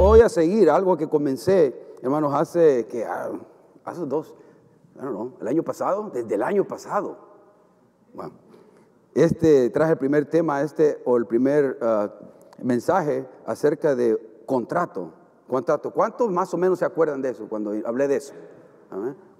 voy 0.00 0.20
a 0.22 0.28
seguir 0.28 0.70
algo 0.70 0.96
que 0.96 1.08
comencé, 1.08 1.74
hermanos, 2.02 2.32
hace 2.34 2.86
que 2.86 3.04
ah, 3.04 3.30
hace 3.84 4.06
dos, 4.06 4.34
no, 4.94 5.34
el 5.40 5.48
año 5.48 5.62
pasado, 5.62 6.10
desde 6.12 6.34
el 6.34 6.42
año 6.42 6.64
pasado. 6.66 7.18
Bueno, 8.14 8.32
este 9.14 9.68
traje 9.70 9.92
el 9.92 9.98
primer 9.98 10.24
tema, 10.24 10.62
este 10.62 11.02
o 11.04 11.16
el 11.16 11.26
primer 11.26 11.78
ah, 11.82 12.10
mensaje 12.62 13.28
acerca 13.44 13.94
de 13.94 14.18
contrato. 14.46 15.12
Contrato. 15.46 15.90
¿Cuántos 15.92 16.30
más 16.30 16.54
o 16.54 16.56
menos 16.56 16.78
se 16.78 16.84
acuerdan 16.84 17.20
de 17.20 17.30
eso 17.30 17.48
cuando 17.48 17.72
hablé 17.84 18.08
de 18.08 18.16
eso? 18.16 18.34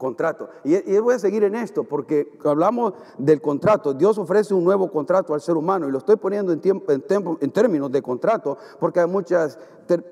Contrato. 0.00 0.48
Y, 0.64 0.98
voy 0.98 1.14
a 1.14 1.18
seguir 1.18 1.44
en 1.44 1.54
esto 1.54 1.84
porque 1.84 2.32
hablamos 2.42 2.95
del 3.18 3.42
contrato. 3.42 3.92
Dios 3.92 4.16
ofrece 4.16 4.54
un 4.54 4.64
nuevo 4.64 4.91
contrato 4.91 5.34
al 5.34 5.42
ser 5.42 5.58
humano 5.58 5.86
y 5.86 5.92
lo 5.92 5.98
estoy 5.98 6.16
poniendo 6.16 6.54
en, 6.54 6.60
tiempo, 6.62 6.91
en, 6.91 7.50
términos 7.52 7.92
de 7.92 8.00
contrato 8.00 8.56
porque 8.78 9.00
hay 9.00 9.06
muchas 9.06 9.58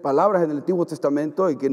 palabras 0.03 0.43
en 0.43 0.51
el 0.51 0.59
Antiguo 0.59 0.85
Testamento 0.85 1.49
y 1.49 1.57
que, 1.57 1.69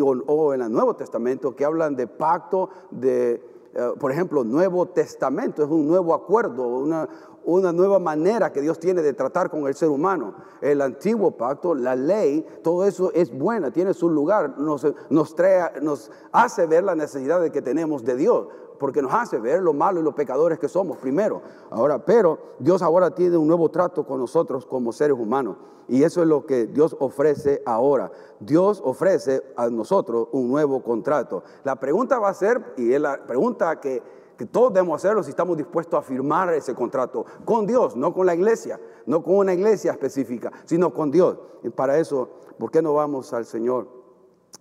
o, 0.00 0.54
en 0.54 0.62
el 0.62 0.72
Nuevo 0.72 0.96
Testamento 0.96 1.54
que 1.54 1.66
hablan 1.66 1.94
de 1.94 2.06
pacto, 2.06 2.70
de, 2.90 3.34
eh, 3.34 3.92
por 4.00 4.12
ejemplo, 4.12 4.44
Nuevo 4.44 4.86
Testamento, 4.86 5.62
es 5.62 5.68
un 5.68 5.86
nuevo 5.86 6.14
acuerdo, 6.14 6.66
una, 6.68 7.06
una 7.48 7.72
nueva 7.72 7.98
manera 7.98 8.52
que 8.52 8.60
Dios 8.60 8.78
tiene 8.78 9.00
de 9.00 9.14
tratar 9.14 9.48
con 9.48 9.66
el 9.66 9.74
ser 9.74 9.88
humano. 9.88 10.34
El 10.60 10.82
antiguo 10.82 11.30
pacto, 11.30 11.74
la 11.74 11.96
ley, 11.96 12.46
todo 12.62 12.84
eso 12.84 13.10
es 13.14 13.36
buena, 13.36 13.70
tiene 13.70 13.94
su 13.94 14.10
lugar, 14.10 14.58
nos, 14.58 14.86
nos, 15.08 15.34
nos 15.80 16.10
hace 16.30 16.66
ver 16.66 16.84
la 16.84 16.94
necesidad 16.94 17.40
de 17.40 17.50
que 17.50 17.62
tenemos 17.62 18.04
de 18.04 18.16
Dios, 18.16 18.48
porque 18.78 19.00
nos 19.00 19.14
hace 19.14 19.38
ver 19.38 19.62
lo 19.62 19.72
malo 19.72 20.00
y 20.00 20.02
los 20.02 20.14
pecadores 20.14 20.58
que 20.58 20.68
somos 20.68 20.98
primero. 20.98 21.40
Ahora, 21.70 22.04
pero 22.04 22.38
Dios 22.58 22.82
ahora 22.82 23.14
tiene 23.14 23.38
un 23.38 23.48
nuevo 23.48 23.70
trato 23.70 24.04
con 24.06 24.20
nosotros 24.20 24.66
como 24.66 24.92
seres 24.92 25.16
humanos. 25.18 25.56
Y 25.88 26.02
eso 26.02 26.20
es 26.20 26.28
lo 26.28 26.44
que 26.44 26.66
Dios 26.66 26.94
ofrece 27.00 27.62
ahora. 27.64 28.12
Dios 28.40 28.82
ofrece 28.84 29.42
a 29.56 29.70
nosotros 29.70 30.28
un 30.32 30.50
nuevo 30.50 30.82
contrato. 30.82 31.42
La 31.64 31.76
pregunta 31.76 32.18
va 32.18 32.28
a 32.28 32.34
ser, 32.34 32.74
y 32.76 32.92
es 32.92 33.00
la 33.00 33.26
pregunta 33.26 33.80
que 33.80 34.02
que 34.38 34.46
todos 34.46 34.72
debemos 34.72 35.04
hacerlo 35.04 35.22
si 35.24 35.30
estamos 35.30 35.56
dispuestos 35.56 35.98
a 35.98 36.02
firmar 36.02 36.54
ese 36.54 36.72
contrato 36.72 37.26
con 37.44 37.66
Dios, 37.66 37.96
no 37.96 38.14
con 38.14 38.24
la 38.24 38.36
iglesia, 38.36 38.80
no 39.04 39.22
con 39.22 39.34
una 39.34 39.52
iglesia 39.52 39.90
específica, 39.90 40.52
sino 40.64 40.94
con 40.94 41.10
Dios. 41.10 41.36
Y 41.64 41.70
para 41.70 41.98
eso, 41.98 42.30
¿por 42.56 42.70
qué 42.70 42.80
no 42.80 42.94
vamos 42.94 43.32
al 43.34 43.44
Señor? 43.44 43.88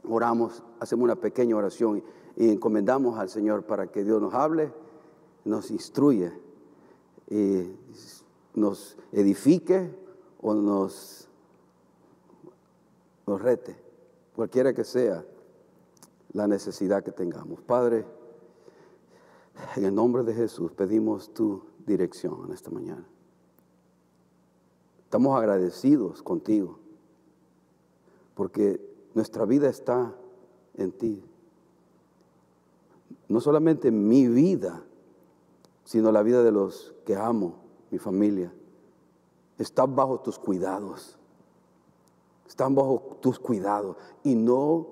Oramos, 0.09 0.63
hacemos 0.79 1.03
una 1.03 1.15
pequeña 1.15 1.55
oración 1.55 2.03
y 2.35 2.49
encomendamos 2.49 3.19
al 3.19 3.29
Señor 3.29 3.63
para 3.63 3.85
que 3.85 4.03
Dios 4.03 4.19
nos 4.19 4.33
hable, 4.33 4.73
nos 5.45 5.69
instruye, 5.69 6.33
y 7.29 7.77
nos 8.55 8.97
edifique 9.11 9.91
o 10.41 10.55
nos, 10.55 11.27
nos 13.27 13.41
rete, 13.41 13.75
cualquiera 14.35 14.73
que 14.73 14.83
sea 14.83 15.23
la 16.33 16.47
necesidad 16.47 17.03
que 17.03 17.11
tengamos. 17.11 17.61
Padre, 17.61 18.05
en 19.75 19.85
el 19.85 19.93
nombre 19.93 20.23
de 20.23 20.33
Jesús 20.33 20.71
pedimos 20.71 21.33
tu 21.33 21.61
dirección 21.85 22.45
en 22.45 22.53
esta 22.53 22.69
mañana. 22.71 23.05
Estamos 25.03 25.37
agradecidos 25.37 26.21
contigo 26.21 26.79
porque 28.35 28.79
nuestra 29.13 29.45
vida 29.45 29.69
está 29.69 30.13
en 30.75 30.91
ti. 30.91 31.23
No 33.27 33.39
solamente 33.39 33.91
mi 33.91 34.27
vida, 34.27 34.83
sino 35.85 36.11
la 36.11 36.23
vida 36.23 36.43
de 36.43 36.51
los 36.51 36.93
que 37.05 37.15
amo, 37.15 37.55
mi 37.89 37.97
familia. 37.97 38.53
Están 39.57 39.95
bajo 39.95 40.19
tus 40.19 40.37
cuidados. 40.37 41.17
Están 42.47 42.75
bajo 42.75 43.17
tus 43.21 43.39
cuidados. 43.39 43.97
Y 44.23 44.35
no 44.35 44.87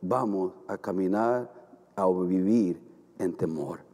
vamos 0.00 0.52
a 0.66 0.76
caminar 0.78 1.52
a 1.94 2.08
vivir 2.08 2.80
en 3.18 3.34
temor. 3.34 3.89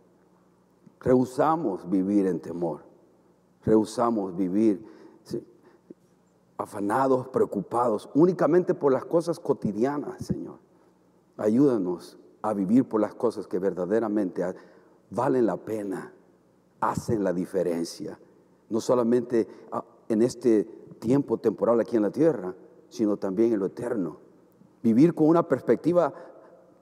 Rehusamos 1.00 1.88
vivir 1.88 2.26
en 2.26 2.40
temor. 2.40 2.82
Rehusamos 3.64 4.36
vivir 4.36 4.84
afanados, 6.56 7.28
preocupados, 7.28 8.08
únicamente 8.14 8.74
por 8.74 8.92
las 8.92 9.04
cosas 9.04 9.38
cotidianas, 9.38 10.24
Señor. 10.24 10.58
Ayúdanos 11.36 12.18
a 12.42 12.54
vivir 12.54 12.88
por 12.88 13.00
las 13.00 13.14
cosas 13.14 13.46
que 13.46 13.58
verdaderamente 13.58 14.42
valen 15.10 15.46
la 15.46 15.56
pena, 15.56 16.12
hacen 16.80 17.24
la 17.24 17.32
diferencia. 17.32 18.18
No 18.70 18.80
solamente 18.80 19.46
ah, 19.70 19.84
en 20.08 20.22
este 20.22 20.64
tiempo 20.98 21.38
temporal 21.38 21.80
aquí 21.80 21.96
en 21.96 22.02
la 22.02 22.10
tierra, 22.10 22.54
sino 22.88 23.16
también 23.16 23.52
en 23.52 23.60
lo 23.60 23.66
eterno. 23.66 24.18
Vivir 24.82 25.14
con 25.14 25.28
una 25.28 25.46
perspectiva 25.46 26.14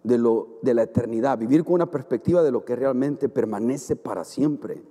de, 0.04 0.18
lo, 0.18 0.58
de 0.62 0.74
la 0.74 0.82
eternidad, 0.82 1.38
vivir 1.38 1.64
con 1.64 1.74
una 1.74 1.90
perspectiva 1.90 2.42
de 2.42 2.52
lo 2.52 2.64
que 2.64 2.76
realmente 2.76 3.28
permanece 3.28 3.96
para 3.96 4.22
siempre. 4.24 4.84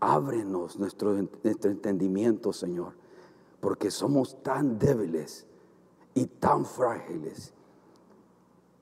Ábrenos 0.00 0.78
nuestro, 0.78 1.14
nuestro 1.42 1.70
entendimiento, 1.70 2.52
Señor, 2.52 2.92
porque 3.60 3.90
somos 3.90 4.42
tan 4.42 4.78
débiles 4.78 5.46
y 6.12 6.26
tan 6.26 6.66
frágiles 6.66 7.54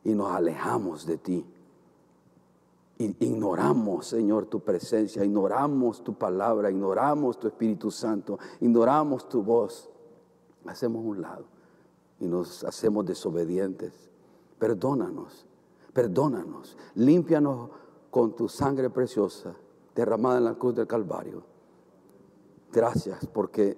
y 0.03 0.15
nos 0.15 0.33
alejamos 0.33 1.07
de 1.07 1.19
ti. 1.19 1.47
Ignoramos, 2.99 4.07
Señor, 4.07 4.47
tu 4.47 4.61
presencia, 4.61 5.25
ignoramos 5.25 6.03
tu 6.03 6.15
palabra, 6.15 6.71
ignoramos 6.71 7.39
tu 7.39 7.49
Espíritu 7.49 7.91
Santo, 7.91 8.39
ignoramos 8.61 9.29
tu 9.29 9.43
voz. 9.43 9.91
Hacemos 10.67 11.05
un 11.05 11.21
lado 11.21 11.45
y 12.21 12.27
nos 12.27 12.65
hacemos 12.65 13.05
desobedientes. 13.05 14.12
Perdónanos, 14.63 15.45
perdónanos, 15.93 16.79
límpianos 16.95 17.69
con 18.13 18.37
tu 18.37 18.49
sangre 18.49 18.91
preciosa 18.91 19.57
derramada 19.93 20.39
en 20.39 20.45
la 20.45 20.55
cruz 20.55 20.77
del 20.77 20.87
Calvario. 20.87 21.43
Gracias 22.73 23.27
porque 23.27 23.77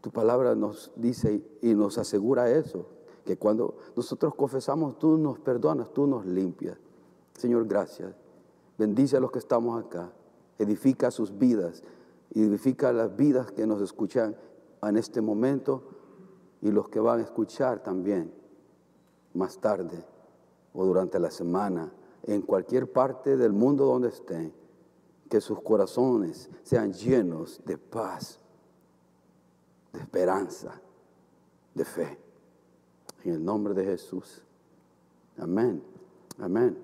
tu 0.00 0.10
palabra 0.10 0.54
nos 0.54 0.90
dice 0.96 1.44
y 1.60 1.74
nos 1.74 1.98
asegura 1.98 2.50
eso, 2.50 2.86
que 3.26 3.36
cuando 3.36 3.76
nosotros 3.94 4.34
confesamos, 4.34 4.98
tú 4.98 5.18
nos 5.18 5.38
perdonas, 5.38 5.92
tú 5.92 6.06
nos 6.06 6.24
limpias. 6.24 6.78
Señor, 7.34 7.66
gracias. 7.66 8.14
Bendice 8.78 9.18
a 9.18 9.20
los 9.20 9.30
que 9.30 9.38
estamos 9.38 9.84
acá. 9.84 10.10
Edifica 10.58 11.10
sus 11.10 11.36
vidas. 11.36 11.82
Edifica 12.30 12.90
las 12.90 13.14
vidas 13.16 13.52
que 13.52 13.66
nos 13.66 13.82
escuchan 13.82 14.34
en 14.82 14.96
este 14.96 15.20
momento 15.20 15.82
y 16.62 16.70
los 16.70 16.88
que 16.88 17.00
van 17.00 17.20
a 17.20 17.22
escuchar 17.22 17.82
también 17.82 18.45
más 19.36 19.58
tarde 19.58 20.04
o 20.72 20.84
durante 20.84 21.18
la 21.18 21.30
semana, 21.30 21.92
en 22.24 22.42
cualquier 22.42 22.90
parte 22.90 23.36
del 23.36 23.52
mundo 23.52 23.84
donde 23.86 24.08
estén, 24.08 24.52
que 25.28 25.40
sus 25.40 25.60
corazones 25.62 26.50
sean 26.62 26.92
llenos 26.92 27.60
de 27.64 27.78
paz, 27.78 28.38
de 29.92 30.00
esperanza, 30.00 30.80
de 31.74 31.84
fe. 31.84 32.18
En 33.24 33.34
el 33.34 33.44
nombre 33.44 33.74
de 33.74 33.84
Jesús. 33.84 34.42
Amén. 35.38 35.82
Amén. 36.38 36.78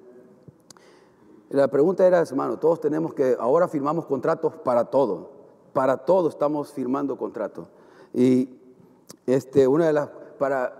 La 1.50 1.68
pregunta 1.68 2.06
era, 2.06 2.20
hermano, 2.20 2.58
todos 2.58 2.80
tenemos 2.80 3.14
que, 3.14 3.36
ahora 3.38 3.68
firmamos 3.68 4.06
contratos 4.06 4.56
para 4.56 4.86
todo. 4.86 5.30
Para 5.72 5.98
todo 5.98 6.28
estamos 6.28 6.72
firmando 6.72 7.16
contratos. 7.16 7.68
Y 8.14 8.48
este, 9.26 9.66
una 9.68 9.86
de 9.86 9.92
las 9.92 10.08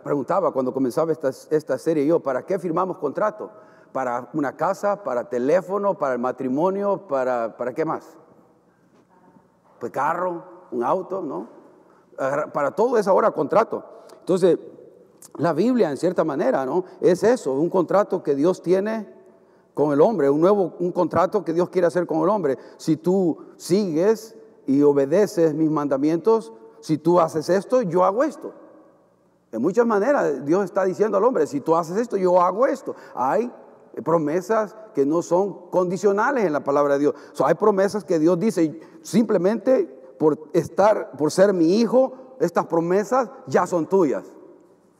preguntaba 0.02 0.52
cuando 0.52 0.72
comenzaba 0.72 1.12
esta, 1.12 1.28
esta 1.28 1.78
serie 1.78 2.06
yo, 2.06 2.20
¿para 2.20 2.44
qué 2.44 2.58
firmamos 2.58 2.98
contrato? 2.98 3.50
¿Para 3.92 4.30
una 4.32 4.56
casa, 4.56 5.02
para 5.02 5.28
teléfono, 5.28 5.98
para 5.98 6.14
el 6.14 6.18
matrimonio, 6.18 7.06
para, 7.06 7.56
para 7.56 7.74
qué 7.74 7.84
más? 7.84 8.16
Pues 9.78 9.92
carro, 9.92 10.44
un 10.70 10.82
auto, 10.82 11.20
¿no? 11.20 11.48
Para 12.52 12.70
todo 12.70 12.96
es 12.98 13.06
ahora 13.06 13.30
contrato. 13.30 13.84
Entonces, 14.20 14.58
la 15.36 15.52
Biblia 15.52 15.90
en 15.90 15.96
cierta 15.96 16.24
manera, 16.24 16.64
¿no? 16.64 16.84
Es 17.00 17.22
eso, 17.22 17.52
un 17.52 17.70
contrato 17.70 18.22
que 18.22 18.34
Dios 18.34 18.62
tiene 18.62 19.12
con 19.74 19.92
el 19.92 20.00
hombre, 20.00 20.28
un 20.30 20.40
nuevo 20.40 20.74
un 20.78 20.92
contrato 20.92 21.44
que 21.44 21.52
Dios 21.52 21.68
quiere 21.68 21.86
hacer 21.86 22.06
con 22.06 22.20
el 22.20 22.28
hombre. 22.28 22.58
Si 22.76 22.96
tú 22.96 23.38
sigues 23.56 24.36
y 24.66 24.82
obedeces 24.82 25.54
mis 25.54 25.70
mandamientos, 25.70 26.52
si 26.80 26.98
tú 26.98 27.20
haces 27.20 27.48
esto, 27.48 27.82
yo 27.82 28.04
hago 28.04 28.24
esto. 28.24 28.52
En 29.52 29.60
muchas 29.60 29.86
maneras 29.86 30.44
Dios 30.44 30.64
está 30.64 30.84
diciendo 30.84 31.18
al 31.18 31.24
hombre, 31.24 31.46
si 31.46 31.60
tú 31.60 31.76
haces 31.76 31.98
esto, 31.98 32.16
yo 32.16 32.40
hago 32.40 32.66
esto. 32.66 32.96
Hay 33.14 33.52
promesas 34.02 34.74
que 34.94 35.04
no 35.04 35.20
son 35.20 35.68
condicionales 35.70 36.46
en 36.46 36.54
la 36.54 36.64
palabra 36.64 36.94
de 36.94 37.00
Dios. 37.00 37.14
hay 37.44 37.54
promesas 37.54 38.04
que 38.04 38.18
Dios 38.18 38.38
dice, 38.38 38.80
simplemente 39.02 39.84
por 40.18 40.38
estar, 40.54 41.12
por 41.18 41.30
ser 41.30 41.52
mi 41.52 41.80
hijo, 41.80 42.36
estas 42.40 42.66
promesas 42.66 43.30
ya 43.46 43.66
son 43.66 43.86
tuyas. 43.86 44.24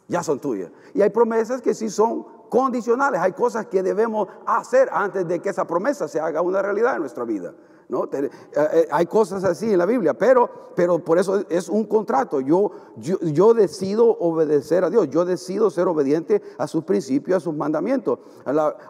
Ya 0.09 0.23
son 0.23 0.39
tuyas. 0.39 0.71
Y 0.93 1.01
hay 1.01 1.09
promesas 1.09 1.63
que 1.63 1.73
sí 1.73 1.89
son 1.89 2.27
condicionales. 2.51 3.21
Hay 3.23 3.33
cosas 3.33 3.67
que 3.67 3.83
debemos 3.83 4.29
hacer 4.45 4.91
antes 4.93 5.27
de 5.27 5.41
que 5.41 5.49
esa 5.49 5.67
promesa 5.67 6.07
se 6.09 6.21
haga 6.21 6.43
una 6.43 6.61
realidad 6.61 6.97
en 6.97 7.01
nuestra 7.01 7.25
vida. 7.25 7.55
¿No? 7.89 8.05
Eh, 8.13 8.31
eh, 8.55 8.89
hay 8.91 9.07
cosas 9.07 9.45
así 9.45 9.73
en 9.73 9.79
la 9.79 9.87
Biblia, 9.87 10.15
pero, 10.15 10.49
pero 10.75 10.99
por 10.99 11.19
eso 11.19 11.45
es 11.49 11.69
un 11.69 11.85
contrato. 11.85 12.41
Yo, 12.41 12.71
yo, 12.97 13.55
decido 13.55 14.07
obedecer 14.19 14.85
a 14.85 14.91
Dios, 14.91 15.09
yo 15.11 15.25
decido 15.25 15.71
ser 15.71 15.89
obediente 15.89 16.43
a 16.59 16.67
sus 16.67 16.85
principios, 16.85 17.39
a 17.39 17.41
sus 17.41 17.55
mandamientos. 17.55 18.19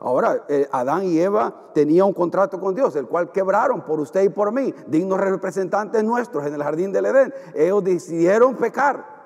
ahora, 0.00 0.44
eh, 0.48 0.68
Adán 0.70 1.04
y 1.04 1.18
Eva 1.18 1.70
tenían 1.74 2.06
un 2.06 2.12
contrato 2.12 2.60
con 2.60 2.74
Dios, 2.74 2.94
el 2.96 3.06
cual 3.06 3.32
quebraron 3.32 3.82
por 3.82 4.00
usted 4.00 4.22
y 4.22 4.28
por 4.28 4.52
mí, 4.52 4.74
dignos 4.86 5.18
representantes 5.18 6.02
nuestros 6.04 6.46
en 6.46 6.54
el 6.54 6.62
jardín 6.62 6.92
del 6.92 7.06
Edén. 7.06 7.34
Ellos 7.54 7.84
decidieron 7.84 8.56
pecar. 8.56 9.22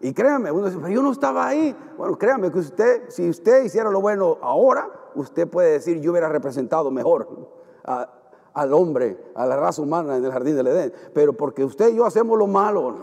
Y 0.00 0.12
créanme, 0.12 0.52
uno 0.52 0.66
dice, 0.66 0.78
pero 0.80 0.92
yo 0.92 1.02
no 1.02 1.10
estaba 1.10 1.46
ahí. 1.46 1.74
Bueno, 1.96 2.16
créanme 2.16 2.52
que 2.52 2.60
usted, 2.60 3.08
si 3.08 3.28
usted 3.28 3.64
hiciera 3.64 3.90
lo 3.90 4.00
bueno 4.00 4.38
ahora, 4.42 4.88
usted 5.16 5.48
puede 5.48 5.72
decir, 5.72 6.00
yo 6.00 6.12
hubiera 6.12 6.28
representado 6.28 6.90
mejor 6.90 7.26
al 8.54 8.72
hombre, 8.72 9.32
a 9.34 9.46
la 9.46 9.56
raza 9.56 9.82
humana 9.82 10.16
en 10.16 10.24
el 10.24 10.32
jardín 10.32 10.56
del 10.56 10.66
Edén. 10.66 10.92
Pero 11.14 11.32
porque 11.32 11.64
usted 11.64 11.92
y 11.92 11.96
yo 11.96 12.04
hacemos 12.04 12.38
lo 12.38 12.46
malo, 12.46 12.94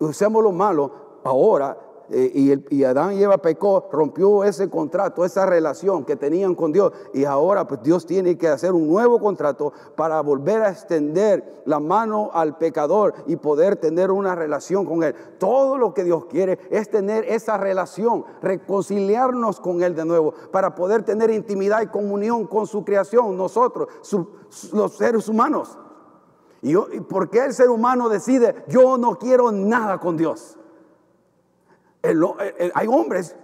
hacemos 0.00 0.42
lo 0.42 0.52
malo, 0.52 0.90
ahora 1.24 1.76
eh, 2.10 2.62
y, 2.70 2.84
Adán 2.84 3.14
y 3.14 3.22
Eva 3.22 3.38
pecó, 3.38 3.88
rompió 3.92 4.44
ese 4.44 4.70
contrato, 4.70 5.24
esa 5.24 5.44
relación 5.44 6.04
que 6.04 6.16
tenían 6.16 6.54
con 6.54 6.72
Dios. 6.72 6.92
Y 7.12 7.24
ahora 7.24 7.66
pues 7.66 7.82
Dios 7.82 8.06
tiene 8.06 8.38
que 8.38 8.48
hacer 8.48 8.72
un 8.72 8.88
nuevo 8.88 9.18
contrato 9.20 9.72
para 9.94 10.20
volver 10.22 10.62
a 10.62 10.70
extender 10.70 11.62
la 11.66 11.80
mano 11.80 12.30
al 12.32 12.56
pecador 12.56 13.14
y 13.26 13.36
poder 13.36 13.76
tener 13.76 14.10
una 14.10 14.34
relación 14.34 14.86
con 14.86 15.02
Él. 15.02 15.14
Todo 15.38 15.76
lo 15.76 15.92
que 15.92 16.04
Dios 16.04 16.24
quiere 16.26 16.58
es 16.70 16.90
tener 16.90 17.24
esa 17.24 17.58
relación, 17.58 18.24
reconciliarnos 18.40 19.60
con 19.60 19.82
Él 19.82 19.94
de 19.94 20.04
nuevo, 20.04 20.32
para 20.50 20.74
poder 20.74 21.02
tener 21.02 21.30
intimidad 21.30 21.82
y 21.82 21.88
comunión 21.88 22.46
con 22.46 22.66
su 22.66 22.84
creación, 22.84 23.36
nosotros, 23.36 23.88
los 24.72 24.96
seres 24.96 25.28
humanos. 25.28 25.78
¿Y, 26.62 26.72
yo, 26.72 26.88
¿Y 26.92 27.00
por 27.00 27.28
qué 27.30 27.44
el 27.44 27.52
ser 27.52 27.68
humano 27.68 28.08
decide, 28.08 28.64
yo 28.66 28.98
no 28.98 29.18
quiero 29.18 29.52
nada 29.52 29.98
con 29.98 30.16
Dios? 30.16 30.57
Hay 32.02 32.86
hombres 32.86 33.36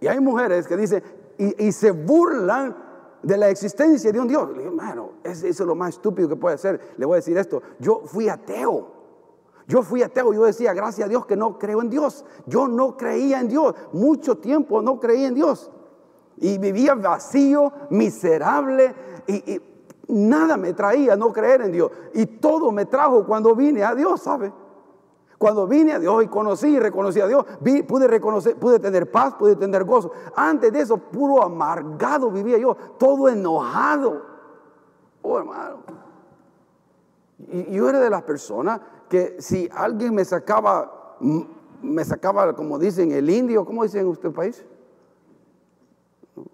y 0.00 0.06
hay 0.06 0.20
mujeres 0.20 0.66
que 0.66 0.76
dicen 0.76 1.02
y, 1.38 1.72
se 1.72 1.90
burlan 1.90 2.76
de 3.22 3.36
la 3.36 3.48
existencia 3.48 4.12
de 4.12 4.20
un 4.20 4.28
Dios. 4.28 4.48
Le 4.50 4.58
digo, 4.58 4.70
hermano, 4.70 5.12
eso 5.24 5.46
es 5.46 5.58
lo 5.60 5.74
más 5.74 5.94
estúpido 5.94 6.28
que 6.28 6.36
puede 6.36 6.58
ser. 6.58 6.94
Le 6.98 7.06
voy 7.06 7.14
a 7.14 7.16
decir 7.16 7.36
esto. 7.38 7.62
Yo 7.78 8.02
fui 8.04 8.28
ateo. 8.28 8.92
Yo 9.66 9.82
fui 9.82 10.02
ateo. 10.02 10.34
Yo 10.34 10.44
decía, 10.44 10.74
gracias 10.74 11.06
a 11.06 11.08
Dios 11.08 11.24
que 11.24 11.36
no 11.36 11.58
creo 11.58 11.80
en 11.80 11.88
Dios. 11.88 12.26
Yo 12.46 12.68
no 12.68 12.96
creía 12.96 13.40
en 13.40 13.48
Dios. 13.48 13.74
Mucho 13.92 14.36
tiempo 14.36 14.82
no 14.82 15.00
creía 15.00 15.28
en 15.28 15.34
Dios. 15.34 15.70
Y 16.36 16.58
vivía 16.58 16.94
vacío, 16.94 17.72
miserable. 17.88 18.94
y 19.26 19.60
nada 20.08 20.56
me 20.56 20.72
traía 20.72 21.16
no 21.16 21.32
creer 21.32 21.62
en 21.62 21.72
Dios. 21.72 21.90
Y 22.12 22.26
todo 22.26 22.70
me 22.70 22.84
trajo 22.84 23.24
cuando 23.24 23.54
vine 23.54 23.82
a 23.82 23.94
Dios, 23.94 24.20
¿sabe? 24.20 24.52
Cuando 25.40 25.66
vine 25.66 25.94
a 25.94 25.98
Dios 25.98 26.22
y 26.22 26.26
conocí 26.26 26.66
y 26.68 26.78
reconocí 26.78 27.18
a 27.18 27.26
Dios, 27.26 27.46
pude 27.88 28.06
reconocer, 28.06 28.56
pude 28.56 28.78
tener 28.78 29.10
paz, 29.10 29.36
pude 29.36 29.56
tener 29.56 29.84
gozo. 29.84 30.12
Antes 30.36 30.70
de 30.70 30.82
eso, 30.82 30.98
puro 30.98 31.42
amargado 31.42 32.30
vivía 32.30 32.58
yo, 32.58 32.76
todo 32.98 33.26
enojado. 33.26 34.20
Oh, 35.22 35.38
hermano. 35.38 35.78
Yo 37.70 37.88
era 37.88 38.00
de 38.00 38.10
las 38.10 38.22
personas 38.24 38.82
que 39.08 39.36
si 39.40 39.66
alguien 39.74 40.14
me 40.14 40.26
sacaba, 40.26 41.16
me 41.80 42.04
sacaba, 42.04 42.54
como 42.54 42.78
dicen, 42.78 43.10
el 43.10 43.30
indio, 43.30 43.64
¿cómo 43.64 43.82
dicen 43.84 44.02
en 44.02 44.08
usted 44.08 44.32
país? 44.32 44.62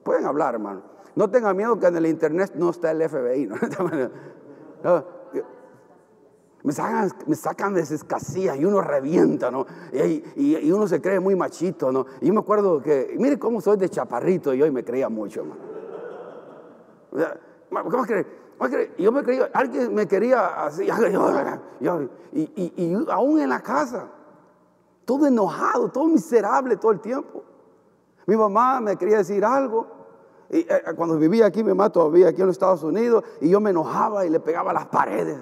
Pueden 0.04 0.26
hablar, 0.26 0.54
hermano. 0.54 0.82
No 1.16 1.28
tengan 1.28 1.56
miedo 1.56 1.76
que 1.80 1.86
en 1.86 1.96
el 1.96 2.06
internet 2.06 2.52
no 2.54 2.70
está 2.70 2.92
el 2.92 3.02
FBI. 3.02 3.46
¿no? 4.84 5.04
me 6.66 6.72
sacan, 6.72 7.12
me 7.68 7.74
de 7.76 7.80
esas 7.80 8.02
casillas 8.02 8.56
y 8.58 8.64
uno 8.64 8.80
revienta, 8.80 9.52
¿no? 9.52 9.66
Y, 9.92 10.72
uno 10.72 10.88
se 10.88 11.00
cree 11.00 11.20
muy 11.20 11.36
machito, 11.36 11.92
¿no? 11.92 12.06
Y 12.20 12.26
yo 12.26 12.34
me 12.34 12.40
acuerdo 12.40 12.82
que, 12.82 13.14
mire 13.16 13.38
cómo 13.38 13.60
soy 13.60 13.76
de 13.76 13.88
chaparrito 13.88 14.52
y 14.52 14.62
hoy 14.62 14.72
me 14.72 14.84
creía 14.84 15.08
mucho, 15.08 15.44
¿Cómo 17.70 18.02
crees? 18.02 18.26
Yo 18.98 19.12
me 19.12 19.22
creía, 19.22 19.48
alguien 19.52 19.94
me 19.94 20.08
quería 20.08 20.64
así, 20.64 20.88
y, 22.32 22.94
aún 23.12 23.40
en 23.40 23.48
la 23.48 23.60
casa, 23.62 24.08
todo 25.04 25.28
enojado, 25.28 25.88
todo 25.90 26.08
miserable 26.08 26.76
todo 26.78 26.90
el 26.90 27.00
tiempo. 27.00 27.44
Mi 28.26 28.34
mamá 28.34 28.80
me 28.80 28.96
quería 28.96 29.18
decir 29.18 29.44
algo, 29.44 29.86
y, 30.50 30.66
eh, 30.68 30.82
cuando 30.96 31.16
vivía 31.16 31.46
aquí, 31.46 31.62
mi 31.62 31.68
mamá 31.68 31.90
todavía 31.90 32.30
aquí 32.30 32.40
en 32.40 32.48
los 32.48 32.56
Estados 32.56 32.82
Unidos, 32.82 33.22
y 33.40 33.50
yo 33.50 33.60
me 33.60 33.70
enojaba 33.70 34.26
y 34.26 34.30
le 34.30 34.40
pegaba 34.40 34.72
las 34.72 34.86
paredes. 34.86 35.38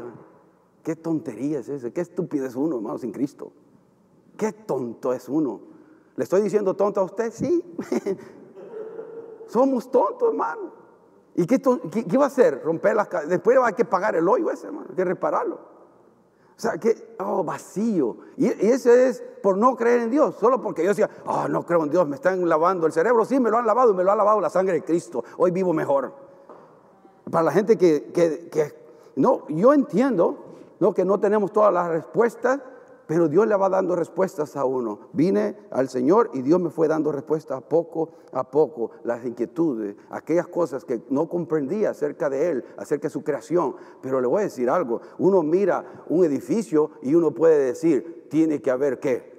Qué 0.84 0.94
tontería 0.96 1.60
es 1.60 1.68
ese, 1.70 1.92
qué 1.92 2.02
estúpido 2.02 2.44
es 2.44 2.54
uno, 2.54 2.76
hermano, 2.76 2.98
sin 2.98 3.10
Cristo. 3.10 3.52
Qué 4.36 4.52
tonto 4.52 5.14
es 5.14 5.30
uno. 5.30 5.62
¿Le 6.14 6.24
estoy 6.24 6.42
diciendo 6.42 6.74
tonto 6.74 7.00
a 7.00 7.04
usted? 7.04 7.32
Sí. 7.32 7.64
Somos 9.48 9.90
tontos, 9.90 10.28
hermano. 10.28 10.72
¿Y 11.36 11.46
qué, 11.46 11.58
qué, 11.58 12.18
va 12.18 12.24
a 12.24 12.26
hacer? 12.26 12.62
Romper 12.62 12.94
las 12.94 13.08
Después 13.26 13.56
hay 13.64 13.72
que 13.72 13.86
pagar 13.86 14.14
el 14.14 14.28
hoyo 14.28 14.50
ese, 14.50 14.66
hermano. 14.66 14.88
Hay 14.90 14.94
que 14.94 15.04
repararlo. 15.04 15.54
O 15.54 16.60
sea, 16.60 16.76
que, 16.76 17.16
oh, 17.18 17.42
vacío. 17.42 18.18
Y, 18.36 18.46
y 18.46 18.70
eso 18.70 18.92
es 18.92 19.22
por 19.42 19.56
no 19.56 19.74
creer 19.76 20.02
en 20.02 20.10
Dios. 20.10 20.36
Solo 20.36 20.60
porque 20.60 20.82
yo 20.82 20.90
decía, 20.90 21.08
oh, 21.24 21.48
no 21.48 21.64
creo 21.64 21.82
en 21.82 21.90
Dios, 21.90 22.06
me 22.06 22.16
están 22.16 22.46
lavando 22.46 22.86
el 22.86 22.92
cerebro. 22.92 23.24
Sí, 23.24 23.40
me 23.40 23.48
lo 23.48 23.56
han 23.56 23.66
lavado 23.66 23.92
y 23.92 23.94
me 23.94 24.04
lo 24.04 24.12
ha 24.12 24.16
lavado 24.16 24.38
la 24.38 24.50
sangre 24.50 24.74
de 24.74 24.84
Cristo. 24.84 25.24
Hoy 25.38 25.50
vivo 25.50 25.72
mejor. 25.72 26.12
Para 27.30 27.44
la 27.44 27.52
gente 27.52 27.78
que, 27.78 28.10
que, 28.12 28.50
que 28.50 28.84
no, 29.16 29.48
yo 29.48 29.72
entiendo 29.72 30.43
no, 30.80 30.94
que 30.94 31.04
no 31.04 31.20
tenemos 31.20 31.52
todas 31.52 31.72
las 31.72 31.88
respuestas, 31.88 32.60
pero 33.06 33.28
Dios 33.28 33.46
le 33.46 33.56
va 33.56 33.68
dando 33.68 33.94
respuestas 33.94 34.56
a 34.56 34.64
uno. 34.64 34.98
Vine 35.12 35.56
al 35.70 35.88
Señor 35.88 36.30
y 36.32 36.42
Dios 36.42 36.58
me 36.60 36.70
fue 36.70 36.88
dando 36.88 37.12
respuestas 37.12 37.62
poco 37.62 38.10
a 38.32 38.50
poco, 38.50 38.92
las 39.04 39.24
inquietudes, 39.24 39.96
aquellas 40.10 40.48
cosas 40.48 40.84
que 40.84 41.02
no 41.10 41.28
comprendía 41.28 41.90
acerca 41.90 42.30
de 42.30 42.50
Él, 42.50 42.64
acerca 42.78 43.08
de 43.08 43.12
su 43.12 43.22
creación. 43.22 43.76
Pero 44.00 44.20
le 44.20 44.26
voy 44.26 44.40
a 44.40 44.44
decir 44.44 44.70
algo, 44.70 45.02
uno 45.18 45.42
mira 45.42 46.04
un 46.08 46.24
edificio 46.24 46.92
y 47.02 47.14
uno 47.14 47.32
puede 47.32 47.58
decir, 47.58 48.26
tiene 48.30 48.62
que 48.62 48.70
haber 48.70 48.98
qué? 49.00 49.34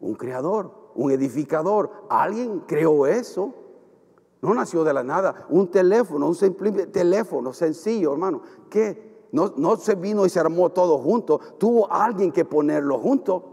Un 0.00 0.14
creador, 0.14 0.70
un 0.94 1.10
edificador, 1.10 1.90
alguien 2.08 2.60
creó 2.60 3.06
eso. 3.06 3.54
No 4.40 4.54
nació 4.54 4.84
de 4.84 4.92
la 4.92 5.02
nada, 5.02 5.46
un 5.48 5.70
teléfono, 5.70 6.28
un 6.28 6.34
simple 6.34 6.86
teléfono 6.86 7.52
sencillo, 7.52 8.12
hermano. 8.12 8.42
¿Qué? 8.68 9.13
No, 9.34 9.76
se 9.76 9.96
vino 9.96 10.24
y 10.24 10.30
se 10.30 10.38
armó 10.38 10.70
todo 10.70 10.96
junto. 10.98 11.40
Tuvo 11.58 11.90
alguien 11.90 12.30
que 12.30 12.44
ponerlo 12.44 12.98
junto. 13.00 13.50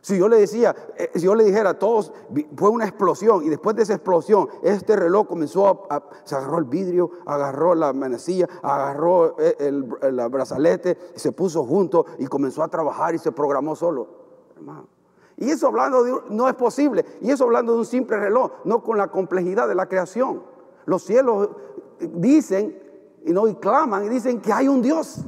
Si 0.00 0.18
yo 0.18 0.28
le 0.28 0.38
decía, 0.38 0.74
eh, 0.96 1.10
si 1.14 1.20
yo 1.20 1.34
le 1.36 1.44
dijera 1.44 1.70
a 1.70 1.78
todos, 1.78 2.12
fue 2.56 2.70
una 2.70 2.86
explosión 2.86 3.44
y 3.44 3.50
después 3.50 3.76
de 3.76 3.82
esa 3.82 3.94
explosión, 3.94 4.48
este 4.62 4.96
reloj 4.96 5.28
comenzó 5.28 5.86
a, 5.90 6.02
se 6.24 6.34
agarró 6.34 6.58
el 6.58 6.64
vidrio, 6.64 7.10
agarró 7.24 7.74
la 7.74 7.92
manecilla, 7.92 8.48
agarró 8.62 9.36
eh, 9.38 9.56
el, 9.60 9.84
brazalete, 9.84 10.98
se 11.14 11.30
puso 11.30 11.64
junto 11.64 12.06
y 12.18 12.26
comenzó 12.26 12.64
a 12.64 12.68
trabajar 12.68 13.14
y 13.14 13.18
se 13.18 13.30
programó 13.30 13.76
solo. 13.76 14.08
Y 15.36 15.50
eso 15.50 15.68
hablando 15.68 16.02
de, 16.02 16.14
no 16.30 16.48
es 16.48 16.54
posible. 16.54 17.04
Y 17.20 17.30
eso 17.30 17.44
hablando 17.44 17.74
de 17.74 17.78
un 17.78 17.86
simple 17.86 18.18
reloj, 18.18 18.50
no 18.64 18.82
con 18.82 18.98
la 18.98 19.08
complejidad 19.08 19.68
de 19.68 19.76
la 19.76 19.86
creación. 19.86 20.42
Los 20.86 21.02
cielos 21.04 21.50
dicen 22.00 22.89
y 23.24 23.32
no 23.32 23.48
y 23.48 23.54
claman 23.54 24.04
y 24.04 24.08
dicen 24.08 24.40
que 24.40 24.52
hay 24.52 24.68
un 24.68 24.82
Dios. 24.82 25.24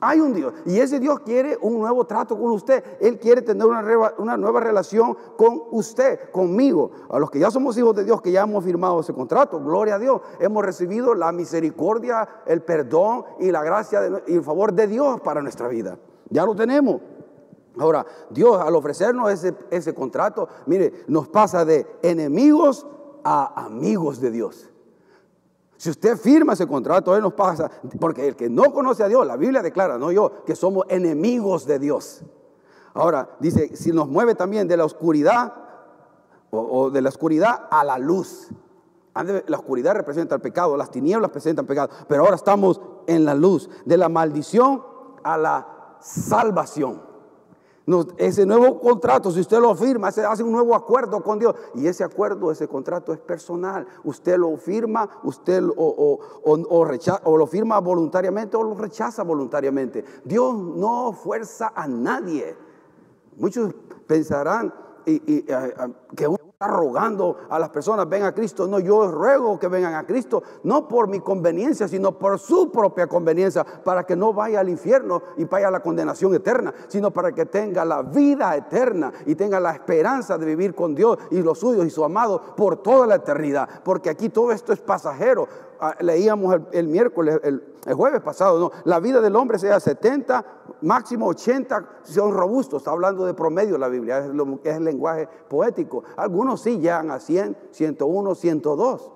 Hay 0.00 0.20
un 0.20 0.32
Dios. 0.32 0.54
Y 0.64 0.78
ese 0.78 1.00
Dios 1.00 1.20
quiere 1.20 1.58
un 1.60 1.78
nuevo 1.78 2.04
trato 2.06 2.38
con 2.38 2.52
usted. 2.52 2.84
Él 3.00 3.18
quiere 3.18 3.42
tener 3.42 3.66
una, 3.66 4.36
nueva 4.36 4.60
relación 4.60 5.16
con 5.36 5.62
usted, 5.72 6.30
conmigo. 6.30 6.92
A 7.10 7.18
los 7.18 7.30
que 7.30 7.40
ya 7.40 7.50
somos 7.50 7.76
hijos 7.76 7.96
de 7.96 8.04
Dios, 8.04 8.22
que 8.22 8.30
ya 8.30 8.42
hemos 8.42 8.64
firmado 8.64 9.00
ese 9.00 9.12
contrato, 9.12 9.60
gloria 9.60 9.96
a 9.96 9.98
Dios. 9.98 10.20
Hemos 10.38 10.64
recibido 10.64 11.14
la 11.14 11.32
misericordia, 11.32 12.28
el 12.46 12.62
perdón 12.62 13.24
y 13.40 13.50
la 13.50 13.64
gracia 13.64 14.22
y 14.28 14.34
el 14.34 14.42
favor 14.44 14.72
de 14.72 14.86
Dios 14.86 15.20
para 15.20 15.42
nuestra 15.42 15.66
vida. 15.66 15.98
Ya 16.30 16.44
lo 16.44 16.54
tenemos. 16.54 17.00
Ahora, 17.76 18.06
Dios 18.30 18.60
al 18.60 18.74
ofrecernos 18.76 19.30
ese, 19.32 19.54
ese 19.70 19.94
contrato, 19.94 20.48
mire, 20.66 21.04
nos 21.08 21.28
pasa 21.28 21.64
de 21.64 21.86
enemigos 22.02 22.86
a 23.24 23.64
amigos 23.64 24.20
de 24.20 24.30
Dios. 24.30 24.70
Si 25.78 25.90
usted 25.90 26.18
firma 26.18 26.54
ese 26.54 26.66
contrato, 26.66 27.14
Él 27.14 27.22
nos 27.22 27.34
pasa, 27.34 27.70
porque 28.00 28.26
el 28.26 28.34
que 28.34 28.50
no 28.50 28.72
conoce 28.72 29.04
a 29.04 29.08
Dios, 29.08 29.24
la 29.24 29.36
Biblia 29.36 29.62
declara, 29.62 29.96
no 29.96 30.10
yo, 30.10 30.44
que 30.44 30.56
somos 30.56 30.84
enemigos 30.88 31.66
de 31.66 31.78
Dios. 31.78 32.24
Ahora, 32.94 33.30
dice, 33.38 33.76
si 33.76 33.92
nos 33.92 34.08
mueve 34.08 34.34
también 34.34 34.66
de 34.66 34.76
la 34.76 34.84
oscuridad 34.84 35.54
o, 36.50 36.90
de 36.90 37.00
la 37.00 37.08
oscuridad 37.10 37.68
a 37.70 37.84
la 37.84 37.96
luz. 37.96 38.48
La 39.14 39.56
oscuridad 39.56 39.94
representa 39.94 40.34
el 40.34 40.40
pecado, 40.40 40.76
las 40.76 40.90
tinieblas 40.90 41.30
representan 41.30 41.64
el 41.64 41.68
pecado, 41.68 41.90
pero 42.08 42.24
ahora 42.24 42.36
estamos 42.36 42.80
en 43.06 43.24
la 43.24 43.34
luz, 43.34 43.70
de 43.84 43.96
la 43.96 44.08
maldición 44.08 44.82
a 45.22 45.38
la 45.38 45.96
salvación. 46.00 47.07
Ese 48.16 48.44
nuevo 48.44 48.80
contrato, 48.80 49.30
si 49.30 49.40
usted 49.40 49.58
lo 49.60 49.74
firma, 49.74 50.08
hace 50.08 50.42
un 50.42 50.52
nuevo 50.52 50.74
acuerdo 50.74 51.22
con 51.22 51.38
Dios. 51.38 51.54
Y 51.74 51.86
ese 51.86 52.04
acuerdo, 52.04 52.50
ese 52.50 52.68
contrato 52.68 53.12
es 53.12 53.18
personal. 53.18 53.86
Usted 54.04 54.36
lo 54.36 54.56
firma, 54.56 55.08
usted 55.22 55.62
o, 55.76 56.18
o, 56.44 57.36
lo 57.36 57.46
firma 57.46 57.78
voluntariamente 57.80 58.56
o 58.56 58.62
lo 58.62 58.74
rechaza 58.74 59.22
voluntariamente. 59.22 60.04
Dios 60.24 60.54
no 60.54 61.12
fuerza 61.12 61.72
a 61.74 61.86
nadie. 61.86 62.56
Muchos 63.36 63.74
pensarán 64.06 64.74
que 65.04 66.28
uno 66.28 66.47
está 66.60 66.74
rogando 66.74 67.36
a 67.50 67.56
las 67.60 67.68
personas, 67.68 68.08
ven 68.08 68.24
a 68.24 68.34
Cristo. 68.34 68.66
No, 68.66 68.80
yo 68.80 69.08
ruego 69.12 69.60
que 69.60 69.68
vengan 69.68 69.94
a 69.94 70.04
Cristo, 70.04 70.42
no 70.64 70.88
por 70.88 71.06
mi 71.06 71.20
conveniencia, 71.20 71.86
sino 71.86 72.18
por 72.18 72.36
su 72.40 72.72
propia 72.72 73.06
conveniencia, 73.06 73.64
para 73.64 74.02
que 74.04 74.16
no 74.16 74.32
vaya 74.32 74.58
al 74.58 74.68
infierno 74.68 75.22
y 75.36 75.44
vaya 75.44 75.68
a 75.68 75.70
la 75.70 75.78
condenación 75.78 76.34
eterna, 76.34 76.74
sino 76.88 77.12
para 77.12 77.30
que 77.30 77.46
tenga 77.46 77.84
la 77.84 78.02
vida 78.02 78.56
eterna 78.56 79.12
y 79.24 79.36
tenga 79.36 79.60
la 79.60 79.70
esperanza 79.70 80.36
de 80.36 80.46
vivir 80.46 80.74
con 80.74 80.96
Dios 80.96 81.18
y 81.30 81.42
los 81.42 81.60
suyos 81.60 81.86
y 81.86 81.90
su 81.90 82.04
amado 82.04 82.56
por 82.56 82.78
toda 82.78 83.06
la 83.06 83.14
eternidad. 83.14 83.68
Porque 83.84 84.10
aquí 84.10 84.28
todo 84.28 84.50
esto 84.50 84.72
es 84.72 84.80
pasajero. 84.80 85.46
Leíamos 86.00 86.60
el, 86.72 86.88
miércoles, 86.88 87.40
el, 87.42 87.62
jueves 87.94 88.20
pasado. 88.20 88.72
La 88.84 89.00
vida 89.00 89.20
del 89.20 89.36
hombre 89.36 89.58
sea 89.58 89.78
70, 89.80 90.44
máximo 90.82 91.26
80, 91.28 92.00
son 92.02 92.32
robustos. 92.32 92.82
Está 92.82 92.90
hablando 92.90 93.24
de 93.24 93.34
promedio 93.34 93.78
la 93.78 93.88
Biblia, 93.88 94.18
es 94.18 94.76
el 94.76 94.84
lenguaje 94.84 95.28
poético. 95.48 96.04
Algunos 96.16 96.62
sí 96.62 96.78
llegan 96.78 97.10
a 97.10 97.20
100, 97.20 97.56
101, 97.70 98.34
102. 98.34 99.12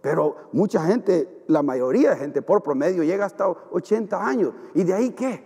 Pero 0.00 0.36
mucha 0.52 0.84
gente, 0.84 1.44
la 1.48 1.62
mayoría 1.62 2.10
de 2.10 2.16
gente 2.16 2.42
por 2.42 2.62
promedio 2.62 3.02
llega 3.02 3.24
hasta 3.24 3.48
80 3.48 4.24
años. 4.24 4.54
¿Y 4.74 4.84
de 4.84 4.94
ahí 4.94 5.10
qué? 5.10 5.44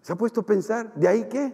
¿Se 0.00 0.12
ha 0.12 0.16
puesto 0.16 0.40
a 0.40 0.44
pensar? 0.44 0.92
¿De 0.94 1.06
ahí 1.06 1.28
qué? 1.28 1.52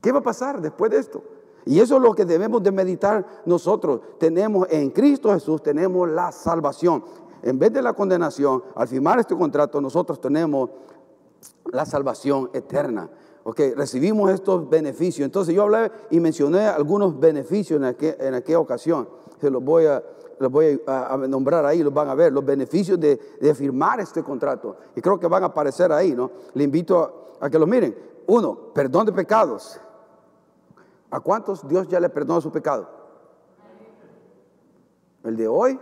¿Qué 0.00 0.12
va 0.12 0.18
a 0.18 0.22
pasar 0.22 0.60
después 0.60 0.90
de 0.90 0.98
esto? 0.98 1.24
Y 1.66 1.80
eso 1.80 1.96
es 1.96 2.02
lo 2.02 2.14
que 2.14 2.24
debemos 2.24 2.62
de 2.62 2.72
meditar 2.72 3.26
nosotros. 3.46 4.00
Tenemos 4.18 4.66
en 4.70 4.90
Cristo 4.90 5.32
Jesús, 5.32 5.62
tenemos 5.62 6.08
la 6.08 6.30
salvación. 6.30 7.04
En 7.42 7.58
vez 7.58 7.72
de 7.72 7.82
la 7.82 7.92
condenación, 7.92 8.62
al 8.74 8.88
firmar 8.88 9.18
este 9.18 9.36
contrato, 9.36 9.80
nosotros 9.80 10.20
tenemos 10.20 10.70
la 11.72 11.84
salvación 11.86 12.50
eterna. 12.52 13.08
Ok, 13.44 13.60
recibimos 13.76 14.30
estos 14.30 14.68
beneficios. 14.68 15.24
Entonces 15.24 15.54
yo 15.54 15.62
hablé 15.62 15.90
y 16.10 16.20
mencioné 16.20 16.66
algunos 16.66 17.18
beneficios 17.18 17.78
en, 17.78 18.34
aquella, 18.34 18.58
ocasión. 18.58 19.08
Se 19.40 19.50
los 19.50 19.62
voy, 19.62 19.84
a, 19.86 20.02
los 20.38 20.50
voy 20.50 20.80
a, 20.86 21.16
nombrar 21.28 21.66
ahí, 21.66 21.82
los 21.82 21.92
van 21.92 22.08
a 22.08 22.14
ver, 22.14 22.32
los 22.32 22.44
beneficios 22.44 22.98
de, 22.98 23.18
firmar 23.54 24.00
este 24.00 24.22
contrato. 24.22 24.76
Y 24.96 25.00
creo 25.02 25.20
que 25.20 25.28
van 25.28 25.42
a 25.42 25.46
aparecer 25.46 25.92
ahí, 25.92 26.14
¿no? 26.14 26.30
Le 26.54 26.64
invito 26.64 26.98
a, 26.98 27.46
a 27.46 27.50
que 27.50 27.58
los 27.58 27.68
miren. 27.68 27.94
Uno, 28.26 28.72
perdón 28.72 29.04
de 29.04 29.12
pecados. 29.12 29.78
¿A 31.14 31.20
cuántos 31.20 31.68
Dios 31.68 31.86
ya 31.86 32.00
le 32.00 32.08
perdonó 32.08 32.40
su 32.40 32.50
pecado? 32.50 32.88
¿El 35.22 35.36
de 35.36 35.46
hoy? 35.46 35.78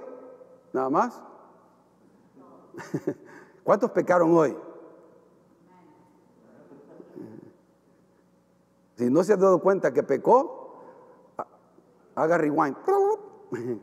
¿Nada 0.75 0.91
más? 0.91 1.23
¿Cuántos 3.65 3.93
pecaron 3.93 4.37
hoy? 4.37 4.55
Si 8.99 9.09
no 9.09 9.25
se 9.25 9.33
ha 9.33 9.37
dado 9.39 9.59
cuenta 9.63 9.95
que 9.95 10.03
pecó, 10.03 10.83
haga 12.15 12.37
rewind. 12.37 12.77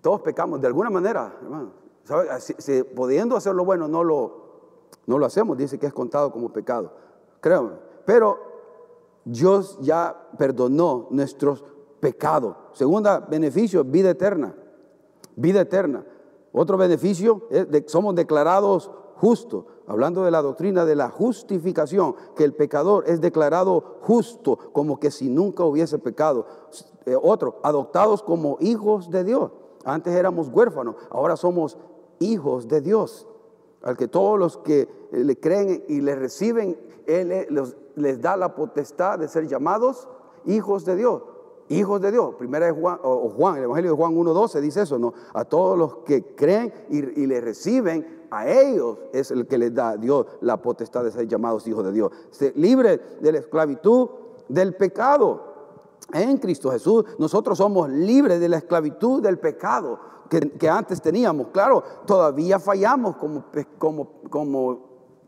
Todos 0.00 0.22
pecamos 0.22 0.62
de 0.62 0.66
alguna 0.66 0.88
manera, 0.88 1.36
hermano. 1.42 1.72
Si, 2.38 2.82
pudiendo 2.84 3.36
hacer 3.36 3.54
lo 3.54 3.66
bueno, 3.66 3.86
no 3.86 4.02
lo, 4.02 4.88
no 5.04 5.18
lo 5.18 5.26
hacemos. 5.26 5.58
Dice 5.58 5.78
que 5.78 5.84
es 5.84 5.92
contado 5.92 6.32
como 6.32 6.50
pecado. 6.54 6.90
Créanme. 7.42 7.72
Pero 8.06 8.53
Dios 9.24 9.78
ya 9.80 10.28
perdonó 10.36 11.08
nuestros 11.10 11.64
pecados. 12.00 12.56
Segunda 12.72 13.20
beneficio, 13.20 13.84
vida 13.84 14.10
eterna. 14.10 14.54
Vida 15.36 15.62
eterna. 15.62 16.04
Otro 16.52 16.76
beneficio, 16.76 17.48
es 17.50 17.66
somos 17.86 18.14
declarados 18.14 18.90
justos. 19.16 19.64
Hablando 19.86 20.24
de 20.24 20.30
la 20.30 20.40
doctrina 20.40 20.84
de 20.84 20.96
la 20.96 21.10
justificación, 21.10 22.14
que 22.36 22.44
el 22.44 22.54
pecador 22.54 23.04
es 23.06 23.20
declarado 23.20 23.98
justo, 24.00 24.58
como 24.72 24.98
que 24.98 25.10
si 25.10 25.28
nunca 25.28 25.64
hubiese 25.64 25.98
pecado. 25.98 26.46
Eh, 27.06 27.16
otro, 27.20 27.60
adoptados 27.62 28.22
como 28.22 28.56
hijos 28.60 29.10
de 29.10 29.24
Dios. 29.24 29.52
Antes 29.84 30.14
éramos 30.14 30.48
huérfanos, 30.48 30.96
ahora 31.10 31.36
somos 31.36 31.76
hijos 32.18 32.68
de 32.68 32.80
Dios. 32.80 33.26
Al 33.82 33.96
que 33.96 34.08
todos 34.08 34.38
los 34.38 34.56
que 34.58 34.80
eh, 34.80 34.88
le 35.12 35.38
creen 35.38 35.84
y 35.88 36.00
le 36.00 36.14
reciben, 36.14 36.78
Él 37.06 37.46
los, 37.50 37.76
les 37.96 38.20
da 38.20 38.36
la 38.36 38.54
potestad 38.54 39.18
de 39.18 39.28
ser 39.28 39.46
llamados 39.46 40.08
hijos 40.46 40.84
de 40.84 40.96
Dios. 40.96 41.22
Hijos 41.68 42.00
de 42.00 42.12
Dios. 42.12 42.34
Primera 42.34 42.66
de 42.66 42.72
Juan, 42.72 42.98
o 43.02 43.30
Juan, 43.30 43.56
el 43.56 43.64
Evangelio 43.64 43.92
de 43.92 43.96
Juan 43.96 44.14
1.12 44.14 44.60
dice 44.60 44.82
eso, 44.82 44.98
¿no? 44.98 45.14
A 45.32 45.44
todos 45.44 45.78
los 45.78 45.96
que 46.04 46.34
creen 46.34 46.72
y, 46.90 47.26
le 47.26 47.40
reciben, 47.40 48.26
a 48.30 48.48
ellos 48.48 48.98
es 49.12 49.30
el 49.30 49.46
que 49.46 49.56
les 49.56 49.74
da 49.74 49.96
Dios 49.96 50.26
la 50.40 50.60
potestad 50.60 51.04
de 51.04 51.10
ser 51.10 51.26
llamados 51.26 51.66
hijos 51.66 51.84
de 51.84 51.92
Dios. 51.92 52.12
libre 52.56 53.00
de 53.20 53.32
la 53.32 53.38
esclavitud 53.38 54.08
del 54.48 54.74
pecado. 54.74 55.54
En 56.12 56.36
Cristo 56.36 56.70
Jesús 56.70 57.04
nosotros 57.18 57.56
somos 57.56 57.88
libres 57.88 58.40
de 58.40 58.48
la 58.48 58.58
esclavitud 58.58 59.22
del 59.22 59.38
pecado 59.38 59.98
que, 60.28 60.68
antes 60.68 61.00
teníamos. 61.00 61.48
Claro, 61.48 61.82
todavía 62.06 62.58
fallamos 62.58 63.16
como, 63.16 63.44
como, 63.78 64.08
como 64.28 64.80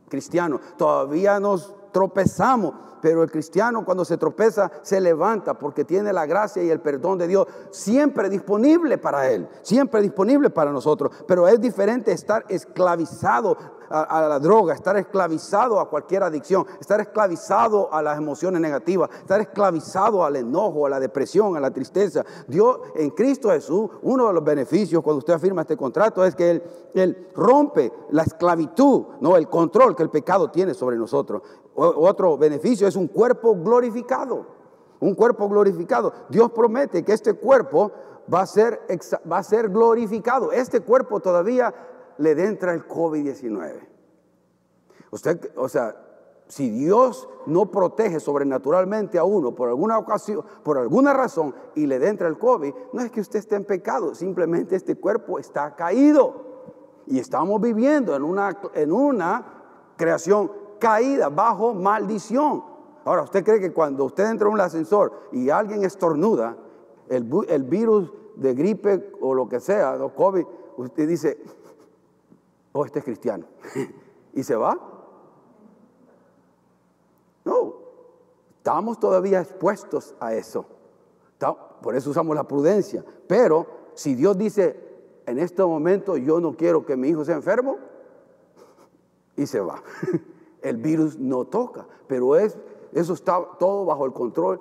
cristianos, 0.09 0.61
todavía 0.77 1.41
nos 1.41 1.75
tropezamos, 1.93 2.75
pero 3.01 3.23
el 3.23 3.31
cristiano 3.31 3.85
cuando 3.85 4.05
se 4.05 4.17
tropeza 4.17 4.71
se 4.83 5.01
levanta 5.01 5.55
porque 5.55 5.85
tiene 5.85 6.13
la 6.13 6.27
gracia 6.27 6.63
y 6.63 6.71
el 6.71 6.81
perdón 6.81 7.19
de 7.19 7.29
Dios 7.29 7.47
siempre 7.71 8.29
disponible 8.29 8.99
para 8.99 9.31
él, 9.31 9.49
siempre 9.63 10.03
disponible 10.03 10.51
para 10.51 10.73
nosotros. 10.73 11.13
Pero 11.27 11.47
es 11.47 11.61
diferente 11.61 12.13
estar 12.13 12.45
esclavizado 12.49 13.57
a, 13.89 14.29
la 14.29 14.39
droga, 14.39 14.75
estar 14.75 14.97
esclavizado 14.97 15.79
a 15.79 15.89
cualquier 15.89 16.23
adicción, 16.23 16.67
estar 16.81 17.01
esclavizado 17.01 17.93
a 17.93 18.03
las 18.03 18.19
emociones 18.19 18.61
negativas, 18.61 19.11
estar 19.21 19.41
esclavizado 19.41 20.25
al 20.25 20.37
enojo, 20.37 20.87
a 20.87 20.91
la 20.91 21.01
depresión, 21.01 21.57
a 21.57 21.61
la 21.61 21.71
tristeza. 21.71 22.25
Dios 22.49 22.81
en 22.95 23.11
Cristo 23.11 23.51
Jesús, 23.51 23.91
uno 24.03 24.27
de 24.27 24.33
los 24.33 24.45
beneficios 24.45 25.03
cuando 25.03 25.19
usted 25.19 25.35
afirma 25.35 25.63
este 25.63 25.77
contrato 25.77 26.25
es 26.25 26.35
que 26.35 26.51
Él, 26.51 26.63
él 26.95 27.29
rompe 27.35 27.93
la 28.11 28.23
esclavitud, 28.23 29.05
no 29.21 29.37
el 29.37 29.49
control 29.49 29.95
que 29.95 30.03
el 30.03 30.11
pecado 30.11 30.51
tiene 30.51 30.75
sobre 30.75 30.97
nosotros. 30.97 31.43
Otro 31.77 32.39
beneficio 32.39 32.89
es 32.89 32.97
un 32.97 33.09
cuerpo 33.09 33.55
glorificado. 33.55 34.47
Un 34.99 35.15
cuerpo 35.15 35.49
glorificado. 35.49 36.13
Dios 36.31 36.51
promete 36.53 37.05
que 37.05 37.13
este 37.13 37.35
cuerpo 37.35 37.93
va 38.33 38.41
a 38.41 38.47
ser, 38.47 38.81
va 39.31 39.39
a 39.39 39.43
ser 39.43 39.69
glorificado. 39.69 40.53
Este 40.53 40.81
cuerpo 40.81 41.21
todavía 41.21 41.75
le 42.19 42.33
entra 42.45 42.73
el 42.73 42.89
COVID-19. 42.89 43.87
Usted, 45.11 45.53
o 45.57 45.69
sea, 45.69 45.95
si 46.49 46.71
Dios 46.71 47.29
no 47.47 47.71
protege 47.71 48.21
sobrenaturalmente 48.21 49.19
a 49.19 49.25
uno 49.25 49.55
por 49.55 49.69
alguna 49.69 49.99
ocasión, 49.99 50.45
por 50.63 50.79
alguna 50.79 51.13
razón, 51.13 51.55
y 51.75 51.87
le 51.87 52.05
entra 52.07 52.29
el 52.29 52.39
COVID, 52.39 52.73
no 52.93 53.03
es 53.03 53.11
que 53.11 53.21
usted 53.21 53.41
esté 53.41 53.57
en 53.57 53.65
pecado, 53.65 54.15
simplemente 54.15 54.77
este 54.77 54.97
cuerpo 54.97 55.39
está 55.39 55.75
caído. 55.75 56.45
Y 57.07 57.19
estamos 57.19 57.61
viviendo 57.61 58.17
en 58.17 58.25
una, 58.25 58.59
en 58.75 58.93
una 58.93 59.47
creación 59.97 60.51
caída, 60.79 61.29
bajo 61.29 61.75
maldición. 61.75 62.65
Ahora, 63.05 63.23
¿usted 63.23 63.45
cree 63.45 63.61
que 63.61 63.73
cuando 63.73 64.05
usted 64.05 64.29
entra 64.29 64.49
en 64.49 64.55
un 64.55 64.61
ascensor 64.61 65.29
y 65.33 65.51
alguien 65.51 65.85
estornuda, 65.85 66.57
el, 67.09 67.29
el 67.49 67.63
virus 67.63 68.13
de 68.35 68.55
gripe 68.55 69.13
o 69.21 69.35
lo 69.35 69.49
que 69.49 69.61
sea, 69.61 69.97
¿no? 69.97 70.15
COVID, 70.15 70.45
usted 70.77 71.09
dice, 71.09 71.39
oh, 72.73 72.85
este 72.85 72.99
es 72.99 73.05
cristiano. 73.05 73.47
y 74.35 74.43
se 74.43 74.57
va. 74.57 74.79
No, 77.45 77.75
estamos 78.59 78.99
todavía 78.99 79.41
expuestos 79.41 80.15
a 80.19 80.35
eso. 80.35 80.67
Por 81.83 81.95
eso 81.95 82.11
usamos 82.11 82.35
la 82.35 82.45
prudencia. 82.45 83.05
Pero 83.27 83.67
si 83.95 84.15
Dios 84.15 84.37
dice, 84.37 84.77
en 85.27 85.39
este 85.39 85.63
momento 85.63 86.17
yo 86.17 86.41
no 86.41 86.57
quiero 86.57 86.85
que 86.85 86.97
mi 86.97 87.09
hijo 87.09 87.25
sea 87.25 87.37
enfermo, 87.37 87.79
y 89.37 89.47
se 89.47 89.61
va. 89.61 89.83
El 90.67 90.79
virus 90.79 91.19
no 91.19 91.45
toca, 91.45 91.87
pero 92.09 92.37
es, 92.37 92.59
eso 92.93 93.13
está 93.13 93.41
todo 93.59 93.85
bajo 93.85 94.05
el 94.05 94.13
control 94.13 94.61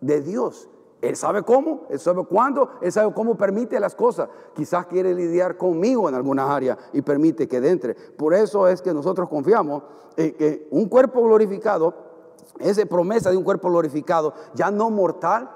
de 0.00 0.20
Dios. 0.20 0.68
Él 1.00 1.16
sabe 1.16 1.42
cómo, 1.42 1.86
Él 1.88 1.98
sabe 1.98 2.24
cuándo, 2.24 2.70
Él 2.82 2.92
sabe 2.92 3.12
cómo 3.14 3.36
permite 3.36 3.80
las 3.80 3.94
cosas. 3.94 4.28
Quizás 4.54 4.86
quiere 4.86 5.14
lidiar 5.14 5.56
conmigo 5.56 6.08
en 6.08 6.14
algunas 6.14 6.48
áreas 6.48 6.78
y 6.92 7.02
permite 7.02 7.48
que 7.48 7.56
entre. 7.56 7.94
Por 7.94 8.34
eso 8.34 8.68
es 8.68 8.82
que 8.82 8.92
nosotros 8.92 9.28
confiamos 9.28 9.82
en 10.16 10.34
que 10.34 10.68
un 10.70 10.88
cuerpo 10.88 11.22
glorificado, 11.22 11.94
esa 12.58 12.84
promesa 12.86 13.30
de 13.30 13.36
un 13.36 13.44
cuerpo 13.44 13.70
glorificado, 13.70 14.34
ya 14.54 14.70
no 14.70 14.90
mortal, 14.90 15.50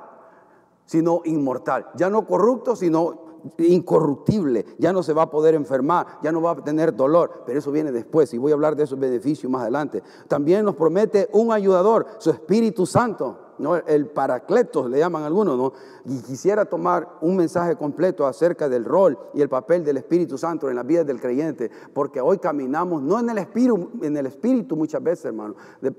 sino 0.86 1.20
inmortal. 1.24 1.88
Ya 1.94 2.08
no 2.08 2.26
corrupto, 2.26 2.74
sino 2.74 3.23
incorruptible, 3.58 4.64
ya 4.78 4.92
no 4.92 5.02
se 5.02 5.12
va 5.12 5.22
a 5.22 5.30
poder 5.30 5.54
enfermar, 5.54 6.18
ya 6.22 6.32
no 6.32 6.40
va 6.40 6.52
a 6.52 6.56
tener 6.56 6.94
dolor, 6.94 7.42
pero 7.46 7.58
eso 7.58 7.70
viene 7.70 7.92
después 7.92 8.32
y 8.34 8.38
voy 8.38 8.52
a 8.52 8.54
hablar 8.54 8.76
de 8.76 8.84
esos 8.84 8.98
beneficios 8.98 9.50
más 9.50 9.62
adelante. 9.62 10.02
También 10.28 10.64
nos 10.64 10.76
promete 10.76 11.28
un 11.32 11.52
ayudador, 11.52 12.06
su 12.18 12.30
Espíritu 12.30 12.86
Santo. 12.86 13.43
¿No? 13.58 13.76
el 13.76 14.06
paracletos 14.06 14.88
le 14.90 14.98
llaman 14.98 15.22
algunos, 15.22 15.56
¿no? 15.56 15.72
y 16.04 16.20
quisiera 16.22 16.64
tomar 16.64 17.08
un 17.20 17.36
mensaje 17.36 17.76
completo 17.76 18.26
acerca 18.26 18.68
del 18.68 18.84
rol 18.84 19.18
y 19.34 19.42
el 19.42 19.48
papel 19.48 19.84
del 19.84 19.96
Espíritu 19.96 20.38
Santo 20.38 20.68
en 20.68 20.76
la 20.76 20.82
vida 20.82 21.04
del 21.04 21.20
creyente, 21.20 21.70
porque 21.92 22.20
hoy 22.20 22.38
caminamos 22.38 23.02
no 23.02 23.18
en 23.18 23.30
el 23.30 23.38
espíritu, 23.38 23.90
en 24.02 24.16
el 24.16 24.26
espíritu 24.26 24.76
muchas 24.76 25.02
veces, 25.02 25.26
hermano, 25.26 25.54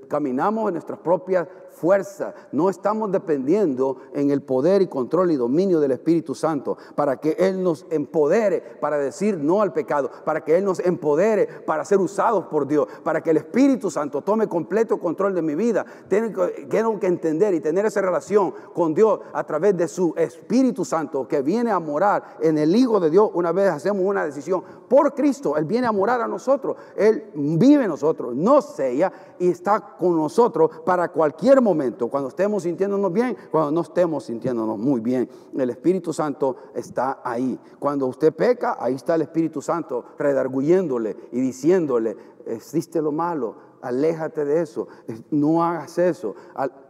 caminamos 0.08 0.68
en 0.68 0.74
nuestras 0.74 0.98
propias 1.00 1.48
fuerza, 1.76 2.34
no 2.52 2.70
estamos 2.70 3.12
dependiendo 3.12 3.98
en 4.14 4.30
el 4.30 4.42
poder 4.42 4.80
y 4.80 4.86
control 4.86 5.30
y 5.30 5.36
dominio 5.36 5.78
del 5.78 5.92
Espíritu 5.92 6.34
Santo 6.34 6.78
para 6.94 7.18
que 7.18 7.36
Él 7.38 7.62
nos 7.62 7.84
empodere 7.90 8.62
para 8.80 8.96
decir 8.96 9.38
no 9.38 9.60
al 9.60 9.74
pecado, 9.74 10.10
para 10.24 10.42
que 10.42 10.56
Él 10.56 10.64
nos 10.64 10.80
empodere 10.80 11.46
para 11.66 11.84
ser 11.84 11.98
usados 11.98 12.46
por 12.46 12.66
Dios, 12.66 12.88
para 13.04 13.22
que 13.22 13.30
el 13.30 13.36
Espíritu 13.36 13.90
Santo 13.90 14.22
tome 14.22 14.48
completo 14.48 14.98
control 14.98 15.34
de 15.34 15.42
mi 15.42 15.54
vida. 15.54 15.84
Tengo 16.08 16.46
tengo 16.70 16.98
que 16.98 17.06
entender 17.06 17.45
y 17.54 17.60
tener 17.60 17.86
esa 17.86 18.00
relación 18.00 18.52
con 18.74 18.94
Dios 18.94 19.20
a 19.32 19.44
través 19.44 19.76
de 19.76 19.88
su 19.88 20.14
Espíritu 20.16 20.84
Santo 20.84 21.26
que 21.26 21.42
viene 21.42 21.70
a 21.70 21.78
morar 21.78 22.36
en 22.40 22.58
el 22.58 22.74
Hijo 22.74 23.00
de 23.00 23.10
Dios 23.10 23.30
una 23.34 23.52
vez 23.52 23.70
hacemos 23.70 24.02
una 24.04 24.24
decisión 24.24 24.62
por 24.88 25.14
Cristo. 25.14 25.56
Él 25.56 25.64
viene 25.64 25.86
a 25.86 25.92
morar 25.92 26.20
a 26.20 26.28
nosotros, 26.28 26.76
Él 26.96 27.30
vive 27.34 27.84
en 27.84 27.90
nosotros, 27.90 28.34
no 28.34 28.62
sella 28.62 29.12
y 29.38 29.48
está 29.50 29.80
con 29.98 30.16
nosotros 30.16 30.70
para 30.84 31.08
cualquier 31.08 31.60
momento, 31.60 32.08
cuando 32.08 32.28
estemos 32.28 32.62
sintiéndonos 32.62 33.12
bien, 33.12 33.36
cuando 33.50 33.70
no 33.70 33.80
estemos 33.80 34.24
sintiéndonos 34.24 34.78
muy 34.78 35.00
bien. 35.00 35.28
El 35.56 35.70
Espíritu 35.70 36.12
Santo 36.12 36.56
está 36.74 37.20
ahí. 37.24 37.58
Cuando 37.78 38.06
usted 38.06 38.32
peca, 38.32 38.76
ahí 38.78 38.94
está 38.94 39.14
el 39.14 39.22
Espíritu 39.22 39.60
Santo 39.62 40.04
redarguyéndole 40.18 41.16
y 41.32 41.40
diciéndole, 41.40 42.16
existe 42.46 43.02
lo 43.02 43.12
malo, 43.12 43.56
aléjate 43.82 44.44
de 44.44 44.62
eso, 44.62 44.88
no 45.30 45.62
hagas 45.62 45.98
eso, 45.98 46.34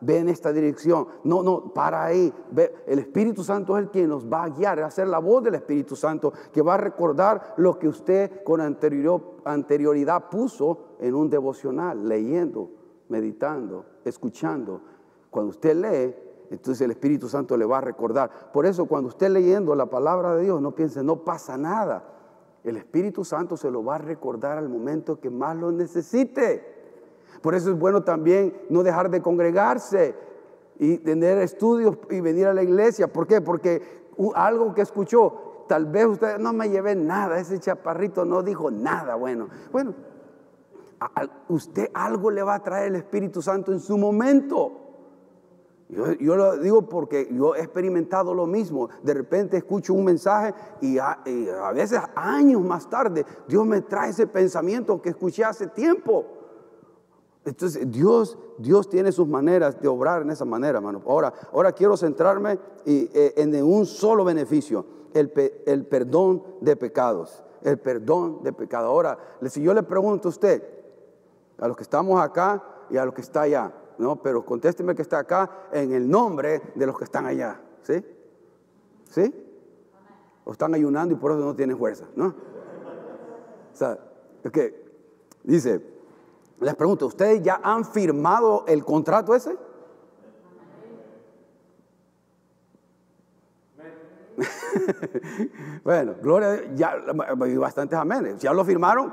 ve 0.01 0.19
en 0.19 0.29
esta 0.29 0.53
dirección, 0.53 1.07
no, 1.25 1.43
no, 1.43 1.73
para 1.73 2.05
ahí, 2.05 2.33
ve. 2.51 2.75
el 2.87 2.99
Espíritu 2.99 3.43
Santo 3.43 3.77
es 3.77 3.85
el 3.85 3.91
quien 3.91 4.09
nos 4.09 4.27
va 4.27 4.45
a 4.45 4.49
guiar, 4.51 4.81
a 4.81 4.91
ser 4.91 5.09
la 5.09 5.19
voz 5.19 5.43
del 5.45 5.55
Espíritu 5.55 5.97
Santo 5.97 6.33
que 6.53 6.63
va 6.63 6.75
a 6.75 6.79
recordar 6.79 7.55
lo 7.57 7.79
que 7.79 7.89
usted 7.89 8.43
con 8.45 8.61
anterioridad 8.61 10.29
puso 10.31 10.97
en 11.01 11.15
un 11.15 11.29
devocional, 11.31 12.09
leyendo, 12.09 12.71
meditando, 13.09 13.85
escuchando. 14.05 14.81
Cuando 15.31 15.51
usted 15.51 15.75
lee, 15.77 16.15
entonces 16.51 16.81
el 16.83 16.93
Espíritu 16.93 17.29
Santo 17.29 17.57
le 17.57 17.67
va 17.67 17.79
a 17.79 17.83
recordar. 17.83 18.53
Por 18.53 18.67
eso 18.67 18.87
cuando 18.87 19.09
usted 19.09 19.29
leyendo 19.31 19.75
la 19.75 19.87
palabra 19.87 20.35
de 20.35 20.45
Dios, 20.45 20.61
no 20.61 20.75
piense, 20.75 21.03
no 21.03 21.25
pasa 21.25 21.57
nada. 21.57 22.16
El 22.67 22.77
Espíritu 22.77 23.25
Santo 23.25 23.57
se 23.57 23.71
lo 23.71 23.85
va 23.85 23.95
a 23.95 23.99
recordar 23.99 24.59
al 24.59 24.69
momento 24.69 25.21
que 25.21 25.31
más 25.31 25.57
lo 25.57 25.71
necesite. 25.71 26.75
Por 27.41 27.55
eso 27.55 27.71
es 27.71 27.79
bueno 27.79 28.03
también 28.03 28.55
no 28.71 28.83
dejar 28.83 29.09
de 29.09 29.23
congregarse 29.23 30.17
y 30.79 30.99
tener 30.99 31.39
estudios 31.39 31.97
y 32.11 32.21
venir 32.21 32.49
a 32.49 32.55
la 32.55 32.65
iglesia. 32.65 33.07
¿Por 33.07 33.29
qué? 33.29 33.41
Porque 33.41 33.83
algo 34.35 34.75
que 34.75 34.83
escuchó, 34.83 35.65
tal 35.69 35.87
vez 35.87 36.07
usted 36.07 36.39
no 36.39 36.53
me 36.53 36.69
llevé 36.69 36.97
nada, 36.97 37.39
ese 37.39 37.61
chaparrito 37.61 38.25
no 38.25 38.43
dijo 38.43 38.69
nada 38.69 39.15
bueno. 39.15 39.49
Bueno, 39.71 39.95
usted 41.49 41.91
algo 41.95 42.33
le 42.33 42.43
va 42.43 42.57
a 42.57 42.63
traer 42.65 42.89
el 42.89 42.97
Espíritu 42.97 43.43
Santo 43.43 43.71
en 43.71 43.79
su 43.79 43.97
momento. 43.97 44.86
Yo, 45.89 46.37
lo 46.37 46.57
digo 46.57 46.83
porque 46.89 47.29
yo 47.31 47.55
he 47.55 47.61
experimentado 47.61 48.35
lo 48.35 48.47
mismo. 48.47 48.89
De 49.03 49.15
repente 49.15 49.57
escucho 49.57 49.95
un 49.95 50.05
mensaje 50.05 50.53
y 50.81 50.99
a, 50.99 51.23
veces 51.73 52.01
años 52.17 52.63
más 52.63 52.91
tarde 52.91 53.25
Dios 53.47 53.65
me 53.65 53.81
trae 53.83 54.11
ese 54.11 54.27
pensamiento 54.27 55.01
que 55.01 55.11
escuché 55.11 55.45
hace 55.45 55.69
tiempo. 55.69 56.27
Entonces 57.45 57.89
Dios, 57.89 58.37
Dios 58.59 58.89
tiene 58.89 59.13
sus 59.13 59.29
maneras 59.29 59.81
de 59.81 59.87
obrar 59.87 60.23
en 60.23 60.31
esa 60.31 60.45
manera, 60.45 60.79
hermano. 60.79 61.03
Ahora, 61.07 61.33
ahora 61.53 61.71
quiero 61.71 61.97
centrarme 61.97 62.59
eh, 62.85 63.35
en 63.37 63.63
un 63.63 63.87
solo 63.87 64.25
beneficio, 64.25 64.85
el, 65.15 65.33
el 65.67 65.87
perdón 65.87 66.43
de 66.61 66.75
pecados. 66.75 67.45
El 67.63 67.79
perdón 67.79 68.43
de 68.43 68.53
pecados. 68.53 68.89
Ahora, 68.89 69.19
si 69.49 69.63
yo 69.63 69.73
le 69.73 69.85
pregunto 69.85 70.29
a 70.29 70.31
usted, 70.31 70.65
a 71.59 71.69
los 71.69 71.77
que 71.77 71.85
estamos 71.85 72.21
acá 72.21 72.63
y 72.91 72.97
a 72.97 73.05
los 73.05 73.15
que 73.15 73.21
está 73.21 73.43
allá, 73.43 73.73
¿no? 73.99 74.17
Pero 74.23 74.45
contésteme 74.45 74.95
que 74.95 75.03
está 75.03 75.19
acá 75.19 75.69
en 75.73 75.93
el 75.93 76.09
nombre 76.09 76.63
de 76.75 76.87
los 76.87 76.97
que 76.99 77.05
están 77.05 77.27
allá, 77.27 77.61
¿sí? 77.83 78.05
¿Sí? 79.11 79.35
O 80.45 80.53
están 80.53 80.75
ayunando 80.75 81.15
y 81.15 81.17
por 81.17 81.33
eso 81.33 81.41
no 81.41 81.55
tienen 81.55 81.77
fuerza, 81.77 82.07
¿no? 82.15 82.27
O 83.73 83.77
sea, 83.77 83.99
es 84.43 84.51
que 84.51 84.85
dice, 85.43 85.83
les 86.61 86.75
pregunto, 86.75 87.07
¿ustedes 87.07 87.43
ya 87.43 87.61
han 87.63 87.85
firmado 87.85 88.65
el 88.67 88.85
contrato 88.85 89.35
ese? 89.35 89.57
bueno, 95.85 96.15
gloria 96.23 96.49
a 96.49 96.53
Dios, 96.53 96.67
ya 96.75 96.97
hay 97.41 97.57
bastantes 97.57 97.99
amenes. 97.99 98.39
Ya 98.39 98.53
lo 98.53 98.65
firmaron, 98.65 99.13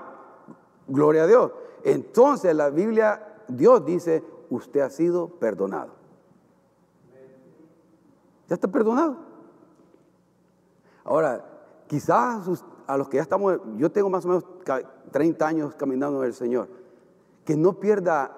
gloria 0.88 1.24
a 1.24 1.28
Dios. 1.28 1.52
Entonces 1.84 2.56
la 2.56 2.70
Biblia, 2.70 3.42
Dios 3.48 3.86
dice, 3.86 4.24
usted 4.56 4.82
ha 4.82 4.90
sido 4.90 5.28
perdonado. 5.40 5.94
Ya 8.48 8.56
está 8.56 8.68
perdonado. 8.68 9.18
Ahora, 11.04 11.44
quizás 11.88 12.64
a 12.88 12.98
los 12.98 13.10
que 13.10 13.18
ya 13.18 13.24
estamos, 13.24 13.60
yo 13.78 13.92
tengo 13.92 14.10
más 14.10 14.26
o 14.26 14.30
menos 14.30 14.46
30 15.12 15.48
años 15.48 15.76
caminando 15.76 16.22
en 16.22 16.28
el 16.28 16.34
Señor, 16.34 16.70
que 17.46 17.56
no 17.56 17.80
pierda 17.80 18.38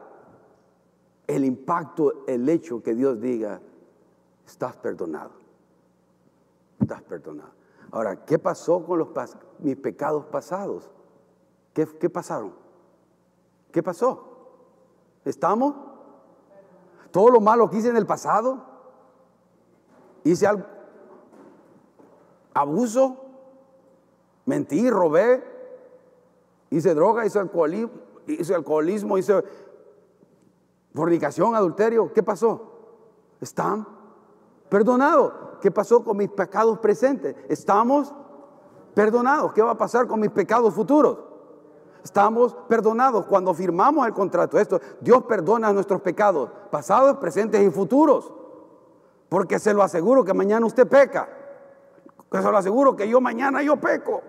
el 1.28 1.44
impacto, 1.46 2.26
el 2.28 2.48
hecho 2.50 2.82
que 2.82 2.94
Dios 2.94 3.20
diga, 3.20 3.62
estás 4.46 4.76
perdonado. 4.78 5.32
Estás 6.80 7.02
perdonado. 7.04 7.52
Ahora, 7.92 8.26
¿qué 8.26 8.38
pasó 8.38 8.84
con 8.86 9.00
los, 9.00 9.10
mis 9.60 9.78
pecados 9.78 10.26
pasados? 10.26 10.92
¿Qué, 11.74 11.88
¿Qué 12.00 12.10
pasaron? 12.10 12.54
¿Qué 13.72 13.82
pasó? 13.82 14.36
¿Estamos? 15.24 15.95
Todo 17.16 17.30
lo 17.30 17.40
malo 17.40 17.70
que 17.70 17.78
hice 17.78 17.88
en 17.88 17.96
el 17.96 18.06
pasado, 18.06 18.58
hice 20.26 20.46
abuso, 22.54 23.16
mentí, 24.46 24.90
robé, 24.90 25.42
hice 26.72 26.94
droga, 26.94 27.26
hice 27.26 27.40
alcoholismo, 27.40 27.90
hice 28.28 28.54
alcoholismo, 28.54 29.18
hice 29.18 29.46
fornicación, 30.94 31.56
adulterio. 31.56 32.12
¿Qué 32.12 32.22
pasó? 32.22 32.74
¿Están 33.40 33.88
perdonados? 34.68 35.32
¿Qué 35.62 35.72
pasó 35.72 36.04
con 36.04 36.18
mis 36.18 36.30
pecados 36.30 36.80
presentes? 36.80 37.34
¿Estamos 37.48 38.14
perdonados? 38.94 39.54
¿Qué 39.54 39.62
va 39.62 39.72
a 39.72 39.78
pasar 39.78 40.06
con 40.06 40.20
mis 40.20 40.32
pecados 40.32 40.74
futuros? 40.74 41.18
Estamos 42.06 42.56
perdonados 42.70 43.26
cuando 43.26 43.54
firmamos 43.54 44.06
el 44.06 44.14
contrato. 44.14 44.60
Esto, 44.60 44.80
Dios 45.02 45.24
perdona 45.24 45.74
nuestros 45.74 46.02
pecados, 46.02 46.52
pasados, 46.70 47.18
presentes 47.18 47.62
y 47.62 47.72
futuros. 47.72 48.32
Porque 49.28 49.58
se 49.58 49.74
lo 49.74 49.82
aseguro 49.82 50.24
que 50.24 50.34
mañana 50.34 50.66
usted 50.68 50.88
peca. 50.88 51.28
Se 52.32 52.42
lo 52.44 52.58
aseguro 52.58 52.96
que 52.96 53.10
yo 53.10 53.20
mañana 53.20 53.64
yo 53.64 53.78
peco. 53.78 54.22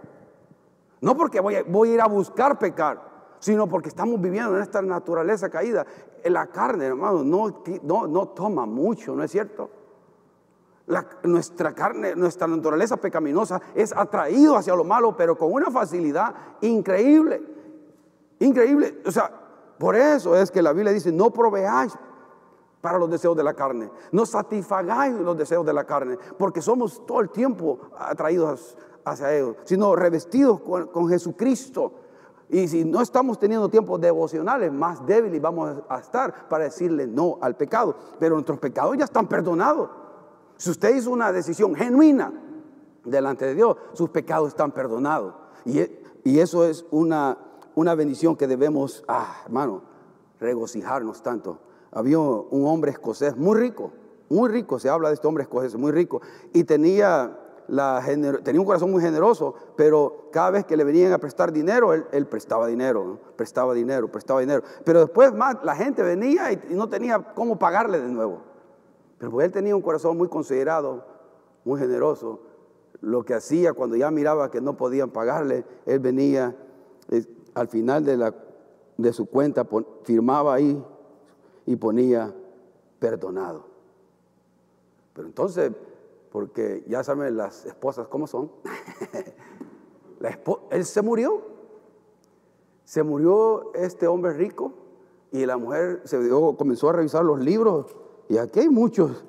No 1.02 1.16
porque 1.16 1.38
voy 1.40 1.56
a, 1.56 1.64
voy 1.64 1.90
a 1.90 1.94
ir 1.94 2.00
a 2.00 2.06
buscar 2.06 2.58
pecar, 2.58 2.98
sino 3.40 3.68
porque 3.68 3.90
estamos 3.90 4.18
viviendo 4.20 4.56
en 4.56 4.62
esta 4.62 4.80
naturaleza 4.80 5.50
caída. 5.50 5.84
La 6.24 6.46
carne, 6.46 6.86
hermano, 6.86 7.22
no, 7.22 7.62
no, 7.82 8.06
no 8.06 8.28
toma 8.28 8.64
mucho, 8.64 9.14
¿no 9.14 9.22
es 9.22 9.30
cierto? 9.30 9.70
nuestra 11.24 11.74
carne, 11.74 12.14
nuestra 12.14 12.46
naturaleza 12.46 12.96
pecaminosa 12.96 13.60
es 13.74 13.92
atraído 13.92 14.56
hacia 14.56 14.76
lo 14.76 14.84
malo, 14.84 15.16
pero 15.16 15.36
con 15.36 15.52
una 15.52 15.68
facilidad 15.68 16.32
increíble. 16.60 17.55
Increíble. 18.38 19.01
O 19.07 19.11
sea, 19.11 19.31
por 19.79 19.96
eso 19.96 20.37
es 20.37 20.51
que 20.51 20.62
la 20.62 20.72
Biblia 20.72 20.92
dice, 20.92 21.12
no 21.12 21.31
proveáis 21.31 21.92
para 22.81 22.99
los 22.99 23.11
deseos 23.11 23.37
de 23.37 23.42
la 23.42 23.55
carne, 23.55 23.90
no 24.12 24.25
satisfagáis 24.25 25.14
los 25.14 25.37
deseos 25.37 25.66
de 25.66 25.72
la 25.72 25.85
carne, 25.85 26.18
porque 26.38 26.62
somos 26.62 27.05
todo 27.05 27.20
el 27.20 27.31
tiempo 27.31 27.79
atraídos 27.99 28.77
hacia 29.05 29.35
ellos, 29.35 29.57
sino 29.64 29.96
revestidos 29.96 30.61
con, 30.61 31.09
Jesucristo. 31.09 31.92
Y 32.49 32.68
si 32.68 32.85
no 32.85 33.03
estamos 33.03 33.40
teniendo 33.40 33.68
tiempos 33.68 34.01
devocionales, 34.01 34.72
más 34.72 35.05
débiles 35.05 35.42
vamos 35.42 35.83
a 35.88 35.99
estar 35.99 36.49
para 36.49 36.64
decirle 36.64 37.07
no 37.07 37.38
al 37.40 37.57
pecado. 37.57 37.96
Pero 38.20 38.37
nuestros 38.37 38.61
pecados 38.61 38.96
ya 38.96 39.05
están 39.05 39.27
perdonados. 39.27 39.90
Si 40.57 40.70
usted 40.70 40.94
hizo 40.94 41.11
una 41.11 41.33
decisión 41.33 41.75
genuina 41.75 42.33
delante 43.05 43.46
de 43.46 43.55
Dios, 43.57 43.77
sus 43.94 44.11
pecados 44.11 44.49
están 44.49 44.70
perdonados. 44.70 45.35
Y, 45.64 45.81
y 46.22 46.38
eso 46.38 46.64
es 46.64 46.87
una, 46.92 47.37
una 47.76 47.94
bendición 47.94 48.34
que 48.34 48.48
debemos, 48.48 49.04
ah, 49.06 49.42
hermano, 49.44 49.82
regocijarnos 50.40 51.22
tanto. 51.22 51.60
Había 51.92 52.18
un 52.18 52.66
hombre 52.66 52.90
escocés 52.90 53.36
muy 53.36 53.56
rico, 53.56 53.92
muy 54.28 54.48
rico, 54.48 54.80
se 54.80 54.88
habla 54.88 55.08
de 55.08 55.14
este 55.14 55.28
hombre 55.28 55.44
escocés 55.44 55.76
muy 55.76 55.92
rico, 55.92 56.20
y 56.52 56.64
tenía 56.64 57.38
tenía 58.44 58.60
un 58.60 58.66
corazón 58.66 58.90
muy 58.92 59.02
generoso, 59.02 59.54
pero 59.76 60.28
cada 60.32 60.50
vez 60.50 60.64
que 60.64 60.76
le 60.76 60.84
venían 60.84 61.12
a 61.12 61.18
prestar 61.18 61.52
dinero, 61.52 61.92
él, 61.92 62.26
prestaba 62.26 62.66
dinero, 62.66 63.18
prestaba 63.36 63.74
dinero, 63.74 64.10
prestaba 64.10 64.40
dinero. 64.40 64.62
Pero 64.84 65.00
después 65.00 65.34
más 65.34 65.56
la 65.64 65.74
gente 65.74 66.02
venía 66.02 66.52
y, 66.52 66.60
no 66.70 66.88
tenía 66.88 67.34
cómo 67.34 67.58
pagarle 67.58 68.00
de 68.00 68.08
nuevo. 68.08 68.42
Pero 69.18 69.30
porque 69.30 69.46
él 69.46 69.52
tenía 69.52 69.74
un 69.74 69.82
corazón 69.82 70.16
muy 70.16 70.28
considerado, 70.28 71.04
muy 71.64 71.80
generoso, 71.80 72.40
lo 73.00 73.24
que 73.24 73.34
hacía 73.34 73.72
cuando 73.72 73.96
ya 73.96 74.10
miraba 74.10 74.50
que 74.50 74.60
no 74.60 74.76
podían 74.76 75.10
pagarle, 75.10 75.64
él 75.86 75.98
venía 75.98 76.54
eh, 77.10 77.24
al 77.56 77.68
final 77.68 78.04
de, 78.04 78.18
la, 78.18 78.34
de 78.98 79.12
su 79.14 79.26
cuenta, 79.26 79.66
firmaba 80.04 80.54
ahí 80.54 80.84
y 81.64 81.74
ponía 81.76 82.34
perdonado. 83.00 83.64
Pero 85.14 85.26
entonces 85.26 85.72
porque 86.30 86.84
ya 86.86 87.02
saben 87.02 87.34
las 87.34 87.64
esposas 87.64 88.08
cómo 88.08 88.26
son. 88.26 88.50
él 90.70 90.84
se 90.84 91.00
murió. 91.00 91.40
Se 92.84 93.02
murió 93.02 93.72
este 93.72 94.06
hombre 94.06 94.34
rico 94.34 94.74
y 95.32 95.46
la 95.46 95.56
mujer 95.56 96.02
se 96.04 96.28
comenzó 96.58 96.90
a 96.90 96.92
revisar 96.92 97.24
los 97.24 97.40
libros 97.40 97.96
y 98.28 98.36
aquí 98.36 98.60
hay 98.60 98.68
muchos. 98.68 99.24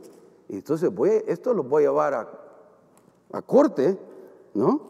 Y 0.49 0.55
entonces 0.57 0.93
voy, 0.93 1.23
esto 1.27 1.53
lo 1.53 1.63
voy 1.63 1.83
a 1.83 1.87
llevar 1.87 2.13
a, 2.13 2.29
a 3.31 3.41
corte, 3.41 3.97
¿no? 4.53 4.81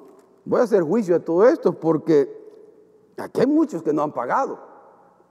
Voy 0.44 0.60
a 0.60 0.64
hacer 0.64 0.82
juicio 0.82 1.16
a 1.16 1.20
todo 1.20 1.48
esto 1.48 1.74
porque 1.80 2.37
aquí 3.18 3.42
hay 3.42 3.48
muchos 3.48 3.84
que 3.84 3.94
no 3.94 4.04
han 4.04 4.12
pagado. 4.12 4.60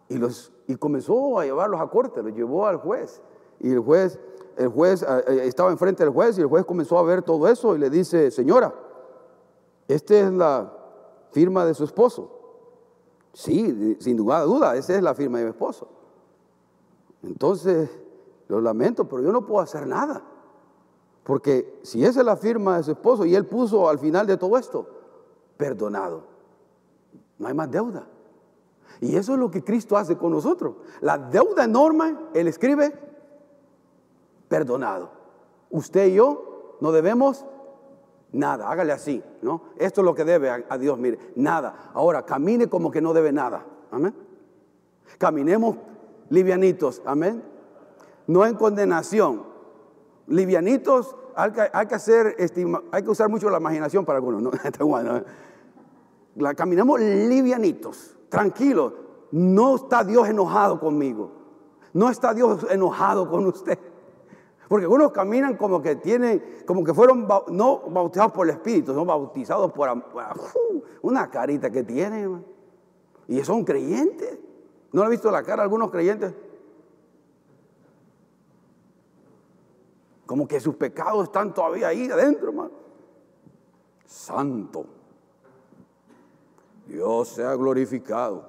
Y, 0.09 0.19
los, 0.19 0.53
y 0.67 0.77
comenzó 0.77 1.39
a 1.39 1.45
llevarlos 1.45 1.81
a 1.81 1.89
corte, 1.89 2.23
los 2.23 2.33
llevó 2.33 2.67
al 2.67 2.77
juez. 2.77 3.23
Y 3.61 3.73
el 3.73 3.81
juez 3.81 4.19
el 4.57 4.69
juez 4.69 5.03
eh, 5.03 5.25
eh, 5.29 5.41
estaba 5.45 5.71
enfrente 5.71 6.03
del 6.03 6.13
juez 6.13 6.39
y 6.39 6.41
el 6.41 6.47
juez 6.47 6.65
comenzó 6.65 6.99
a 6.99 7.03
ver 7.03 7.23
todo 7.23 7.47
eso 7.49 7.77
y 7.77 7.79
le 7.79 7.91
dice, 7.91 8.31
señora, 8.31 8.75
esta 9.87 10.15
es 10.15 10.33
la 10.33 10.73
firma 11.31 11.65
de 11.65 11.75
su 11.75 11.85
esposo. 11.85 12.33
Sí, 13.33 13.97
sin 14.01 14.17
duda, 14.17 14.43
duda, 14.43 14.77
esa 14.77 14.97
es 14.97 15.03
la 15.03 15.15
firma 15.15 15.39
de 15.39 15.45
mi 15.45 15.51
esposo. 15.51 15.89
Entonces, 17.23 17.91
lo 18.49 18.61
lamento, 18.61 19.07
pero 19.07 19.23
yo 19.23 19.31
no 19.31 19.45
puedo 19.45 19.61
hacer 19.61 19.87
nada. 19.87 20.23
Porque 21.23 21.81
si 21.83 22.05
esa 22.05 22.21
es 22.21 22.27
la 22.27 22.37
firma 22.37 22.79
de 22.79 22.85
su 22.85 22.93
esposo 22.93 23.27
y 23.27 23.35
él 23.35 23.45
puso 23.45 23.89
al 23.89 23.99
final 23.99 24.27
de 24.27 24.39
todo 24.39 24.57
esto, 24.57 24.87
perdonado, 25.59 26.23
no 27.39 27.49
hay 27.49 27.55
más 27.55 27.71
deuda. 27.71 28.07
Y 29.01 29.17
eso 29.17 29.35
es 29.35 29.39
lo 29.39 29.51
que 29.51 29.63
Cristo 29.63 29.97
hace 29.97 30.17
con 30.17 30.33
nosotros. 30.33 30.77
La 31.01 31.19
deuda 31.19 31.65
enorme, 31.65 32.17
Él 32.35 32.49
escribe, 32.49 32.93
perdonado. 34.49 35.11
Usted 35.71 36.07
y 36.07 36.15
yo 36.15 36.77
no 36.81 36.93
debemos 36.93 37.45
nada, 38.33 38.71
hágale 38.71 38.93
así, 38.93 39.23
¿no? 39.43 39.63
Esto 39.77 40.01
es 40.01 40.05
lo 40.05 40.15
que 40.15 40.25
debe 40.25 40.51
a, 40.51 40.79
Dios, 40.79 40.99
mire, 40.99 41.19
nada. 41.35 41.91
Ahora, 41.95 42.25
camine 42.25 42.69
como 42.69 42.91
que 42.91 43.01
no 43.01 43.13
debe 43.13 43.33
nada, 43.33 43.65
amén. 43.91 44.15
Caminemos 45.19 45.77
livianitos, 46.29 47.03
amén. 47.05 47.43
No 48.27 48.45
en 48.45 48.55
condenación, 48.55 49.45
livianitos, 50.27 51.15
hay 51.35 51.53
que, 51.53 51.95
hacer, 51.95 52.37
hay 52.93 53.03
que 53.03 53.11
usar 53.11 53.29
mucho 53.29 53.51
la 53.51 53.59
imaginación 53.59 54.05
para 54.05 54.19
algunos, 54.19 54.43
¿no? 54.43 54.51
la, 56.37 56.55
caminemos 56.55 57.01
livianitos, 57.01 58.17
tranquilos. 58.29 58.93
No 59.33 59.77
está 59.77 60.05
Dios 60.05 60.29
enojado 60.29 60.79
conmigo. 60.79 61.31
No 61.93 62.11
está 62.11 62.35
Dios 62.35 62.67
enojado 62.71 63.29
con 63.29 63.47
usted. 63.47 63.79
Porque 64.69 64.85
algunos 64.85 65.13
caminan 65.13 65.57
como 65.57 65.81
que 65.81 65.97
tienen, 65.97 66.63
como 66.67 66.83
que 66.83 66.93
fueron 66.93 67.27
no 67.49 67.81
bautizados 67.89 68.33
por 68.33 68.49
el 68.49 68.55
Espíritu, 68.55 68.93
no 68.93 69.05
bautizados 69.05 69.73
por 69.73 69.89
una 71.03 71.31
carita 71.31 71.71
que 71.71 71.85
tienen. 71.85 72.45
Y 73.29 73.43
son 73.45 73.65
creyentes. 73.65 74.39
¿No 74.93 75.03
han 75.03 75.11
visto 75.11 75.31
la 75.31 75.43
cara 75.43 75.57
de 75.57 75.63
algunos 75.63 75.91
creyentes? 75.91 76.35
Como 80.27 80.49
que 80.49 80.59
sus 80.59 80.75
pecados 80.75 81.25
están 81.25 81.55
todavía 81.55 81.89
ahí 81.89 82.11
adentro, 82.11 82.49
hermano. 82.49 82.73
Santo. 84.05 84.96
Dios 86.87 87.29
sea 87.29 87.55
glorificado. 87.55 88.49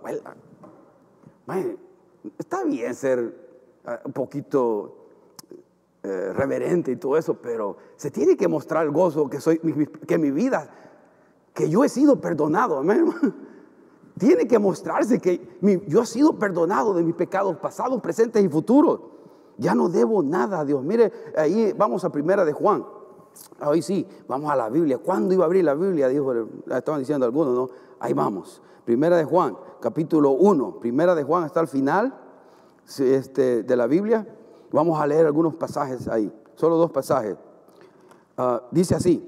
está 2.37 2.63
bien 2.63 2.93
ser 2.95 3.33
ah, 3.85 3.99
un 4.05 4.13
poquito 4.13 5.07
eh, 6.03 6.31
reverente 6.33 6.91
y 6.91 6.95
todo 6.95 7.17
eso, 7.17 7.35
pero 7.35 7.77
se 7.95 8.11
tiene 8.11 8.37
que 8.37 8.47
mostrar 8.47 8.85
el 8.85 8.91
gozo 8.91 9.29
que 9.29 9.41
soy, 9.41 9.59
que 10.07 10.17
mi 10.17 10.31
vida, 10.31 10.69
que 11.53 11.69
yo 11.69 11.83
he 11.83 11.89
sido 11.89 12.21
perdonado, 12.21 12.77
amén. 12.79 13.11
Tiene 14.17 14.47
que 14.47 14.57
mostrarse 14.57 15.19
que 15.19 15.59
yo 15.87 16.01
he 16.01 16.05
sido 16.07 16.39
perdonado 16.39 16.95
de 16.95 17.03
mis 17.03 17.13
pecados 17.13 17.55
pasados, 17.57 18.01
presentes 18.01 18.43
y 18.43 18.49
futuros. 18.49 18.99
Ya 19.57 19.75
no 19.75 19.89
debo 19.89 20.23
nada 20.23 20.61
a 20.61 20.65
Dios. 20.65 20.83
Mire, 20.83 21.11
ahí 21.35 21.71
vamos 21.77 22.03
a 22.03 22.11
primera 22.11 22.43
de 22.43 22.51
Juan. 22.51 22.83
Hoy 23.65 23.81
sí, 23.81 24.05
vamos 24.27 24.51
a 24.51 24.55
la 24.55 24.69
Biblia. 24.69 24.97
¿Cuándo 24.97 25.33
iba 25.33 25.43
a 25.43 25.47
abrir 25.47 25.63
la 25.63 25.73
Biblia? 25.73 26.07
Dijo, 26.07 26.33
estaban 26.69 26.99
diciendo 26.99 27.25
algunos, 27.25 27.53
¿no? 27.53 27.69
Ahí 27.99 28.13
vamos. 28.13 28.61
Primera 28.85 29.17
de 29.17 29.25
Juan, 29.25 29.57
capítulo 29.81 30.31
1. 30.31 30.79
Primera 30.79 31.15
de 31.15 31.23
Juan 31.23 31.45
está 31.45 31.59
al 31.59 31.67
final 31.67 32.13
este, 32.99 33.63
de 33.63 33.75
la 33.75 33.87
Biblia. 33.87 34.27
Vamos 34.71 34.99
a 34.99 35.07
leer 35.07 35.25
algunos 35.25 35.55
pasajes 35.55 36.07
ahí, 36.07 36.31
solo 36.55 36.77
dos 36.77 36.91
pasajes. 36.91 37.37
Ah, 38.37 38.61
dice 38.71 38.95
así, 38.95 39.27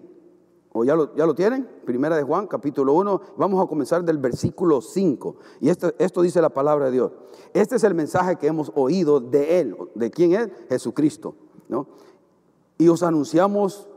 o 0.72 0.84
ya 0.84 0.96
lo, 0.96 1.16
ya 1.16 1.26
lo 1.26 1.34
tienen, 1.34 1.68
Primera 1.86 2.16
de 2.16 2.24
Juan, 2.24 2.46
capítulo 2.46 2.94
1, 2.94 3.22
vamos 3.38 3.64
a 3.64 3.68
comenzar 3.68 4.04
del 4.04 4.20
versículo 4.20 4.82
5. 4.82 5.36
Y 5.62 5.70
esto, 5.70 5.92
esto 5.98 6.22
dice 6.22 6.42
la 6.42 6.50
palabra 6.50 6.86
de 6.86 6.92
Dios. 6.92 7.12
Este 7.54 7.78
es 7.78 7.84
el 7.84 7.96
mensaje 7.96 8.36
que 8.36 8.48
hemos 8.48 8.72
oído 8.76 9.20
de 9.20 9.60
Él. 9.60 9.76
¿De 9.96 10.12
quién 10.12 10.34
es? 10.34 10.50
Jesucristo. 10.70 11.36
¿no? 11.68 11.88
Y 12.78 12.88
os 12.88 13.02
anunciamos, 13.02 13.88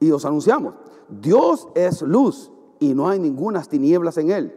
y 0.00 0.10
os 0.10 0.24
anunciamos, 0.24 0.74
Dios 1.08 1.68
es 1.74 2.02
luz 2.02 2.50
y 2.78 2.94
no 2.94 3.08
hay 3.08 3.18
ninguna 3.20 3.62
tinieblas 3.62 4.16
en 4.16 4.30
Él. 4.30 4.56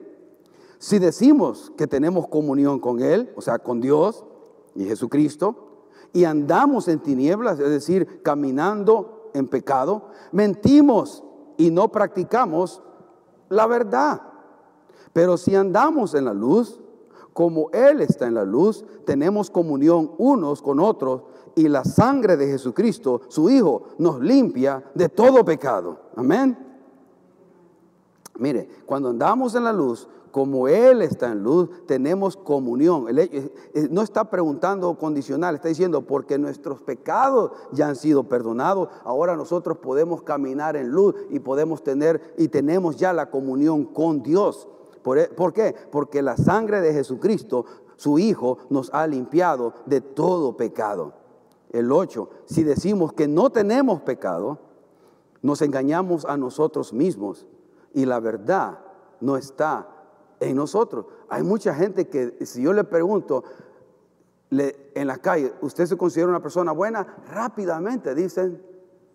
Si 0.79 0.99
decimos 0.99 1.71
que 1.77 1.87
tenemos 1.87 2.27
comunión 2.27 2.79
con 2.79 3.01
Él, 3.01 3.31
o 3.35 3.41
sea, 3.41 3.59
con 3.59 3.81
Dios 3.81 4.25
y 4.75 4.85
Jesucristo, 4.85 5.87
y 6.13 6.25
andamos 6.25 6.87
en 6.87 6.99
tinieblas, 6.99 7.59
es 7.59 7.69
decir, 7.69 8.21
caminando 8.21 9.29
en 9.33 9.47
pecado, 9.47 10.09
mentimos 10.31 11.23
y 11.57 11.71
no 11.71 11.91
practicamos 11.91 12.81
la 13.49 13.67
verdad. 13.67 14.21
Pero 15.11 15.37
si 15.37 15.55
andamos 15.55 16.13
en 16.15 16.25
la 16.25 16.33
luz, 16.33 16.79
como 17.33 17.69
Él 17.71 18.01
está 18.01 18.27
en 18.27 18.35
la 18.35 18.45
luz, 18.45 18.85
tenemos 19.05 19.49
comunión 19.49 20.11
unos 20.17 20.61
con 20.61 20.79
otros 20.79 21.23
y 21.55 21.67
la 21.67 21.83
sangre 21.83 22.37
de 22.37 22.47
Jesucristo, 22.47 23.21
su 23.27 23.49
Hijo, 23.49 23.83
nos 23.97 24.19
limpia 24.19 24.83
de 24.93 25.09
todo 25.09 25.43
pecado. 25.43 25.99
Amén. 26.15 26.57
Mire, 28.37 28.67
cuando 28.85 29.09
andamos 29.09 29.53
en 29.55 29.63
la 29.63 29.73
luz, 29.73 30.07
como 30.31 30.67
Él 30.67 31.03
está 31.03 31.31
en 31.31 31.43
luz, 31.43 31.69
tenemos 31.85 32.35
comunión. 32.35 33.05
no 33.91 34.01
está 34.01 34.31
preguntando 34.31 34.97
condicional, 34.97 35.53
está 35.53 35.67
diciendo, 35.67 36.07
porque 36.07 36.39
nuestros 36.39 36.81
pecados 36.81 37.51
ya 37.71 37.87
han 37.87 37.95
sido 37.95 38.23
perdonados, 38.23 38.89
ahora 39.03 39.35
nosotros 39.35 39.77
podemos 39.77 40.23
caminar 40.23 40.75
en 40.75 40.89
luz 40.89 41.13
y 41.29 41.37
podemos 41.37 41.83
tener 41.83 42.33
y 42.35 42.47
tenemos 42.47 42.97
ya 42.97 43.13
la 43.13 43.29
comunión 43.29 43.85
con 43.85 44.23
Dios. 44.23 44.67
¿Por, 45.03 45.19
e, 45.19 45.27
¿Por 45.27 45.53
qué? 45.53 45.75
Porque 45.91 46.21
la 46.21 46.37
sangre 46.37 46.81
de 46.81 46.93
Jesucristo, 46.93 47.65
su 47.97 48.17
Hijo, 48.19 48.57
nos 48.69 48.93
ha 48.93 49.05
limpiado 49.05 49.73
de 49.85 50.01
todo 50.01 50.57
pecado. 50.57 51.13
El 51.69 51.91
8, 51.91 52.29
si 52.45 52.63
decimos 52.63 53.13
que 53.13 53.27
no 53.27 53.49
tenemos 53.49 54.01
pecado, 54.01 54.59
nos 55.41 55.61
engañamos 55.61 56.25
a 56.25 56.37
nosotros 56.37 56.93
mismos 56.93 57.45
y 57.93 58.05
la 58.05 58.19
verdad 58.19 58.79
no 59.19 59.37
está 59.37 59.87
en 60.39 60.55
nosotros. 60.55 61.05
Hay 61.29 61.43
mucha 61.43 61.73
gente 61.73 62.07
que 62.07 62.45
si 62.45 62.61
yo 62.61 62.73
le 62.73 62.83
pregunto 62.83 63.43
en 64.51 65.07
la 65.07 65.17
calle, 65.17 65.53
¿usted 65.61 65.85
se 65.85 65.97
considera 65.97 66.29
una 66.29 66.41
persona 66.41 66.71
buena? 66.71 67.05
Rápidamente 67.29 68.13
dicen 68.13 68.61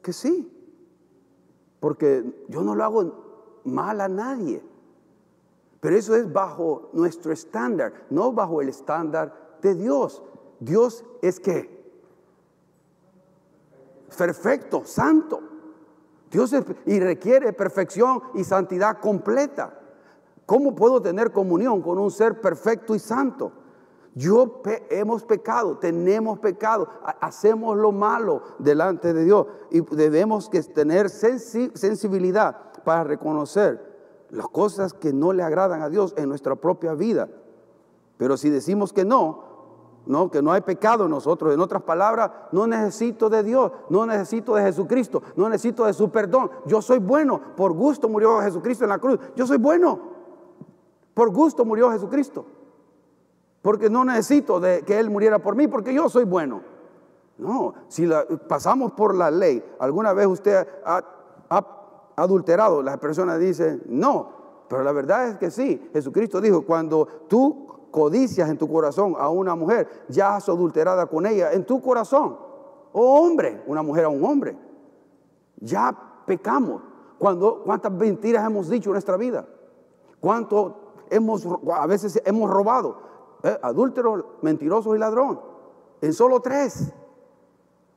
que 0.02 0.12
sí. 0.12 0.52
Porque 1.80 2.44
yo 2.48 2.62
no 2.62 2.74
lo 2.74 2.84
hago 2.84 3.60
mal 3.64 4.00
a 4.00 4.08
nadie. 4.08 4.62
Pero 5.80 5.96
eso 5.96 6.16
es 6.16 6.32
bajo 6.32 6.90
nuestro 6.92 7.32
estándar, 7.32 7.92
no 8.10 8.32
bajo 8.32 8.60
el 8.60 8.68
estándar 8.68 9.58
de 9.62 9.74
Dios. 9.74 10.22
Dios 10.60 11.04
es 11.22 11.38
que 11.38 11.78
perfecto, 14.16 14.82
santo. 14.84 15.40
Dios 16.30 16.54
y 16.84 17.00
requiere 17.00 17.52
perfección 17.52 18.20
y 18.34 18.44
santidad 18.44 18.98
completa. 18.98 19.78
¿Cómo 20.44 20.74
puedo 20.74 21.00
tener 21.00 21.30
comunión 21.30 21.80
con 21.80 21.98
un 21.98 22.10
ser 22.10 22.40
perfecto 22.40 22.94
y 22.94 22.98
santo? 22.98 23.52
Yo 24.14 24.62
hemos 24.90 25.22
pecado, 25.22 25.78
tenemos 25.78 26.40
pecado, 26.40 26.88
hacemos 27.20 27.76
lo 27.76 27.92
malo 27.92 28.42
delante 28.58 29.14
de 29.14 29.24
Dios 29.24 29.46
y 29.70 29.80
debemos 29.94 30.48
que 30.48 30.60
tener 30.62 31.08
sensibilidad 31.08 32.56
para 32.84 33.04
reconocer 33.04 33.87
las 34.30 34.48
cosas 34.48 34.92
que 34.92 35.12
no 35.12 35.32
le 35.32 35.42
agradan 35.42 35.82
a 35.82 35.88
Dios 35.88 36.14
en 36.16 36.28
nuestra 36.28 36.56
propia 36.56 36.94
vida. 36.94 37.28
Pero 38.16 38.36
si 38.36 38.50
decimos 38.50 38.92
que 38.92 39.04
no, 39.04 39.44
no, 40.06 40.30
que 40.30 40.42
no 40.42 40.52
hay 40.52 40.62
pecado 40.62 41.04
en 41.04 41.10
nosotros, 41.10 41.54
en 41.54 41.60
otras 41.60 41.82
palabras, 41.82 42.30
no 42.52 42.66
necesito 42.66 43.28
de 43.28 43.42
Dios, 43.42 43.72
no 43.90 44.06
necesito 44.06 44.54
de 44.54 44.62
Jesucristo, 44.62 45.22
no 45.36 45.48
necesito 45.48 45.84
de 45.84 45.92
su 45.92 46.10
perdón. 46.10 46.50
Yo 46.66 46.82
soy 46.82 46.98
bueno, 46.98 47.40
por 47.56 47.72
gusto 47.72 48.08
murió 48.08 48.40
Jesucristo 48.40 48.84
en 48.84 48.90
la 48.90 48.98
cruz. 48.98 49.18
Yo 49.36 49.46
soy 49.46 49.58
bueno, 49.58 49.98
por 51.14 51.30
gusto 51.30 51.64
murió 51.64 51.90
Jesucristo. 51.90 52.46
Porque 53.62 53.90
no 53.90 54.04
necesito 54.04 54.60
de 54.60 54.82
que 54.82 54.98
Él 54.98 55.10
muriera 55.10 55.40
por 55.40 55.56
mí, 55.56 55.68
porque 55.68 55.92
yo 55.92 56.08
soy 56.08 56.24
bueno. 56.24 56.62
No, 57.36 57.74
si 57.88 58.08
pasamos 58.48 58.92
por 58.92 59.14
la 59.14 59.30
ley, 59.30 59.64
alguna 59.78 60.12
vez 60.12 60.26
usted 60.26 60.66
ha, 60.84 60.96
ha 60.96 61.17
adulterado, 62.18 62.82
las 62.82 62.98
personas 62.98 63.38
dicen, 63.38 63.82
no, 63.86 64.30
pero 64.68 64.82
la 64.82 64.92
verdad 64.92 65.28
es 65.28 65.36
que 65.36 65.50
sí. 65.50 65.88
Jesucristo 65.92 66.40
dijo, 66.40 66.62
cuando 66.62 67.06
tú 67.28 67.66
codicias 67.90 68.50
en 68.50 68.58
tu 68.58 68.68
corazón 68.70 69.14
a 69.18 69.28
una 69.28 69.54
mujer, 69.54 69.88
ya 70.08 70.36
has 70.36 70.48
adulterada 70.48 71.06
con 71.06 71.26
ella 71.26 71.52
en 71.52 71.64
tu 71.64 71.80
corazón. 71.80 72.36
Oh 72.92 73.20
hombre, 73.20 73.62
una 73.66 73.82
mujer 73.82 74.04
a 74.04 74.08
un 74.08 74.24
hombre. 74.24 74.56
Ya 75.60 75.96
pecamos. 76.26 76.82
Cuando, 77.18 77.62
¿Cuántas 77.64 77.92
mentiras 77.92 78.44
hemos 78.46 78.68
dicho 78.68 78.90
en 78.90 78.92
nuestra 78.92 79.16
vida? 79.16 79.46
¿Cuánto 80.20 80.76
hemos, 81.10 81.46
a 81.72 81.86
veces 81.86 82.20
hemos 82.24 82.50
robado? 82.50 82.98
Eh, 83.42 83.58
adúltero, 83.62 84.38
mentiroso 84.42 84.94
y 84.94 84.98
ladrón. 84.98 85.40
En 86.00 86.12
solo 86.12 86.40
tres. 86.40 86.92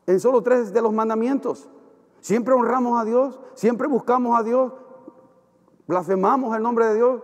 En 0.08 0.20
solo 0.20 0.42
tres 0.42 0.74
de 0.74 0.82
los 0.82 0.94
mandamientos. 0.94 1.70
Siempre 2.22 2.54
honramos 2.54 3.02
a 3.02 3.04
Dios, 3.04 3.40
siempre 3.56 3.88
buscamos 3.88 4.40
a 4.40 4.44
Dios, 4.44 4.72
blasfemamos 5.88 6.56
el 6.56 6.64
nombre 6.64 6.86
de 6.86 6.96
Dios. 6.96 7.22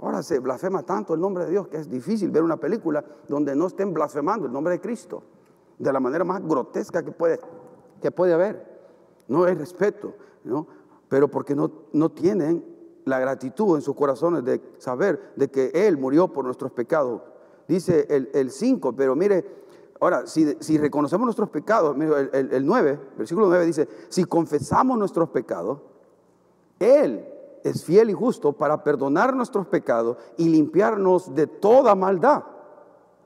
Ahora 0.00 0.22
se 0.22 0.38
blasfema 0.38 0.84
tanto 0.84 1.12
el 1.12 1.20
nombre 1.20 1.44
de 1.44 1.50
Dios 1.50 1.66
que 1.66 1.76
es 1.76 1.90
difícil 1.90 2.30
ver 2.30 2.44
una 2.44 2.56
película 2.56 3.04
donde 3.26 3.56
no 3.56 3.66
estén 3.66 3.92
blasfemando 3.92 4.46
el 4.46 4.52
nombre 4.52 4.74
de 4.74 4.80
Cristo 4.80 5.24
de 5.76 5.92
la 5.92 5.98
manera 5.98 6.24
más 6.24 6.40
grotesca 6.46 7.04
que 7.04 7.10
puede, 7.10 7.40
que 8.00 8.12
puede 8.12 8.32
haber. 8.32 8.78
No 9.26 9.44
hay 9.44 9.54
respeto, 9.54 10.14
¿no? 10.44 10.66
pero 11.08 11.28
porque 11.28 11.54
no, 11.54 11.70
no 11.92 12.10
tienen 12.10 12.64
la 13.04 13.18
gratitud 13.18 13.74
en 13.74 13.82
sus 13.82 13.96
corazones 13.96 14.44
de 14.44 14.60
saber 14.78 15.32
de 15.36 15.48
que 15.48 15.70
Él 15.74 15.96
murió 15.96 16.28
por 16.28 16.44
nuestros 16.44 16.70
pecados. 16.72 17.22
Dice 17.66 18.06
el 18.08 18.50
5, 18.50 18.94
pero 18.94 19.14
mire, 19.14 19.66
ahora, 20.00 20.26
si, 20.26 20.78
reconocemos 20.78 21.24
nuestros 21.24 21.50
pecados, 21.50 21.96
mire, 21.96 22.30
el, 22.32 22.52
el 22.52 22.66
9, 22.66 23.00
versículo 23.16 23.48
9 23.48 23.66
dice, 23.66 23.88
si 24.08 24.24
confesamos 24.24 24.98
nuestros 24.98 25.30
pecados, 25.30 25.80
Él 26.78 27.26
es 27.64 27.84
fiel 27.84 28.10
y 28.10 28.14
justo 28.14 28.52
para 28.52 28.82
perdonar 28.82 29.34
nuestros 29.34 29.66
pecados 29.66 30.16
y 30.36 30.48
limpiarnos 30.48 31.34
de 31.34 31.46
toda 31.46 31.94
maldad. 31.94 32.44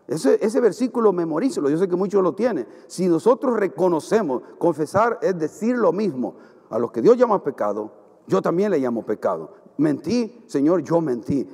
Ese, 0.09 0.61
versículo 0.61 1.13
memorízalo, 1.13 1.71
yo 1.71 1.79
sé 1.79 1.89
que 1.89 1.97
muchos 1.97 2.23
lo 2.23 2.35
tienen. 2.35 2.67
Si 2.87 3.09
nosotros 3.09 3.57
reconocemos, 3.57 4.43
confesar 4.59 5.19
es 5.23 5.39
decir 5.39 5.77
lo 5.77 5.93
mismo. 5.93 6.35
A 6.71 6.79
los 6.79 6.91
que 6.91 7.03
Dios 7.03 7.17
llama 7.17 7.43
pecado, 7.43 7.93
yo 8.27 8.43
también 8.43 8.71
le 8.71 8.79
llamo 8.79 9.05
pecado. 9.05 9.55
Mentí, 9.79 10.45
Señor, 10.47 10.83
yo 10.83 11.01
mentí, 11.01 11.49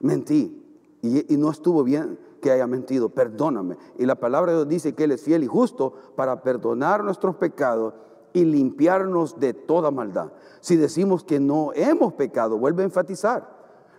mentí. 0.00 0.60
Y 1.02 1.36
no 1.36 1.50
estuvo 1.50 1.84
bien 1.84 2.18
que 2.44 2.52
haya 2.52 2.66
mentido, 2.66 3.08
perdóname. 3.08 3.78
Y 3.96 4.04
la 4.04 4.16
palabra 4.16 4.52
de 4.52 4.58
Dios 4.58 4.68
dice 4.68 4.94
que 4.94 5.04
Él 5.04 5.12
es 5.12 5.22
fiel 5.22 5.44
y 5.44 5.46
justo 5.46 5.94
para 6.14 6.42
perdonar 6.42 7.02
nuestros 7.02 7.36
pecados 7.36 7.94
y 8.34 8.44
limpiarnos 8.44 9.40
de 9.40 9.54
toda 9.54 9.90
maldad. 9.90 10.30
Si 10.60 10.76
decimos 10.76 11.24
que 11.24 11.40
no 11.40 11.70
hemos 11.74 12.12
pecado, 12.12 12.58
vuelve 12.58 12.82
a 12.82 12.84
enfatizar. 12.84 13.48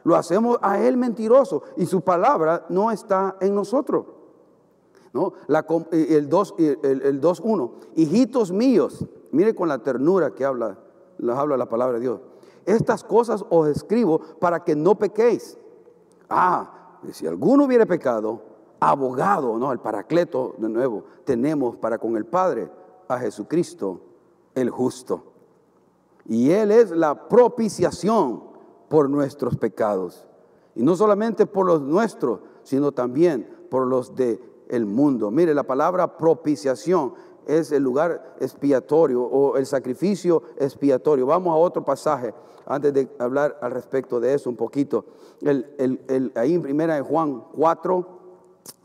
Lo 0.03 0.15
hacemos 0.15 0.59
a 0.61 0.79
Él 0.79 0.95
mentiroso 0.95 1.63
y 1.75 1.87
su 1.87 2.01
palabra 2.01 2.67
no 2.69 2.91
está 2.91 3.35
en 3.41 3.55
nosotros. 3.55 4.05
¿No? 5.11 5.33
La, 5.47 5.65
el 5.91 6.29
2.1, 6.29 7.71
hijitos 7.95 8.51
míos, 8.51 9.07
mire 9.31 9.55
con 9.55 9.69
la 9.69 9.79
ternura 9.79 10.35
que 10.35 10.45
habla, 10.45 10.77
habla 11.35 11.57
la 11.57 11.67
palabra 11.67 11.95
de 11.95 12.01
Dios. 12.01 12.21
Estas 12.67 13.03
cosas 13.03 13.43
os 13.49 13.67
escribo 13.69 14.19
para 14.39 14.63
que 14.63 14.75
no 14.75 14.93
pequéis. 14.99 15.57
Ah, 16.29 16.84
si 17.11 17.27
alguno 17.27 17.65
hubiere 17.65 17.85
pecado, 17.85 18.41
abogado, 18.79 19.57
¿no? 19.57 19.71
El 19.71 19.79
paracleto 19.79 20.55
de 20.57 20.69
nuevo, 20.69 21.03
tenemos 21.23 21.75
para 21.77 21.97
con 21.97 22.17
el 22.17 22.25
Padre 22.25 22.69
a 23.07 23.19
Jesucristo 23.19 24.01
el 24.53 24.69
justo. 24.69 25.23
Y 26.25 26.51
Él 26.51 26.71
es 26.71 26.91
la 26.91 27.27
propiciación 27.27 28.43
por 28.89 29.09
nuestros 29.09 29.57
pecados. 29.57 30.27
Y 30.75 30.83
no 30.83 30.95
solamente 30.95 31.45
por 31.45 31.65
los 31.65 31.81
nuestros, 31.81 32.41
sino 32.63 32.91
también 32.91 33.47
por 33.69 33.87
los 33.87 34.15
del 34.15 34.39
el 34.67 34.85
mundo. 34.85 35.31
Mire, 35.31 35.53
la 35.53 35.63
palabra 35.63 36.17
propiciación 36.17 37.13
es 37.47 37.71
el 37.71 37.83
lugar 37.83 38.35
expiatorio 38.39 39.23
o 39.23 39.57
el 39.57 39.65
sacrificio 39.65 40.43
expiatorio. 40.57 41.25
Vamos 41.25 41.53
a 41.53 41.57
otro 41.57 41.83
pasaje 41.83 42.33
antes 42.65 42.93
de 42.93 43.09
hablar 43.19 43.57
al 43.61 43.71
respecto 43.71 44.19
de 44.19 44.33
eso 44.33 44.49
un 44.49 44.55
poquito. 44.55 45.05
Ahí 46.35 46.53
en 46.53 46.61
primera 46.61 46.95
de 46.95 47.01
Juan 47.01 47.43
4, 47.55 48.07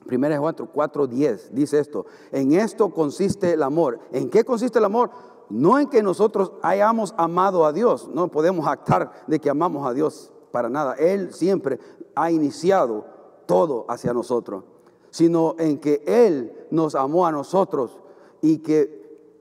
primera 0.06 0.34
de 0.34 0.40
Juan 0.40 0.56
4, 0.72 1.06
10, 1.06 1.54
dice 1.54 1.78
esto. 1.78 2.06
En 2.32 2.52
esto 2.52 2.90
consiste 2.90 3.52
el 3.52 3.62
amor. 3.62 3.98
¿En 4.12 4.30
qué 4.30 4.44
consiste 4.44 4.78
el 4.78 4.84
amor? 4.84 5.10
no 5.50 5.78
en 5.78 5.88
que 5.88 6.02
nosotros 6.02 6.52
hayamos 6.62 7.12
amado 7.18 7.66
a 7.66 7.72
Dios, 7.72 8.08
no 8.14 8.28
podemos 8.28 8.66
actar 8.66 9.12
de 9.26 9.40
que 9.40 9.50
amamos 9.50 9.86
a 9.86 9.92
Dios 9.92 10.32
para 10.52 10.68
nada. 10.68 10.94
Él 10.94 11.34
siempre 11.34 11.78
ha 12.14 12.30
iniciado 12.30 13.04
todo 13.46 13.84
hacia 13.88 14.14
nosotros, 14.14 14.64
sino 15.10 15.56
en 15.58 15.78
que 15.78 16.02
Él 16.06 16.66
nos 16.70 16.94
amó 16.94 17.26
a 17.26 17.32
nosotros 17.32 17.98
y 18.42 18.58
que 18.58 19.00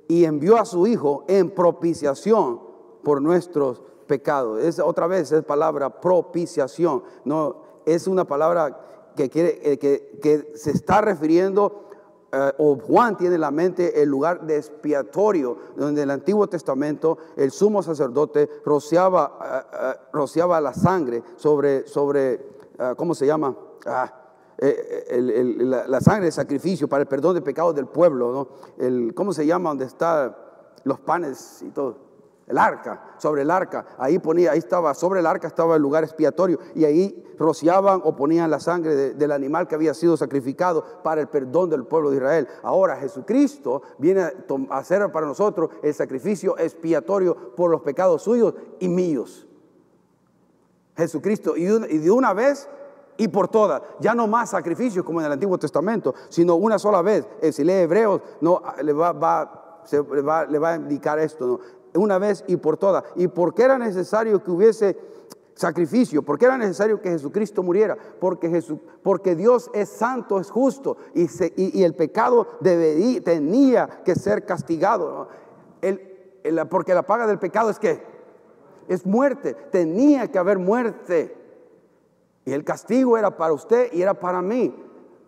y 0.09 0.25
envió 0.25 0.57
a 0.57 0.65
su 0.65 0.87
Hijo 0.87 1.23
en 1.27 1.51
propiciación 1.51 2.59
por 3.03 3.21
nuestros 3.21 3.81
pecados. 4.07 4.61
Es 4.61 4.79
otra 4.79 5.07
vez 5.07 5.31
es 5.31 5.43
palabra 5.45 6.01
propiciación, 6.01 7.03
no 7.23 7.57
es 7.85 8.07
una 8.07 8.25
palabra 8.25 9.11
que 9.15 9.29
quiere 9.29 9.59
eh, 9.63 9.77
que, 9.77 10.19
que 10.21 10.51
se 10.55 10.71
está 10.71 11.01
refiriendo 11.01 11.85
eh, 12.31 12.51
o 12.57 12.75
Juan 12.75 13.17
tiene 13.17 13.35
en 13.35 13.41
la 13.41 13.51
mente 13.51 14.01
el 14.01 14.09
lugar 14.09 14.45
de 14.45 14.57
expiatorio, 14.57 15.57
donde 15.75 16.01
en 16.01 16.09
el 16.09 16.11
Antiguo 16.11 16.47
Testamento 16.47 17.17
el 17.35 17.51
sumo 17.51 17.83
sacerdote 17.83 18.49
rociaba, 18.65 19.69
eh, 19.71 19.99
rociaba 20.11 20.59
la 20.59 20.73
sangre 20.73 21.23
sobre, 21.35 21.87
sobre 21.87 22.59
¿cómo 22.97 23.13
se 23.13 23.27
llama? 23.27 23.55
Ah, 23.85 24.18
la, 24.59 26.01
sangre 26.01 26.25
de 26.25 26.31
sacrificio 26.31 26.87
para 26.87 27.01
el 27.01 27.07
perdón 27.07 27.35
de 27.35 27.41
pecados 27.41 27.75
del 27.75 27.87
pueblo, 27.87 28.31
¿no? 28.31 28.47
El, 28.83 29.13
¿Cómo 29.13 29.33
se 29.33 29.45
llama? 29.45 29.69
Donde 29.69 29.85
están 29.85 30.35
los 30.83 30.99
panes 30.99 31.61
y 31.61 31.69
todo 31.69 32.09
el 32.49 32.57
arca, 32.57 33.13
sobre 33.19 33.43
el 33.43 33.51
arca, 33.51 33.85
ahí 33.99 34.17
ponía, 34.17 34.51
ahí 34.51 34.57
estaba, 34.57 34.95
sobre 34.95 35.19
el 35.19 35.27
arca 35.27 35.47
estaba 35.47 35.75
el 35.75 35.81
lugar 35.83 36.03
expiatorio 36.03 36.57
y 36.73 36.83
ahí 36.83 37.23
rociaban 37.37 38.01
o 38.03 38.15
ponían 38.15 38.49
la 38.49 38.59
sangre 38.59 39.13
del 39.13 39.31
animal 39.31 39.67
que 39.67 39.75
había 39.75 39.93
sido 39.93 40.17
sacrificado 40.17 40.83
para 41.03 41.21
el 41.21 41.27
perdón 41.27 41.69
del 41.69 41.85
pueblo 41.85 42.09
de 42.09 42.17
Israel. 42.17 42.47
Ahora 42.63 42.95
Jesucristo 42.95 43.83
viene 43.99 44.21
a 44.21 44.33
hacer 44.71 45.11
para 45.11 45.27
nosotros 45.27 45.69
el 45.83 45.93
sacrificio 45.93 46.57
expiatorio 46.57 47.55
por 47.55 47.69
los 47.69 47.81
pecados 47.81 48.23
suyos 48.23 48.55
y 48.79 48.89
míos. 48.89 49.47
Jesucristo, 50.97 51.55
y 51.55 51.65
de 51.65 52.11
una 52.11 52.33
vez 52.33 52.67
y 53.19 53.27
por 53.27 53.49
todas. 53.49 53.83
Ya 53.99 54.15
no 54.15 54.27
más 54.27 54.49
sacrificios 54.49 55.05
como 55.05 55.19
en 55.19 55.27
el 55.27 55.33
Antiguo 55.33 55.57
Testamento, 55.59 56.15
sino 56.29 56.55
una 56.55 56.79
sola 56.79 57.01
vez. 57.03 57.27
Eh, 57.41 57.51
si 57.51 57.63
lee 57.63 57.73
Hebreos, 57.73 58.21
no, 58.41 58.63
le, 58.81 58.93
va, 58.93 59.11
va, 59.11 59.83
le, 59.91 60.21
va, 60.21 60.45
le 60.45 60.57
va 60.57 60.69
a 60.71 60.75
indicar 60.77 61.19
esto. 61.19 61.59
una 61.93 62.17
vez 62.17 62.43
y 62.47 62.55
por 62.55 62.77
todas. 62.77 63.03
¿Y 63.15 63.27
por 63.27 63.53
qué 63.53 63.63
era 63.63 63.77
necesario 63.77 64.41
que 64.41 64.49
hubiese 64.49 64.97
sacrificio? 65.53 66.23
¿Por 66.23 66.39
qué 66.39 66.45
era 66.45 66.57
necesario 66.57 67.01
que 67.01 67.09
Jesucristo 67.09 67.61
muriera? 67.61 67.97
Porque, 68.19 68.49
Jesús, 68.49 68.79
porque 69.03 69.35
Dios 69.35 69.69
es 69.73 69.89
santo, 69.89 70.39
es 70.39 70.49
justo 70.49 70.95
y, 71.13 71.27
y, 71.57 71.83
el 71.83 71.95
pecado 71.95 72.47
tenía 72.61 74.01
que 74.05 74.15
ser 74.15 74.45
castigado. 74.45 75.27
porque 76.69 76.93
la 76.93 77.03
paga 77.03 77.27
del 77.27 77.37
pecado 77.37 77.69
es 77.69 77.79
que 77.79 78.01
es 78.87 79.05
muerte, 79.05 79.55
tenía 79.71 80.31
que 80.31 80.39
haber 80.39 80.57
muerte. 80.57 81.38
Y 82.45 82.53
el 82.53 82.63
castigo 82.63 83.17
era 83.17 83.35
para 83.35 83.53
usted 83.53 83.91
y 83.93 84.01
era 84.01 84.13
para 84.13 84.41
mí. 84.41 84.73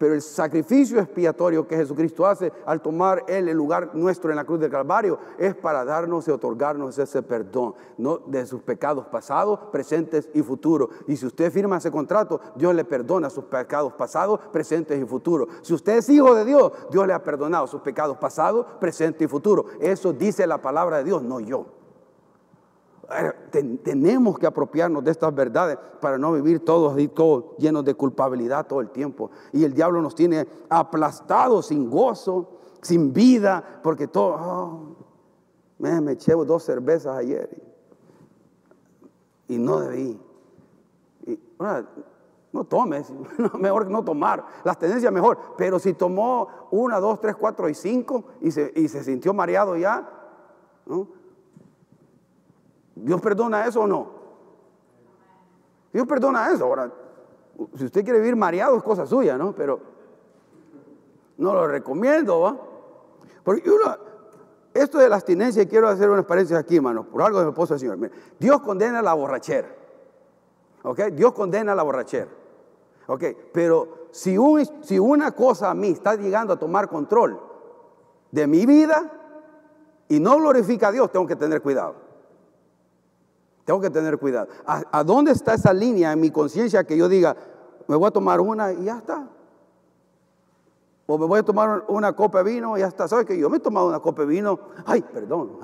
Pero 0.02 0.16
el 0.16 0.24
sacrificio 0.24 1.00
expiatorio 1.00 1.68
que 1.68 1.76
Jesucristo 1.76 2.26
hace 2.26 2.52
al 2.66 2.82
tomar 2.82 3.24
Él 3.28 3.48
el 3.48 3.56
lugar 3.56 3.94
nuestro 3.94 4.32
en 4.32 4.38
la 4.38 4.46
cruz 4.46 4.60
del 4.60 4.72
Calvario 4.72 5.20
es 5.38 5.54
para 5.54 5.86
darnos 5.86 6.28
y 6.28 6.32
otorgarnos 6.32 6.98
ese 6.98 7.22
perdón 7.22 7.76
¿no? 8.00 8.18
de 8.18 8.48
sus 8.48 8.64
pecados 8.64 9.06
pasados, 9.06 9.60
presentes 9.72 10.28
y 10.34 10.42
futuros. 10.42 10.90
Y 11.06 11.18
si 11.18 11.28
usted 11.28 11.52
firma 11.52 11.78
ese 11.78 11.92
contrato, 11.92 12.42
Dios 12.56 12.74
le 12.74 12.84
perdona 12.84 13.30
sus 13.30 13.44
pecados 13.44 13.94
pasados, 13.94 14.40
presentes 14.52 15.00
y 15.00 15.06
futuros. 15.06 15.50
Si 15.62 15.72
usted 15.72 15.98
es 15.98 16.10
hijo 16.10 16.34
de 16.34 16.46
Dios, 16.46 16.72
Dios 16.90 17.06
le 17.06 17.14
ha 17.14 17.22
perdonado 17.22 17.68
sus 17.68 17.82
pecados 17.82 18.18
pasados, 18.18 18.66
presentes 18.80 19.24
y 19.24 19.28
futuros. 19.28 19.68
Eso 19.80 20.14
dice 20.14 20.48
la 20.48 20.64
palabra 20.64 20.98
de 20.98 21.04
Dios, 21.04 21.22
no 21.22 21.40
yo 21.40 21.81
tenemos 23.84 24.40
que 24.40 24.48
apropiarnos 24.48 25.04
de 25.04 25.12
estas 25.12 25.34
verdades 25.34 25.78
para 26.00 26.18
no 26.18 26.32
vivir 26.32 26.64
todos, 26.64 26.96
todos 27.14 27.58
llenos 27.58 27.84
de 27.84 27.94
culpabilidad 27.94 28.68
todo 28.68 28.82
el 28.82 28.90
tiempo. 28.90 29.32
Y 29.52 29.64
el 29.64 29.74
diablo 29.74 30.02
nos 30.02 30.16
tiene 30.16 30.48
aplastados, 30.70 31.68
sin 31.68 31.90
gozo, 31.90 32.60
sin 32.82 33.14
vida, 33.14 33.82
porque 33.84 34.08
todo, 34.08 34.36
oh, 34.40 34.96
me, 35.78 36.12
eché 36.12 36.34
dos 36.34 36.64
cervezas 36.64 37.16
ayer 37.18 37.50
y, 39.48 39.58
no 39.58 39.80
debí. 39.82 40.20
no 42.52 42.64
tomes, 42.64 43.12
mejor 43.60 43.90
no 43.90 44.04
tomar, 44.04 44.46
las 44.64 44.80
tendencias 44.80 45.12
mejor, 45.12 45.38
pero 45.58 45.80
si 45.80 45.94
tomó 45.94 46.48
una, 46.72 47.00
dos, 47.00 47.20
tres, 47.20 47.36
cuatro 47.36 47.68
y 47.68 47.74
cinco 47.74 48.26
y 48.42 48.52
se, 48.52 48.72
y 48.76 48.88
se 48.88 49.04
sintió 49.04 49.34
mareado 49.34 49.76
ya, 49.76 50.10
¿no? 50.86 51.21
¿Dios 53.04 53.22
perdona 53.22 53.66
eso 53.66 53.82
o 53.82 53.88
no? 53.88 54.08
Dios 55.92 56.08
perdona 56.08 56.52
eso. 56.52 56.66
Ahora, 56.66 56.92
si 57.76 57.86
usted 57.86 58.04
quiere 58.04 58.20
vivir 58.20 58.36
mareado 58.36 58.78
es 58.78 58.84
cosa 58.84 59.06
suya, 59.06 59.38
¿no? 59.38 59.54
Pero 59.54 59.80
no 61.38 61.54
lo 61.54 61.68
recomiendo, 61.68 62.40
¿va? 62.42 62.58
Porque 63.44 63.64
esto 64.74 65.00
de 65.00 65.10
la 65.10 65.16
abstinencia, 65.16 65.68
quiero 65.68 65.90
hacer 65.90 66.10
una 66.10 66.22
experiencia 66.22 66.58
aquí, 66.58 66.78
hermano, 66.78 67.04
por 67.04 67.22
algo 67.24 67.40
de 67.40 67.46
mi 67.46 67.52
esposa, 67.52 67.78
Señor. 67.78 67.98
Dios 68.40 68.62
condena 68.62 69.02
la 69.02 69.14
borrachera. 69.14 69.68
¿Ok? 70.84 71.00
Dios 71.14 71.34
condena 71.34 71.76
la 71.76 71.84
borrachera. 71.84 72.30
¿Ok? 73.08 73.24
Pero 73.52 74.08
si 74.12 74.38
una 74.38 75.32
cosa 75.32 75.72
a 75.72 75.74
mí 75.74 75.90
está 75.90 76.16
llegando 76.16 76.54
a 76.54 76.60
tomar 76.60 76.88
control 76.88 77.40
de 78.32 78.48
mi 78.48 78.66
vida 78.66 79.12
y 80.08 80.20
no 80.20 80.38
glorifica 80.38 80.88
a 80.88 80.92
Dios, 80.92 81.12
tengo 81.12 81.28
que 81.28 81.36
tener 81.36 81.62
cuidado. 81.62 82.11
Tengo 83.66 83.80
que 83.80 83.90
tener 83.90 84.18
cuidado. 84.18 84.48
¿A, 84.66 85.04
dónde 85.04 85.32
está 85.32 85.54
esa 85.54 85.74
línea 85.74 86.12
en 86.12 86.20
mi 86.20 86.32
conciencia 86.32 86.84
que 86.84 86.98
yo 86.98 87.08
diga, 87.08 87.36
me 87.88 87.96
voy 87.96 88.08
a 88.08 88.12
tomar 88.12 88.40
una 88.40 88.74
y 88.74 88.86
ya 88.86 88.98
está? 88.98 89.28
O 91.06 91.18
me 91.18 91.26
voy 91.26 91.40
a 91.40 91.44
tomar 91.44 91.86
una 91.88 92.14
copa 92.14 92.44
de 92.44 92.52
vino 92.52 92.78
y 92.78 92.80
ya 92.80 92.88
está. 92.88 93.08
¿Sabes 93.08 93.26
que 93.26 93.38
yo 93.38 93.50
me 93.50 93.58
he 93.58 93.60
tomado 93.60 93.88
una 93.88 94.00
copa 94.00 94.22
de 94.22 94.28
vino? 94.30 94.60
Ay, 94.86 95.02
perdón. 95.02 95.58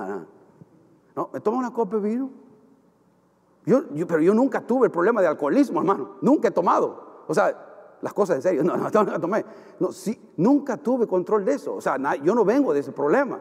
No, 1.16 1.30
me 1.34 1.40
tomo 1.40 1.58
una 1.58 1.72
copa 1.72 1.98
de 1.98 2.10
vino. 2.10 2.30
Yo, 3.66 3.84
pero 4.08 4.22
yo 4.22 4.34
nunca 4.34 4.62
tuve 4.62 4.88
el 4.88 4.92
problema 4.92 5.22
de 5.22 5.28
alcoholismo, 5.28 5.80
hermano. 5.80 6.16
Nunca 6.22 6.50
he 6.50 6.52
tomado. 6.52 7.24
O 7.28 7.34
sea, 7.34 7.98
las 8.02 8.14
cosas 8.14 8.38
en 8.38 8.42
serio. 8.42 8.64
No, 8.68 8.78
no, 8.78 9.04
no 9.04 9.20
tomé. 9.20 9.46
No, 9.80 9.92
sí, 9.92 10.20
nunca 10.38 10.78
tuve 10.78 11.08
control 11.08 11.44
de 11.46 11.54
eso. 11.54 11.76
O 11.76 11.82
sea, 11.82 11.98
yo 12.24 12.36
no 12.36 12.46
vengo 12.46 12.74
de 12.74 12.82
ese 12.82 12.92
problema. 12.92 13.40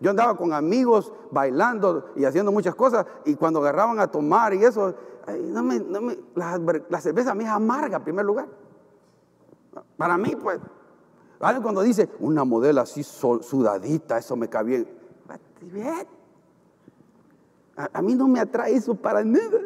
Yo 0.00 0.10
andaba 0.10 0.36
con 0.36 0.52
amigos 0.52 1.12
bailando 1.30 2.10
y 2.14 2.24
haciendo 2.24 2.52
muchas 2.52 2.74
cosas 2.74 3.04
y 3.24 3.34
cuando 3.34 3.60
agarraban 3.60 3.98
a 3.98 4.06
tomar 4.06 4.54
y 4.54 4.64
eso, 4.64 4.94
no 5.40 5.62
me, 5.62 6.18
la, 6.34 7.00
cerveza 7.00 7.32
a 7.32 7.34
mí 7.34 7.44
es 7.44 7.50
amarga 7.50 7.96
en 7.96 8.04
primer 8.04 8.24
lugar. 8.24 8.46
Para 9.96 10.16
mí, 10.16 10.36
pues, 10.40 10.60
cuando 11.38 11.82
dice 11.82 12.08
una 12.20 12.44
modelo 12.44 12.80
así 12.80 13.02
sudadita, 13.02 14.18
eso 14.18 14.36
me 14.36 14.48
cae 14.48 14.64
bien. 14.64 14.88
A, 17.76 18.02
mí 18.02 18.14
no 18.14 18.26
me 18.28 18.40
atrae 18.40 18.74
eso 18.74 18.94
para 18.94 19.24
nada. 19.24 19.60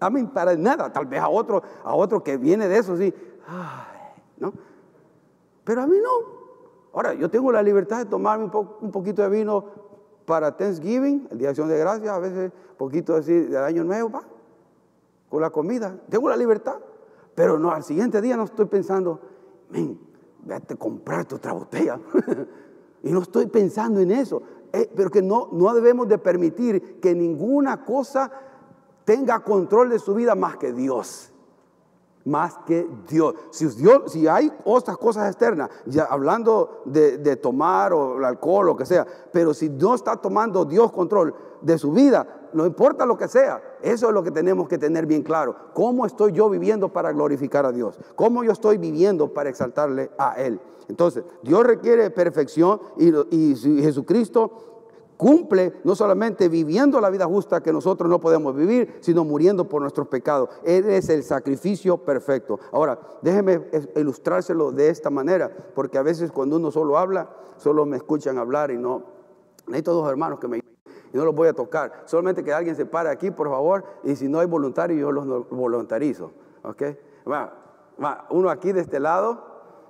A 0.00 0.10
mí 0.10 0.24
para 0.24 0.56
nada. 0.56 0.92
Tal 0.92 1.06
vez 1.06 1.20
a 1.20 1.28
otro, 1.28 1.62
a 1.84 1.94
otro 1.94 2.22
que 2.22 2.36
viene 2.36 2.68
de 2.68 2.78
eso, 2.78 2.96
sí. 2.96 3.12
¿no? 4.38 4.52
Pero 5.64 5.82
a 5.82 5.86
mí 5.86 5.96
no. 6.00 6.37
Ahora, 6.92 7.14
yo 7.14 7.30
tengo 7.30 7.52
la 7.52 7.62
libertad 7.62 7.98
de 7.98 8.06
tomarme 8.06 8.50
un, 8.80 8.90
poquito 8.90 9.22
de 9.22 9.28
vino 9.28 9.64
para 10.24 10.56
Thanksgiving, 10.56 11.28
el 11.30 11.38
Día 11.38 11.48
de 11.48 11.50
Acción 11.50 11.68
de 11.68 11.78
Gracias, 11.78 12.08
a 12.08 12.18
veces 12.18 12.52
un 12.70 12.76
poquito 12.76 13.14
así 13.14 13.32
del 13.32 13.62
Año 13.62 13.84
Nuevo, 13.84 14.22
con 15.28 15.40
la 15.40 15.50
comida. 15.50 15.96
Tengo 16.08 16.28
la 16.28 16.36
libertad, 16.36 16.76
pero 17.34 17.58
no, 17.58 17.70
al 17.70 17.84
siguiente 17.84 18.20
día 18.20 18.36
no 18.36 18.44
estoy 18.44 18.66
pensando, 18.66 19.20
men, 19.70 19.98
vete 20.44 20.74
a 20.74 20.76
comprarte 20.76 21.34
otra 21.34 21.52
botella. 21.52 22.00
y 23.02 23.12
no 23.12 23.20
estoy 23.20 23.46
pensando 23.46 24.00
en 24.00 24.10
eso. 24.10 24.42
Eh, 24.72 24.90
pero 24.94 25.10
que 25.10 25.22
no, 25.22 25.48
no 25.52 25.72
debemos 25.72 26.08
de 26.08 26.18
permitir 26.18 27.00
que 27.00 27.14
ninguna 27.14 27.84
cosa 27.84 28.30
tenga 29.04 29.40
control 29.40 29.90
de 29.90 29.98
su 29.98 30.14
vida 30.14 30.34
más 30.34 30.56
que 30.56 30.72
Dios 30.72 31.32
más 32.28 32.58
que 32.66 32.88
Dios. 33.08 33.34
Si, 33.50 33.66
Dios, 33.66 34.12
si 34.12 34.28
hay 34.28 34.52
otras 34.64 34.96
cosas 34.96 35.28
externas, 35.28 35.70
ya 35.86 36.04
hablando 36.04 36.82
de, 36.84 37.36
tomar 37.36 37.92
o 37.92 38.18
el 38.18 38.24
alcohol, 38.24 38.66
o 38.66 38.72
lo 38.72 38.76
que 38.76 38.86
sea, 38.86 39.06
pero 39.32 39.54
si 39.54 39.68
no 39.68 39.94
está 39.94 40.16
tomando 40.16 40.64
Dios 40.64 40.92
control 40.92 41.34
de 41.60 41.78
su 41.78 41.92
vida, 41.92 42.48
no 42.52 42.66
importa 42.66 43.04
lo 43.04 43.16
que 43.16 43.28
sea, 43.28 43.62
eso 43.82 44.08
es 44.08 44.14
lo 44.14 44.22
que 44.22 44.30
tenemos 44.30 44.68
que 44.68 44.78
tener 44.78 45.06
bien 45.06 45.22
claro. 45.22 45.54
¿Cómo 45.74 46.06
estoy 46.06 46.32
yo 46.32 46.48
viviendo 46.48 46.92
para 46.92 47.12
glorificar 47.12 47.66
a 47.66 47.72
Dios? 47.72 47.98
¿Cómo 48.14 48.44
yo 48.44 48.52
estoy 48.52 48.78
viviendo 48.78 49.32
para 49.32 49.50
exaltarle 49.50 50.10
a 50.18 50.34
Él? 50.40 50.60
Entonces, 50.88 51.24
Dios 51.42 51.64
requiere 51.64 52.10
perfección 52.10 52.80
y, 52.96 53.12
y 53.30 53.82
Jesucristo 53.82 54.67
cumple 55.18 55.74
no 55.84 55.94
solamente 55.94 56.48
viviendo 56.48 56.98
la 57.00 57.10
vida 57.10 57.26
justa 57.26 57.60
que 57.60 57.72
nosotros 57.72 58.08
no 58.08 58.20
podemos 58.20 58.54
vivir, 58.54 58.96
sino 59.00 59.24
muriendo 59.24 59.68
por 59.68 59.82
nuestros 59.82 60.06
pecados. 60.08 60.48
Él 60.64 60.88
es 60.88 61.10
el 61.10 61.24
sacrificio 61.24 61.98
perfecto. 61.98 62.58
Ahora, 62.72 62.98
déjeme 63.20 63.68
ilustrárselo 63.96 64.72
de 64.72 64.88
esta 64.88 65.10
manera, 65.10 65.54
porque 65.74 65.98
a 65.98 66.02
veces 66.02 66.32
cuando 66.32 66.56
uno 66.56 66.70
solo 66.70 66.96
habla, 66.96 67.28
solo 67.56 67.84
me 67.84 67.96
escuchan 67.96 68.38
hablar 68.38 68.70
y 68.70 68.78
no. 68.78 69.02
Necesito 69.66 69.92
dos 69.92 70.08
hermanos 70.08 70.38
que 70.38 70.48
me 70.48 70.58
y 70.58 71.16
no 71.16 71.24
los 71.24 71.34
voy 71.34 71.48
a 71.48 71.52
tocar. 71.52 72.04
Solamente 72.04 72.44
que 72.44 72.52
alguien 72.52 72.76
se 72.76 72.86
pare 72.86 73.08
aquí, 73.08 73.30
por 73.30 73.48
favor, 73.48 73.84
y 74.04 74.14
si 74.14 74.28
no 74.28 74.38
hay 74.38 74.46
voluntario, 74.46 74.96
yo 74.96 75.10
los 75.10 75.48
voluntarizo. 75.50 76.32
¿Ok? 76.62 76.82
Va, 77.30 77.52
va, 78.02 78.26
uno 78.30 78.50
aquí 78.50 78.72
de 78.72 78.80
este 78.80 79.00
lado 79.00 79.42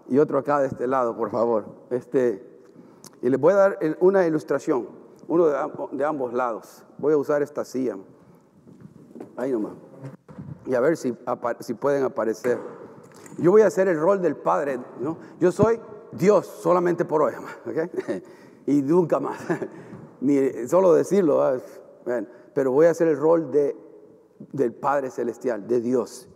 y 0.09 0.19
otro 0.19 0.39
acá 0.39 0.61
de 0.61 0.69
este 0.69 0.87
lado, 0.87 1.17
por 1.17 1.31
favor. 1.31 1.67
Este, 1.91 2.43
y 3.21 3.29
les 3.29 3.39
voy 3.39 3.53
a 3.53 3.57
dar 3.57 3.79
una 4.01 4.27
ilustración 4.27 4.98
uno 5.29 5.47
de, 5.93 6.05
ambos 6.05 6.33
lados. 6.33 6.85
Voy 6.97 7.13
a 7.13 7.17
usar 7.17 7.43
esta 7.43 7.65
silla. 7.65 7.97
Ahí 9.37 9.53
nomás. 9.53 9.75
Y 10.67 10.75
a 10.75 10.81
ver 10.81 10.97
si, 10.97 11.17
si 11.61 11.75
pueden 11.75 12.03
aparecer. 12.03 12.59
Yo 13.37 13.53
voy 13.53 13.63
a 13.63 13.67
hacer 13.67 13.89
el 13.89 14.01
rol 14.01 14.21
del 14.21 14.37
Padre, 14.37 14.81
¿no? 15.01 15.19
Yo 15.39 15.53
soy 15.53 15.79
Dios 16.13 16.47
solamente 16.47 17.05
por 17.05 17.23
hoy, 17.23 17.35
¿okay? 17.67 17.91
y 18.67 18.83
nunca 18.83 19.21
más. 19.21 19.39
Ni 20.21 20.67
solo 20.67 20.95
decirlo, 20.95 21.61
pero 22.55 22.73
voy 22.73 22.87
a 22.87 22.91
hacer 22.91 23.07
el 23.07 23.17
rol 23.17 23.53
de, 23.53 23.77
del 24.53 24.73
Padre 24.73 25.11
Celestial, 25.11 25.69
de 25.69 25.81
Dios. 25.81 26.29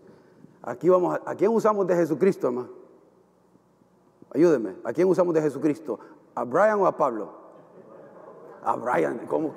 Aquí 0.63 0.89
vamos, 0.89 1.19
a, 1.25 1.35
quién 1.35 1.51
usamos 1.51 1.87
de 1.87 1.97
Jesucristo, 1.97 2.47
hermano? 2.47 2.69
Ayúdenme, 4.33 4.77
¿a 4.85 4.93
quién 4.93 5.09
usamos 5.09 5.35
de 5.35 5.43
Jesucristo? 5.43 5.99
¿A 6.35 6.45
Brian 6.45 6.81
o 6.81 6.87
a 6.87 6.97
Pablo? 6.97 7.42
A 8.65 8.77
Brian, 8.77 9.21
¿cómo, 9.27 9.53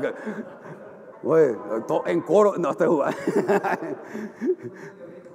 que? 0.00 0.12
en 2.06 2.20
coro, 2.22 2.56
no 2.58 2.70
estoy 2.70 2.88
jugando. 2.88 3.16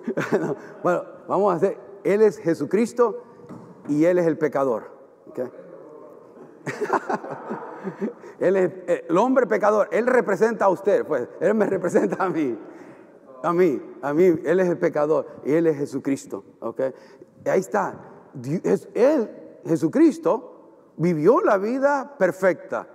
bueno, 0.84 1.04
vamos 1.28 1.54
a 1.54 1.56
hacer, 1.58 1.78
Él 2.04 2.22
es 2.22 2.38
Jesucristo 2.38 3.24
y 3.88 4.06
Él 4.06 4.18
es 4.20 4.28
el 4.28 4.38
pecador. 4.38 4.94
él 8.40 8.56
es 8.56 8.72
eh, 8.88 9.06
el 9.08 9.18
hombre 9.18 9.46
pecador, 9.46 9.88
Él 9.92 10.08
representa 10.08 10.66
a 10.66 10.70
usted, 10.70 11.06
pues, 11.06 11.28
Él 11.40 11.54
me 11.54 11.66
representa 11.66 12.24
a 12.24 12.30
mí. 12.30 12.58
A 13.44 13.54
mí, 13.54 13.82
a 14.02 14.14
mí, 14.14 14.24
Él 14.44 14.60
es 14.60 14.68
el 14.70 14.80
pecador 14.80 15.28
y 15.46 15.54
Él 15.54 15.68
es 15.68 15.78
Jesucristo. 15.78 16.44
¿okay? 16.60 16.94
Ahí 17.46 17.60
está. 17.60 17.94
Él, 18.96 19.60
Jesucristo, 19.66 20.94
vivió 20.98 21.42
la 21.42 21.58
vida 21.58 22.16
perfecta 22.18 22.88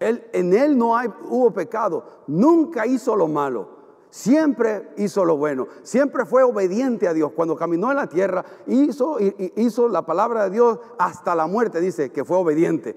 en 0.00 0.52
él 0.52 0.76
no 0.76 0.96
hay, 0.96 1.08
hubo 1.28 1.52
pecado, 1.52 2.04
nunca 2.26 2.86
hizo 2.86 3.16
lo 3.16 3.28
malo, 3.28 3.68
siempre 4.14 4.90
hizo 4.96 5.24
lo 5.24 5.36
bueno, 5.36 5.66
siempre 5.82 6.24
fue 6.24 6.44
obediente 6.44 7.08
a 7.08 7.12
Dios. 7.12 7.32
Cuando 7.34 7.56
caminó 7.56 7.90
en 7.90 7.96
la 7.96 8.06
tierra, 8.06 8.44
hizo, 8.66 9.18
hizo 9.56 9.88
la 9.88 10.06
palabra 10.06 10.44
de 10.44 10.50
Dios 10.50 10.78
hasta 10.98 11.34
la 11.34 11.48
muerte, 11.48 11.80
dice 11.80 12.12
que 12.12 12.24
fue 12.24 12.36
obediente. 12.36 12.94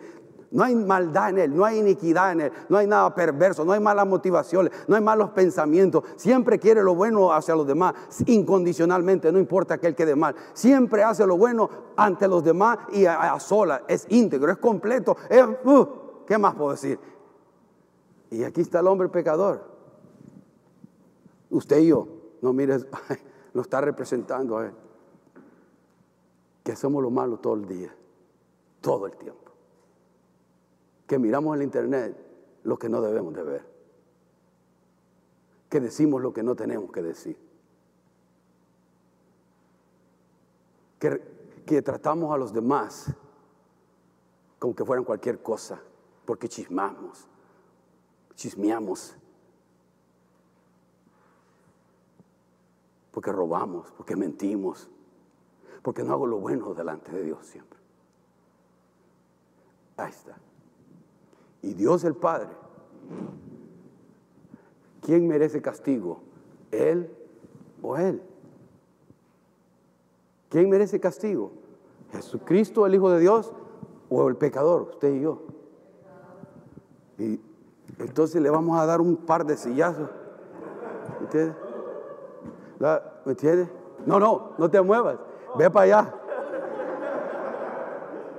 No 0.52 0.64
hay 0.64 0.76
maldad 0.76 1.32
en 1.32 1.40
Él, 1.40 1.56
no 1.56 1.66
hay 1.66 1.80
iniquidad 1.80 2.32
en 2.32 2.42
Él, 2.42 2.52
no 2.70 2.78
hay 2.78 2.88
nada 2.88 3.14
perverso, 3.14 3.66
no 3.66 3.74
hay 3.74 3.80
malas 3.80 4.08
motivaciones, 4.08 4.72
no 4.88 4.96
hay 4.96 5.02
malos 5.02 5.32
pensamientos. 5.32 6.04
Siempre 6.16 6.60
quiere 6.60 6.84
lo 6.84 6.96
bueno 6.96 7.34
hacia 7.34 7.56
los 7.56 7.68
demás, 7.68 7.96
incondicionalmente, 8.28 9.32
no 9.32 9.40
importa 9.40 9.74
aquel 9.74 9.96
que 9.96 10.04
quede 10.04 10.16
mal. 10.16 10.36
Siempre 10.54 11.04
hace 11.04 11.26
lo 11.26 11.36
bueno 11.36 11.70
ante 11.98 12.28
los 12.28 12.44
demás 12.44 12.78
y 12.94 13.06
a, 13.06 13.38
sola. 13.40 13.84
Es 13.88 14.06
íntegro, 14.10 14.52
es 14.52 14.58
completo. 14.60 15.18
Uh, 15.66 16.07
¿Qué 16.28 16.38
más 16.38 16.54
puedo 16.54 16.72
decir? 16.72 17.00
Y 18.30 18.44
aquí 18.44 18.62
está 18.62 18.82
el 18.82 18.88
hombre 18.88 19.10
pecador. 19.10 19.66
Usted 21.50 21.80
y 21.80 21.88
yo, 21.88 22.08
no 22.42 22.54
mires, 22.54 22.86
lo 23.54 23.62
está 23.62 23.82
representando 23.82 24.58
a 24.58 24.68
Él. 24.68 24.74
Que 26.64 26.76
somos 26.76 27.02
lo 27.02 27.10
malo 27.10 27.38
todo 27.38 27.56
el 27.56 27.68
día, 27.68 27.96
todo 28.82 29.08
el 29.08 29.16
tiempo 29.16 29.48
que 31.08 31.18
miramos 31.18 31.56
en 31.56 31.62
el 31.62 31.66
internet 31.66 32.18
lo 32.64 32.78
que 32.78 32.90
no 32.90 33.02
debemos 33.02 33.34
de 33.34 33.44
ver, 33.44 33.66
que 35.70 35.80
decimos 35.80 36.22
lo 36.22 36.34
que 36.34 36.44
no 36.44 36.56
tenemos 36.56 36.92
que 36.92 37.02
decir, 37.02 37.38
que, 41.00 41.22
que 41.66 41.82
tratamos 41.82 42.34
a 42.34 42.38
los 42.38 42.52
demás 42.52 43.14
como 44.60 44.76
que 44.76 44.84
fueran 44.84 45.06
cualquier 45.06 45.42
cosa, 45.42 45.82
porque 46.28 46.48
chismamos, 46.48 47.28
chismeamos, 48.36 49.18
porque 53.12 53.32
robamos, 53.32 53.92
porque 53.98 54.16
mentimos, 54.16 54.88
porque 55.82 56.04
no 56.04 56.14
hago 56.14 56.28
lo 56.28 56.38
bueno 56.38 56.76
delante 56.76 57.12
de 57.12 57.24
Dios 57.24 57.44
siempre. 57.48 57.80
Ahí 59.98 60.12
está 60.12 60.38
y 61.62 61.74
Dios 61.74 62.04
el 62.04 62.16
Padre, 62.16 62.50
¿quién 65.02 65.28
merece 65.28 65.62
castigo? 65.62 66.20
¿Él 66.72 67.10
o 67.82 67.98
Él? 67.98 68.22
¿Quién 70.50 70.70
merece 70.70 71.00
castigo? 71.00 71.52
¿Jesucristo, 72.12 72.86
el 72.86 72.96
Hijo 72.96 73.10
de 73.10 73.20
Dios, 73.20 73.52
o 74.10 74.28
el 74.30 74.38
pecador, 74.38 74.84
usted 74.84 75.16
y 75.16 75.22
yo? 75.22 75.42
Y 77.18 77.40
entonces 78.00 78.42
le 78.42 78.50
vamos 78.50 78.80
a 78.80 78.86
dar 78.86 79.02
un 79.02 79.16
par 79.16 79.46
de 79.46 79.58
sillazos. 79.58 80.10
¿Me 81.20 81.26
entiendes? 81.26 81.56
¿Me 83.26 83.32
entiendes? 83.32 83.70
No, 84.06 84.20
no, 84.20 84.52
no 84.58 84.70
te 84.70 84.82
muevas. 84.82 85.18
Ve 85.58 85.70
para 85.70 85.84
allá. 85.84 86.14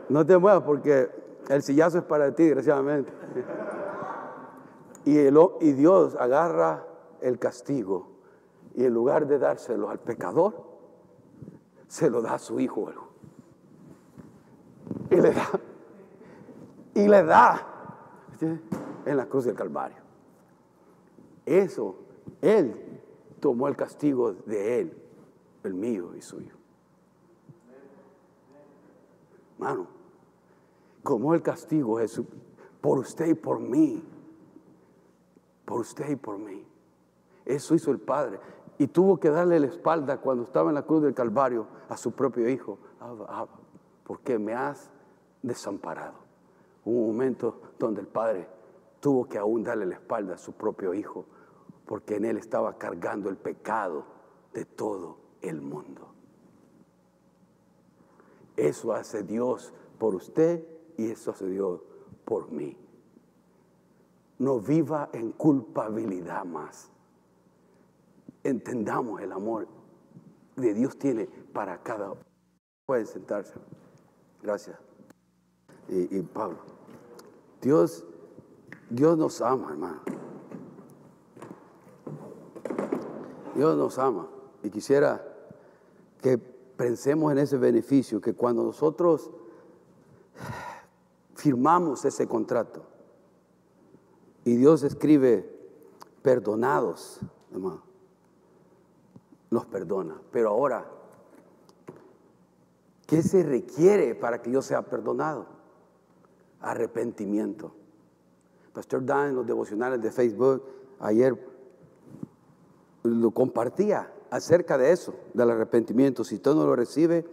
No 0.09 0.24
te 0.24 0.39
muevas 0.39 0.62
porque 0.62 1.11
el 1.49 1.62
sillazo 1.62 1.99
es 1.99 2.05
para 2.05 2.35
ti, 2.35 2.45
desgraciadamente. 2.45 3.12
Y, 5.05 5.18
y 5.18 5.72
Dios 5.72 6.16
agarra 6.16 6.85
el 7.20 7.39
castigo 7.39 8.18
y 8.74 8.85
en 8.85 8.95
lugar 8.95 9.26
de 9.26 9.39
dárselo 9.39 9.91
al 9.91 9.99
pecador, 9.99 10.55
se 11.89 12.09
lo 12.11 12.22
da 12.22 12.35
a 12.35 12.39
su 12.39 12.61
hijo. 12.61 12.93
Y 15.11 15.16
le 15.16 15.33
da. 15.33 15.47
Y 16.95 17.09
le 17.09 17.24
da 17.24 17.78
en 18.47 19.16
la 19.16 19.26
cruz 19.26 19.45
del 19.45 19.55
Calvario. 19.55 19.99
Eso, 21.47 21.97
Él 22.41 23.01
tomó 23.41 23.68
el 23.68 23.76
castigo 23.76 24.32
de 24.32 24.80
Él, 24.80 25.03
el 25.64 25.74
mío 25.74 26.14
y 26.16 26.22
suyo. 26.22 26.55
Hermano, 29.55 29.86
como 31.03 31.34
el 31.34 31.43
castigo 31.43 31.99
Jesús 31.99 32.26
por 32.80 32.99
usted 32.99 33.26
y 33.26 33.34
por 33.34 33.59
mí. 33.61 34.03
Por 35.64 35.80
usted 35.80 36.09
y 36.11 36.16
por 36.16 36.39
mí. 36.39 36.64
Eso 37.45 37.74
hizo 37.74 37.91
el 37.91 37.99
Padre. 37.99 38.39
Y 38.78 38.86
tuvo 38.86 39.18
que 39.18 39.30
darle 39.30 39.59
la 39.59 39.66
espalda 39.66 40.20
cuando 40.20 40.45
estaba 40.45 40.70
en 40.70 40.74
la 40.74 40.82
cruz 40.82 41.03
del 41.03 41.14
Calvario 41.14 41.66
a 41.89 41.97
su 41.97 42.12
propio 42.12 42.49
hijo. 42.49 42.78
porque 44.05 44.39
me 44.39 44.55
has 44.55 44.91
desamparado. 45.43 46.28
Un 46.89 47.09
momento 47.09 47.61
donde 47.78 48.01
el 48.01 48.07
Padre 48.07 48.49
tuvo 48.99 49.28
que 49.28 49.36
aún 49.36 49.62
darle 49.62 49.84
la 49.84 49.97
espalda 49.97 50.36
a 50.36 50.39
su 50.39 50.55
propio 50.55 50.95
hijo, 50.95 51.26
porque 51.84 52.16
en 52.16 52.24
él 52.24 52.39
estaba 52.39 52.78
cargando 52.78 53.28
el 53.28 53.36
pecado 53.36 54.07
de 54.55 54.64
todo 54.64 55.18
el 55.43 55.61
mundo. 55.61 56.09
Eso 58.57 58.95
hace 58.95 59.22
Dios 59.22 59.74
por 59.99 60.14
usted 60.14 60.66
y 60.97 61.11
eso 61.11 61.34
se 61.34 61.49
dio 61.51 61.84
por 62.24 62.51
mí. 62.51 62.74
No 64.39 64.59
viva 64.59 65.11
en 65.12 65.32
culpabilidad 65.32 66.47
más. 66.47 66.91
Entendamos 68.43 69.20
el 69.20 69.32
amor 69.32 69.68
que 70.57 70.72
Dios 70.72 70.99
tiene 70.99 71.26
para 71.53 71.82
cada 71.82 72.12
uno. 72.12 72.20
Pueden 72.86 73.07
sentarse. 73.07 73.53
Gracias. 74.43 74.78
Y, 75.89 76.20
Pablo, 76.22 76.78
Dios, 77.61 78.04
Dios 78.90 79.18
nos 79.18 79.40
ama, 79.40 79.70
hermano. 79.70 80.00
Dios 83.54 83.76
nos 83.76 83.98
ama. 83.98 84.28
Y 84.62 84.70
quisiera 84.70 85.24
que 86.22 86.38
pensemos 86.38 87.32
en 87.32 87.38
ese 87.38 87.59
beneficio, 87.59 88.20
que 88.20 88.34
cuando 88.34 88.62
nosotros 88.62 89.30
firmamos 91.34 92.04
ese 92.04 92.28
contrato. 92.28 92.82
Y 94.44 94.56
Dios 94.56 94.82
escribe, 94.82 95.59
perdonados, 96.22 97.20
hermano. 97.52 97.82
Nos 99.50 99.66
perdona. 99.66 100.20
Pero 100.30 100.50
ahora, 100.50 100.88
¿qué 103.06 103.22
se 103.22 103.42
requiere 103.42 104.14
para 104.14 104.40
que 104.40 104.50
yo 104.50 104.62
sea 104.62 104.82
perdonado? 104.82 105.57
Arrepentimiento. 106.61 107.72
Pastor 108.72 109.04
Dan 109.04 109.30
en 109.30 109.36
los 109.36 109.46
devocionales 109.46 110.00
de 110.00 110.11
Facebook 110.11 110.62
ayer 111.00 111.36
lo 113.02 113.30
compartía 113.30 114.12
acerca 114.30 114.76
de 114.76 114.92
eso, 114.92 115.14
del 115.34 115.50
arrepentimiento. 115.50 116.24
Si 116.24 116.36
usted 116.36 116.54
no 116.54 116.64
lo 116.64 116.76
recibe, 116.76 117.24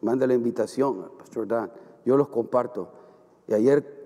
manda 0.00 0.26
la 0.26 0.34
invitación 0.34 1.10
Pastor 1.18 1.46
Dan. 1.46 1.70
Yo 2.04 2.16
los 2.16 2.28
comparto. 2.28 2.90
Y 3.46 3.54
ayer 3.54 3.98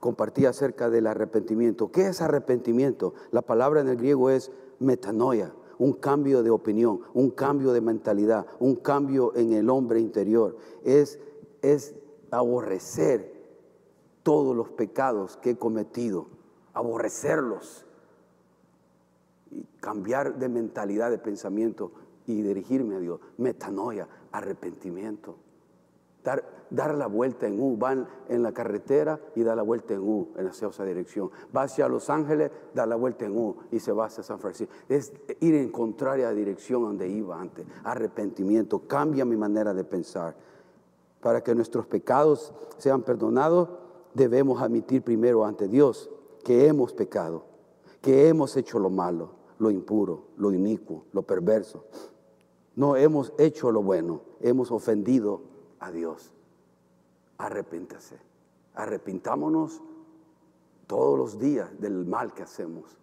compartí 0.00 0.46
acerca 0.46 0.90
del 0.90 1.06
arrepentimiento. 1.06 1.90
¿Qué 1.90 2.08
es 2.08 2.20
arrepentimiento? 2.20 3.14
La 3.30 3.42
palabra 3.42 3.80
en 3.80 3.88
el 3.88 3.96
griego 3.96 4.30
es 4.30 4.50
metanoia, 4.78 5.54
un 5.78 5.94
cambio 5.94 6.42
de 6.42 6.50
opinión, 6.50 7.00
un 7.14 7.30
cambio 7.30 7.72
de 7.72 7.80
mentalidad, 7.80 8.46
un 8.60 8.76
cambio 8.76 9.34
en 9.34 9.52
el 9.52 9.70
hombre 9.70 10.00
interior. 10.00 10.56
Es, 10.84 11.18
es 11.62 11.94
aborrecer 12.30 13.33
todos 14.24 14.56
los 14.56 14.70
pecados 14.70 15.36
que 15.36 15.50
he 15.50 15.56
cometido, 15.56 16.26
aborrecerlos 16.72 17.86
y 19.52 19.62
cambiar 19.80 20.38
de 20.38 20.48
mentalidad, 20.48 21.10
de 21.10 21.18
pensamiento 21.18 21.92
y 22.26 22.42
dirigirme 22.42 22.96
a 22.96 22.98
Dios. 22.98 23.20
Metanoia, 23.36 24.08
arrepentimiento. 24.32 25.36
Dar, 26.24 26.42
dar 26.70 26.94
la 26.94 27.06
vuelta 27.06 27.46
en 27.46 27.60
U. 27.60 27.76
Van 27.76 28.08
en 28.28 28.42
la 28.42 28.52
carretera 28.52 29.20
y 29.36 29.42
da 29.42 29.54
la 29.54 29.62
vuelta 29.62 29.92
en 29.92 30.00
U 30.00 30.28
en 30.36 30.46
hacia 30.46 30.68
esa 30.68 30.84
dirección. 30.84 31.30
Va 31.54 31.64
hacia 31.64 31.86
Los 31.86 32.08
Ángeles, 32.08 32.50
da 32.72 32.86
la 32.86 32.96
vuelta 32.96 33.26
en 33.26 33.36
U 33.36 33.56
y 33.70 33.78
se 33.78 33.92
va 33.92 34.06
hacia 34.06 34.22
San 34.22 34.38
Francisco. 34.38 34.72
Es 34.88 35.12
ir 35.40 35.54
en 35.54 35.70
contraria 35.70 36.32
dirección 36.32 36.82
donde 36.82 37.06
iba 37.08 37.38
antes. 37.38 37.66
Arrepentimiento, 37.84 38.88
cambia 38.88 39.26
mi 39.26 39.36
manera 39.36 39.74
de 39.74 39.84
pensar. 39.84 40.34
Para 41.20 41.42
que 41.42 41.54
nuestros 41.54 41.86
pecados 41.86 42.54
sean 42.78 43.02
perdonados, 43.02 43.68
debemos 44.14 44.62
admitir 44.62 45.02
primero 45.02 45.44
ante 45.44 45.68
Dios 45.68 46.10
que 46.44 46.66
hemos 46.66 46.92
pecado, 46.92 47.44
que 48.00 48.28
hemos 48.28 48.56
hecho 48.56 48.78
lo 48.78 48.90
malo, 48.90 49.30
lo 49.58 49.70
impuro, 49.70 50.24
lo 50.36 50.52
inicuo, 50.52 51.04
lo 51.12 51.22
perverso. 51.22 51.84
No 52.76 52.96
hemos 52.96 53.32
hecho 53.38 53.70
lo 53.70 53.82
bueno, 53.82 54.22
hemos 54.40 54.70
ofendido 54.70 55.42
a 55.78 55.90
Dios 55.90 56.34
arrepéntase. 57.38 58.18
Arrepintámonos 58.74 59.80
todos 60.86 61.18
los 61.18 61.38
días 61.38 61.80
del 61.80 62.04
mal 62.06 62.34
que 62.34 62.42
hacemos. 62.42 62.98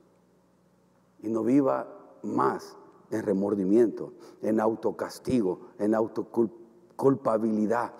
Y 1.19 1.29
no 1.29 1.43
viva 1.43 1.87
más 2.23 2.77
en 3.09 3.23
remordimiento, 3.23 4.13
en 4.41 4.59
autocastigo, 4.59 5.61
en 5.79 5.95
autoculpabilidad. 5.95 7.93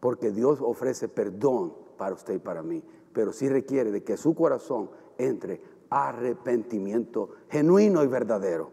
Porque 0.00 0.30
Dios 0.30 0.60
ofrece 0.60 1.08
perdón 1.08 1.74
para 1.98 2.14
usted 2.14 2.34
y 2.34 2.38
para 2.38 2.62
mí. 2.62 2.82
Pero 3.12 3.32
sí 3.34 3.48
requiere 3.48 3.90
de 3.90 4.02
que 4.02 4.16
su 4.16 4.34
corazón 4.34 4.88
entre 5.18 5.60
arrepentimiento 5.90 7.30
genuino 7.50 8.02
y 8.02 8.06
verdadero. 8.06 8.70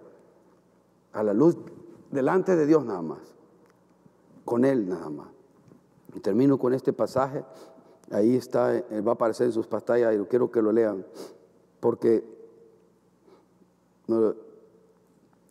A 1.11 1.23
la 1.23 1.33
luz 1.33 1.57
delante 2.11 2.55
de 2.55 2.65
Dios 2.65 2.85
nada 2.85 3.01
más. 3.01 3.35
Con 4.45 4.63
Él 4.63 4.87
nada 4.87 5.09
más. 5.09 5.27
Y 6.13 6.21
termino 6.21 6.57
con 6.57 6.73
este 6.73 6.93
pasaje 6.93 7.43
Ahí 8.11 8.35
está, 8.35 8.77
eh, 8.77 9.01
va 9.01 9.13
a 9.13 9.15
aparecer 9.15 9.47
en 9.47 9.53
sus 9.53 9.67
pantallas 9.67 10.15
y 10.15 10.19
quiero 10.25 10.51
que 10.51 10.61
lo 10.61 10.71
lean, 10.71 11.05
porque 11.79 12.23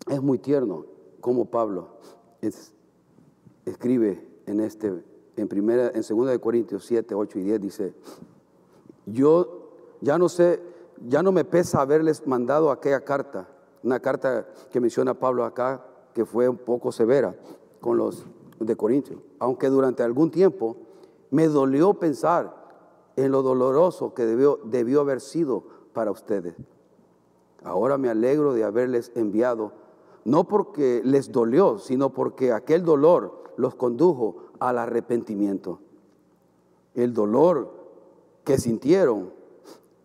es 0.08 0.22
muy 0.22 0.38
tierno 0.38 0.86
como 1.20 1.46
Pablo 1.46 1.88
escribe 3.64 4.28
en 4.46 4.60
este, 4.60 5.02
en 5.36 5.48
primera, 5.48 5.90
en 5.94 6.02
segunda 6.02 6.32
de 6.32 6.38
Corintios 6.38 6.84
7, 6.84 7.14
8 7.14 7.38
y 7.38 7.42
10 7.42 7.60
dice, 7.60 7.94
yo 9.06 9.70
ya 10.00 10.18
no 10.18 10.28
sé, 10.28 10.62
ya 11.08 11.22
no 11.22 11.32
me 11.32 11.44
pesa 11.44 11.80
haberles 11.80 12.26
mandado 12.26 12.70
aquella 12.70 13.04
carta, 13.04 13.48
una 13.82 14.00
carta 14.00 14.46
que 14.70 14.80
menciona 14.80 15.14
Pablo 15.14 15.44
acá, 15.44 15.84
que 16.12 16.24
fue 16.24 16.48
un 16.48 16.58
poco 16.58 16.92
severa 16.92 17.34
con 17.80 17.96
los 17.96 18.24
de 18.60 18.76
Corintios, 18.76 19.20
aunque 19.38 19.68
durante 19.68 20.02
algún 20.02 20.30
tiempo 20.30 20.76
me 21.30 21.48
dolió 21.48 21.94
pensar 21.94 22.64
en 23.16 23.32
lo 23.32 23.42
doloroso 23.42 24.14
que 24.14 24.24
debió, 24.24 24.60
debió 24.64 25.00
haber 25.00 25.20
sido 25.20 25.64
para 25.92 26.10
ustedes. 26.10 26.54
Ahora 27.62 27.98
me 27.98 28.08
alegro 28.08 28.52
de 28.52 28.64
haberles 28.64 29.10
enviado, 29.14 29.72
no 30.24 30.44
porque 30.44 31.02
les 31.04 31.32
dolió, 31.32 31.78
sino 31.78 32.10
porque 32.10 32.52
aquel 32.52 32.84
dolor 32.84 33.42
los 33.56 33.74
condujo 33.74 34.43
al 34.68 34.78
arrepentimiento. 34.78 35.80
El 36.94 37.12
dolor 37.12 37.72
que 38.44 38.58
sintieron 38.58 39.32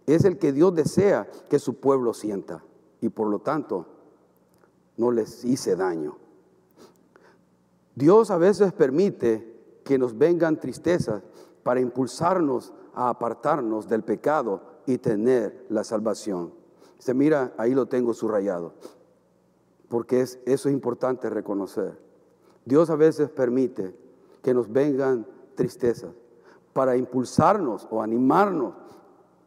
es 0.05 0.26
el 0.26 0.38
que 0.38 0.51
Dios 0.51 0.76
desea 0.76 1.30
que 1.49 1.60
su 1.60 1.76
pueblo 1.76 2.14
sienta 2.14 2.64
y 2.99 3.10
por 3.10 3.28
lo 3.30 3.39
tanto 3.39 3.86
no 4.97 5.12
les 5.12 5.45
hice 5.45 5.76
daño. 5.76 6.18
Dios 7.95 8.32
a 8.32 8.38
veces 8.38 8.74
permite 8.74 9.82
que 9.86 9.97
nos 9.97 10.18
vengan 10.18 10.60
tristezas 10.60 11.24
para 11.64 11.80
impulsarnos 11.80 12.74
a 12.93 13.10
apartarnos 13.10 13.88
del 13.88 14.03
pecado 14.03 14.62
y 14.86 14.97
tener 14.97 15.66
la 15.70 15.84
salvación. 15.84 16.53
Se 16.97 17.14
mira, 17.14 17.53
ahí 17.57 17.74
lo 17.74 17.86
tengo 17.86 18.14
subrayado, 18.14 18.74
porque 19.88 20.22
es, 20.22 20.39
eso 20.45 20.68
es 20.68 20.74
importante 20.74 21.30
reconocer. 21.30 21.97
Dios 22.66 22.89
a 22.89 22.95
veces 22.95 23.30
permite 23.30 23.95
que 24.41 24.53
nos 24.53 24.71
vengan 24.71 25.25
tristezas 25.55 26.11
para 26.73 26.95
impulsarnos 26.95 27.87
o 27.91 28.01
animarnos 28.01 28.73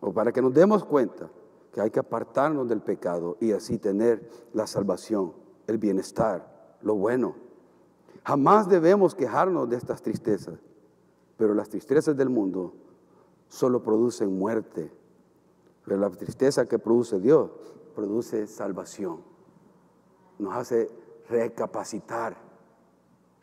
o 0.00 0.12
para 0.12 0.32
que 0.32 0.42
nos 0.42 0.52
demos 0.52 0.84
cuenta 0.84 1.30
que 1.72 1.80
hay 1.80 1.90
que 1.90 2.00
apartarnos 2.00 2.68
del 2.68 2.82
pecado 2.82 3.36
y 3.40 3.52
así 3.52 3.78
tener 3.78 4.28
la 4.52 4.66
salvación, 4.66 5.32
el 5.66 5.78
bienestar, 5.78 6.76
lo 6.82 6.96
bueno. 6.96 7.34
Jamás 8.24 8.68
debemos 8.68 9.14
quejarnos 9.14 9.68
de 9.68 9.76
estas 9.76 10.02
tristezas, 10.02 10.58
pero 11.36 11.54
las 11.54 11.70
tristezas 11.70 12.16
del 12.16 12.28
mundo 12.28 12.74
solo 13.48 13.82
producen 13.82 14.38
muerte. 14.38 14.92
Pero 15.84 15.98
la 15.98 16.10
tristeza 16.10 16.66
que 16.66 16.78
produce 16.78 17.18
Dios 17.18 17.50
produce 17.94 18.46
salvación. 18.46 19.22
Nos 20.38 20.54
hace 20.54 20.88
recapacitar, 21.28 22.36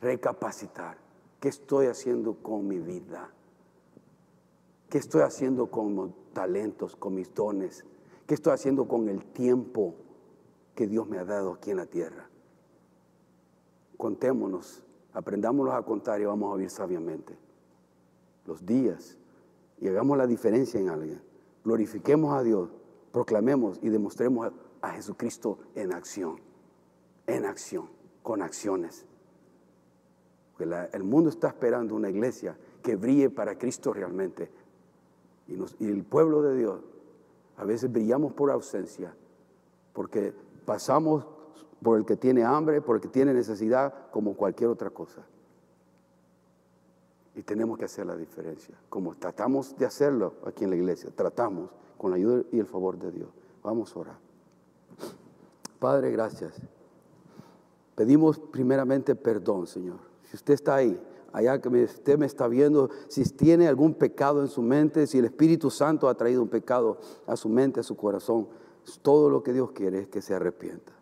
recapacitar. 0.01 1.08
¿Qué 1.39 1.47
estoy 1.49 1.87
haciendo 1.87 2.35
con 2.35 2.67
mi 2.67 2.79
vida? 2.79 3.31
¿Qué 4.89 4.97
estoy 4.97 5.21
haciendo 5.21 5.69
con 5.69 5.95
mis 5.95 6.13
talentos, 6.33 6.95
con 6.95 7.15
mis 7.15 7.33
dones? 7.33 7.85
¿Qué 8.25 8.33
estoy 8.33 8.53
haciendo 8.53 8.87
con 8.87 9.07
el 9.07 9.23
tiempo 9.25 9.95
que 10.75 10.87
Dios 10.87 11.07
me 11.07 11.17
ha 11.17 11.25
dado 11.25 11.53
aquí 11.53 11.71
en 11.71 11.77
la 11.77 11.85
tierra? 11.85 12.29
Contémonos, 13.97 14.83
aprendámonos 15.13 15.73
a 15.73 15.81
contar 15.83 16.21
y 16.21 16.25
vamos 16.25 16.51
a 16.51 16.55
vivir 16.55 16.69
sabiamente. 16.69 17.37
Los 18.45 18.65
días 18.65 19.17
y 19.79 19.87
hagamos 19.87 20.17
la 20.17 20.27
diferencia 20.27 20.79
en 20.79 20.89
alguien. 20.89 21.21
Glorifiquemos 21.63 22.33
a 22.33 22.43
Dios, 22.43 22.69
proclamemos 23.11 23.79
y 23.81 23.89
demostremos 23.89 24.51
a, 24.81 24.91
Jesucristo 24.91 25.59
en 25.75 25.93
acción, 25.93 26.39
en 27.27 27.45
acción, 27.45 27.89
con 28.23 28.41
acciones. 28.41 29.05
El 30.59 31.03
mundo 31.03 31.29
está 31.29 31.47
esperando 31.47 31.95
una 31.95 32.09
iglesia 32.09 32.57
que 32.81 32.95
brille 32.95 33.29
para 33.29 33.57
Cristo 33.57 33.93
realmente. 33.93 34.49
Y, 35.47 35.53
y 35.83 35.87
el 35.87 36.03
pueblo 36.03 36.41
de 36.41 36.57
Dios, 36.57 36.81
a 37.57 37.65
veces 37.65 37.91
brillamos 37.91 38.33
por 38.33 38.51
ausencia, 38.51 39.13
porque 39.93 40.33
pasamos 40.65 41.25
por 41.81 41.97
el 41.97 42.05
que 42.05 42.15
tiene 42.15 42.43
hambre, 42.43 42.81
por 42.81 42.97
el 42.97 43.01
que 43.01 43.07
tiene 43.07 43.33
necesidad, 43.33 44.09
como 44.11 44.35
cualquier 44.35 44.69
otra 44.69 44.89
cosa. 44.89 45.25
Y 47.35 47.41
tenemos 47.41 47.77
que 47.77 47.85
hacer 47.85 48.05
la 48.05 48.17
diferencia, 48.17 48.75
como 48.89 49.15
tratamos 49.15 49.77
de 49.77 49.85
hacerlo 49.85 50.35
aquí 50.45 50.65
en 50.65 50.71
la 50.71 50.75
iglesia, 50.75 51.09
tratamos 51.15 51.69
con 51.97 52.11
la 52.11 52.17
ayuda 52.17 52.43
y 52.51 52.59
el 52.59 52.65
favor 52.65 52.97
de 52.97 53.11
Dios. 53.11 53.29
Vamos 53.63 53.95
a 53.95 53.99
orar. 53.99 54.17
Padre, 55.79 56.11
gracias. 56.11 56.53
Pedimos 57.95 58.39
primeramente 58.39 59.15
perdón, 59.15 59.67
Señor. 59.67 60.08
Si 60.29 60.35
usted 60.35 60.53
está 60.53 60.75
ahí, 60.75 60.99
allá 61.33 61.59
que 61.59 61.69
usted 61.69 62.17
me 62.17 62.25
está 62.25 62.47
viendo, 62.47 62.89
si 63.07 63.23
tiene 63.23 63.67
algún 63.67 63.93
pecado 63.93 64.41
en 64.41 64.47
su 64.47 64.61
mente, 64.61 65.07
si 65.07 65.17
el 65.17 65.25
Espíritu 65.25 65.69
Santo 65.69 66.07
ha 66.07 66.15
traído 66.15 66.41
un 66.41 66.49
pecado 66.49 66.99
a 67.25 67.35
su 67.35 67.49
mente, 67.49 67.79
a 67.79 67.83
su 67.83 67.97
corazón, 67.97 68.47
todo 69.01 69.29
lo 69.29 69.43
que 69.43 69.53
Dios 69.53 69.71
quiere 69.71 70.01
es 70.01 70.07
que 70.07 70.21
se 70.21 70.33
arrepienta. 70.33 70.93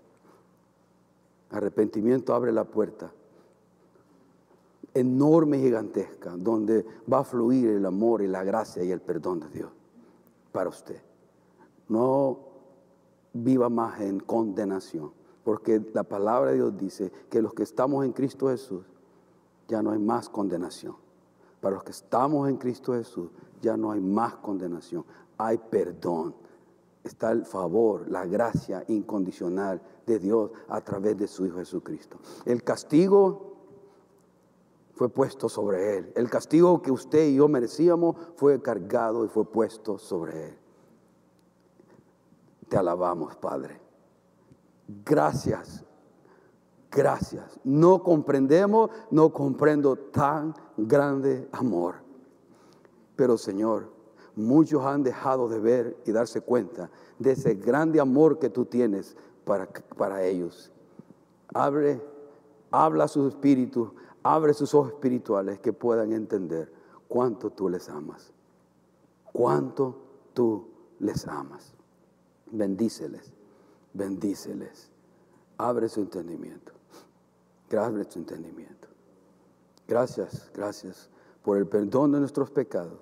Arrepentimiento 1.51 2.33
abre 2.33 2.51
la 2.51 2.65
puerta 2.65 3.11
enorme 4.93 5.59
y 5.59 5.63
gigantesca, 5.63 6.35
donde 6.35 6.85
va 7.11 7.19
a 7.19 7.23
fluir 7.23 7.69
el 7.69 7.85
amor 7.85 8.21
y 8.21 8.27
la 8.27 8.43
gracia 8.43 8.83
y 8.83 8.91
el 8.91 9.01
perdón 9.01 9.41
de 9.41 9.49
Dios 9.49 9.71
para 10.51 10.69
usted. 10.69 11.01
No 11.87 12.39
viva 13.33 13.69
más 13.69 14.01
en 14.01 14.19
condenación, 14.19 15.11
porque 15.43 15.81
la 15.93 16.03
palabra 16.03 16.51
de 16.51 16.57
Dios 16.57 16.77
dice 16.77 17.11
que 17.29 17.41
los 17.41 17.53
que 17.53 17.63
estamos 17.63 18.05
en 18.05 18.13
Cristo 18.13 18.47
Jesús, 18.47 18.83
ya 19.67 19.81
no 19.81 19.91
hay 19.91 19.99
más 19.99 20.29
condenación. 20.29 20.95
Para 21.61 21.75
los 21.75 21.83
que 21.83 21.91
estamos 21.91 22.47
en 22.49 22.57
Cristo 22.57 22.93
Jesús, 22.93 23.29
ya 23.61 23.75
no 23.75 23.91
hay 23.91 23.99
más 23.99 24.35
condenación, 24.35 25.05
hay 25.37 25.57
perdón. 25.57 26.35
Está 27.03 27.31
el 27.31 27.45
favor, 27.45 28.09
la 28.09 28.25
gracia 28.25 28.83
incondicional 28.87 29.81
de 30.05 30.19
Dios 30.19 30.51
a 30.67 30.81
través 30.81 31.17
de 31.17 31.27
su 31.27 31.45
Hijo 31.45 31.57
Jesucristo. 31.57 32.17
El 32.45 32.63
castigo 32.63 33.55
fue 34.97 35.09
puesto 35.09 35.47
sobre 35.47 35.97
él. 35.97 36.11
El 36.15 36.29
castigo 36.29 36.81
que 36.81 36.91
usted 36.91 37.27
y 37.27 37.35
yo 37.35 37.47
merecíamos 37.47 38.15
fue 38.35 38.61
cargado 38.61 39.23
y 39.23 39.29
fue 39.29 39.45
puesto 39.45 39.97
sobre 39.97 40.49
él. 40.49 40.57
Te 42.67 42.77
alabamos, 42.77 43.35
Padre. 43.37 43.79
Gracias, 45.05 45.83
gracias. 46.97 47.59
No 47.63 48.01
comprendemos, 48.01 48.89
no 49.11 49.31
comprendo 49.31 49.95
tan 49.95 50.55
grande 50.75 51.47
amor. 51.51 51.95
Pero 53.15 53.37
Señor, 53.37 53.91
muchos 54.35 54.83
han 54.83 55.03
dejado 55.03 55.47
de 55.47 55.59
ver 55.59 55.97
y 56.05 56.11
darse 56.11 56.41
cuenta 56.41 56.89
de 57.19 57.33
ese 57.33 57.53
grande 57.53 57.99
amor 57.99 58.39
que 58.39 58.49
tú 58.49 58.65
tienes 58.65 59.15
para, 59.45 59.67
para 59.95 60.23
ellos. 60.23 60.71
Abre, 61.53 62.01
habla 62.71 63.03
a 63.03 63.07
sus 63.07 63.29
espíritus, 63.29 63.91
Abre 64.23 64.53
sus 64.53 64.73
ojos 64.73 64.91
espirituales 64.91 65.61
que 65.61 65.71
puedan 65.71 66.11
entender 66.11 66.69
cuánto 67.07 67.49
tú 67.49 67.69
les 67.69 67.87
amas. 67.87 68.33
Cuánto 69.31 69.95
tú 70.33 70.67
les 70.99 71.25
amas. 71.29 71.73
Bendíceles, 72.51 73.31
bendíceles. 73.93 74.91
Abre 75.57 75.87
su 75.87 76.01
entendimiento. 76.01 76.76
Abre 77.75 78.05
su 78.09 78.19
entendimiento. 78.19 78.87
Gracias, 79.87 80.49
gracias 80.53 81.09
por 81.43 81.57
el 81.57 81.67
perdón 81.67 82.11
de 82.11 82.19
nuestros 82.19 82.49
pecados. 82.49 82.99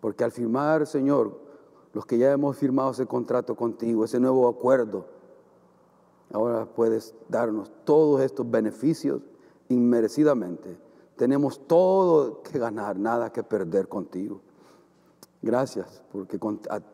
Porque 0.00 0.24
al 0.24 0.32
firmar, 0.32 0.86
Señor, 0.86 1.38
los 1.92 2.04
que 2.06 2.18
ya 2.18 2.30
hemos 2.32 2.56
firmado 2.56 2.90
ese 2.90 3.06
contrato 3.06 3.56
contigo, 3.56 4.04
ese 4.04 4.20
nuevo 4.20 4.48
acuerdo, 4.48 5.06
ahora 6.32 6.66
puedes 6.66 7.14
darnos 7.28 7.72
todos 7.84 8.20
estos 8.20 8.48
beneficios 8.50 9.22
inmerecidamente. 9.68 10.78
Tenemos 11.16 11.66
todo 11.66 12.42
que 12.42 12.58
ganar, 12.58 12.98
nada 12.98 13.32
que 13.32 13.42
perder 13.42 13.88
contigo. 13.88 14.40
Gracias, 15.42 16.02
porque 16.12 16.38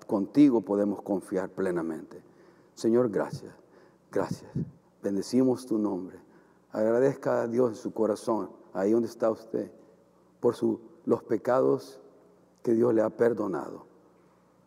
contigo 0.07 0.61
podemos 0.61 1.03
confiar 1.03 1.49
plenamente. 1.51 2.23
Señor, 2.75 3.11
gracias, 3.11 3.53
gracias. 4.11 4.51
Bendecimos 5.03 5.67
tu 5.67 5.79
nombre. 5.79 6.19
Agradezca 6.73 7.43
a 7.43 7.49
Dios 7.49 7.71
en 7.71 7.77
su 7.77 7.93
corazón, 7.93 8.51
ahí 8.73 8.93
donde 8.93 9.09
está 9.09 9.31
usted, 9.31 9.71
por 10.41 10.57
los 11.05 11.23
pecados 11.23 12.01
que 12.63 12.73
Dios 12.73 12.95
le 12.95 13.03
ha 13.03 13.11
perdonado. 13.11 13.87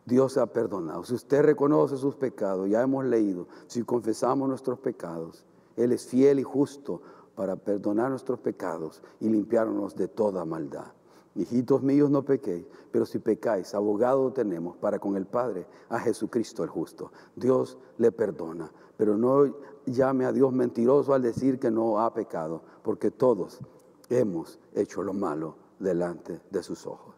Dios 0.04 0.38
ha 0.38 0.46
perdonado. 0.46 1.04
Si 1.04 1.14
usted 1.14 1.42
reconoce 1.42 1.96
sus 1.96 2.14
pecados, 2.14 2.68
ya 2.68 2.80
hemos 2.80 3.04
leído, 3.04 3.48
si 3.66 3.82
confesamos 3.82 4.48
nuestros 4.48 4.78
pecados, 4.78 5.44
Él 5.76 5.90
es 5.90 6.06
fiel 6.06 6.38
y 6.38 6.44
justo 6.44 7.02
para 7.34 7.56
perdonar 7.56 8.10
nuestros 8.10 8.38
pecados 8.38 9.02
y 9.20 9.28
limpiarnos 9.28 9.96
de 9.96 10.06
toda 10.06 10.44
maldad. 10.44 10.92
Hijitos 11.36 11.82
míos, 11.82 12.10
no 12.10 12.24
pequéis, 12.24 12.64
pero 12.90 13.04
si 13.04 13.18
pecáis, 13.18 13.74
abogado 13.74 14.32
tenemos 14.32 14.76
para 14.78 14.98
con 14.98 15.16
el 15.16 15.26
Padre, 15.26 15.66
a 15.90 16.00
Jesucristo 16.00 16.62
el 16.64 16.70
justo. 16.70 17.12
Dios 17.34 17.76
le 17.98 18.10
perdona, 18.10 18.72
pero 18.96 19.18
no 19.18 19.54
llame 19.84 20.24
a 20.24 20.32
Dios 20.32 20.52
mentiroso 20.52 21.12
al 21.12 21.20
decir 21.20 21.58
que 21.58 21.70
no 21.70 22.00
ha 22.00 22.14
pecado, 22.14 22.62
porque 22.82 23.10
todos 23.10 23.60
hemos 24.08 24.58
hecho 24.74 25.02
lo 25.02 25.12
malo 25.12 25.56
delante 25.78 26.40
de 26.50 26.62
sus 26.62 26.86
ojos. 26.86 27.14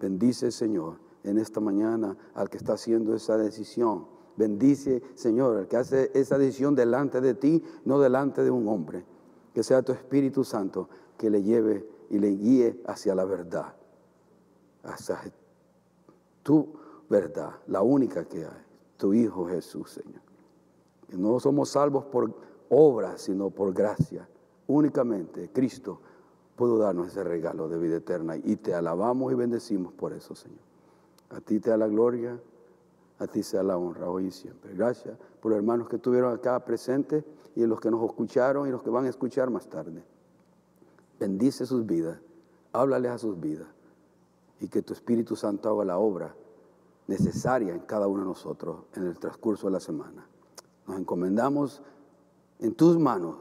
Bendice, 0.00 0.50
Señor, 0.50 0.96
en 1.22 1.38
esta 1.38 1.60
mañana 1.60 2.16
al 2.34 2.50
que 2.50 2.56
está 2.56 2.72
haciendo 2.72 3.14
esa 3.14 3.38
decisión. 3.38 4.06
Bendice, 4.36 5.00
Señor, 5.14 5.56
al 5.58 5.68
que 5.68 5.76
hace 5.76 6.10
esa 6.14 6.38
decisión 6.38 6.74
delante 6.74 7.20
de 7.20 7.34
ti, 7.34 7.62
no 7.84 8.00
delante 8.00 8.42
de 8.42 8.50
un 8.50 8.66
hombre. 8.66 9.04
Que 9.54 9.62
sea 9.62 9.82
tu 9.82 9.92
Espíritu 9.92 10.42
Santo 10.42 10.88
que 11.16 11.30
le 11.30 11.42
lleve 11.42 11.88
y 12.10 12.18
le 12.18 12.28
guíe 12.30 12.80
hacia 12.86 13.14
la 13.14 13.24
verdad, 13.24 13.74
hacia 14.82 15.20
tu 16.42 16.68
verdad, 17.08 17.52
la 17.66 17.82
única 17.82 18.24
que 18.24 18.44
hay, 18.44 18.64
tu 18.96 19.14
Hijo 19.14 19.46
Jesús, 19.46 19.90
Señor. 19.90 20.22
No 21.12 21.38
somos 21.40 21.70
salvos 21.70 22.04
por 22.06 22.34
obras, 22.68 23.22
sino 23.22 23.50
por 23.50 23.72
gracia. 23.72 24.28
Únicamente 24.66 25.50
Cristo 25.52 26.00
pudo 26.56 26.78
darnos 26.78 27.08
ese 27.08 27.24
regalo 27.24 27.68
de 27.68 27.78
vida 27.78 27.96
eterna 27.96 28.36
y 28.36 28.56
te 28.56 28.74
alabamos 28.74 29.32
y 29.32 29.34
bendecimos 29.34 29.92
por 29.92 30.12
eso, 30.12 30.34
Señor. 30.34 30.58
A 31.30 31.40
ti 31.40 31.60
te 31.60 31.70
da 31.70 31.76
la 31.76 31.88
gloria, 31.88 32.40
a 33.18 33.26
ti 33.26 33.42
sea 33.42 33.62
la 33.62 33.76
honra 33.76 34.08
hoy 34.08 34.26
y 34.26 34.30
siempre. 34.30 34.74
Gracias 34.74 35.16
por 35.40 35.50
los 35.50 35.58
hermanos 35.58 35.88
que 35.88 35.96
estuvieron 35.96 36.32
acá 36.32 36.64
presentes 36.64 37.24
y 37.54 37.66
los 37.66 37.80
que 37.80 37.90
nos 37.90 38.04
escucharon 38.04 38.68
y 38.68 38.70
los 38.70 38.82
que 38.82 38.90
van 38.90 39.06
a 39.06 39.08
escuchar 39.08 39.50
más 39.50 39.68
tarde. 39.68 40.02
Bendice 41.18 41.66
sus 41.66 41.86
vidas, 41.86 42.18
háblales 42.72 43.12
a 43.12 43.18
sus 43.18 43.38
vidas 43.38 43.68
y 44.60 44.68
que 44.68 44.82
tu 44.82 44.92
Espíritu 44.92 45.36
Santo 45.36 45.70
haga 45.70 45.84
la 45.84 45.98
obra 45.98 46.34
necesaria 47.06 47.74
en 47.74 47.80
cada 47.80 48.06
uno 48.06 48.22
de 48.22 48.28
nosotros 48.28 48.84
en 48.94 49.06
el 49.06 49.18
transcurso 49.18 49.66
de 49.66 49.72
la 49.72 49.80
semana. 49.80 50.26
Nos 50.86 50.98
encomendamos 50.98 51.82
en 52.58 52.74
tus 52.74 52.98
manos, 52.98 53.36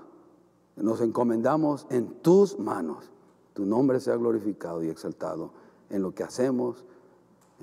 nos 0.75 1.01
encomendamos 1.01 1.87
en 1.89 2.07
tus 2.21 2.59
manos. 2.59 3.11
Tu 3.53 3.65
nombre 3.65 3.99
sea 3.99 4.15
glorificado 4.15 4.83
y 4.83 4.89
exaltado 4.89 5.51
en 5.89 6.01
lo 6.01 6.13
que 6.13 6.23
hacemos, 6.23 6.83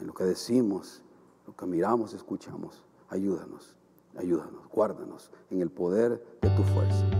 en 0.00 0.06
lo 0.06 0.14
que 0.14 0.24
decimos, 0.24 1.02
lo 1.46 1.54
que 1.54 1.66
miramos, 1.66 2.14
escuchamos. 2.14 2.82
Ayúdanos, 3.08 3.74
ayúdanos, 4.16 4.68
guárdanos 4.72 5.30
en 5.50 5.60
el 5.60 5.70
poder 5.70 6.24
de 6.40 6.50
tu 6.50 6.62
fuerza. 6.62 7.19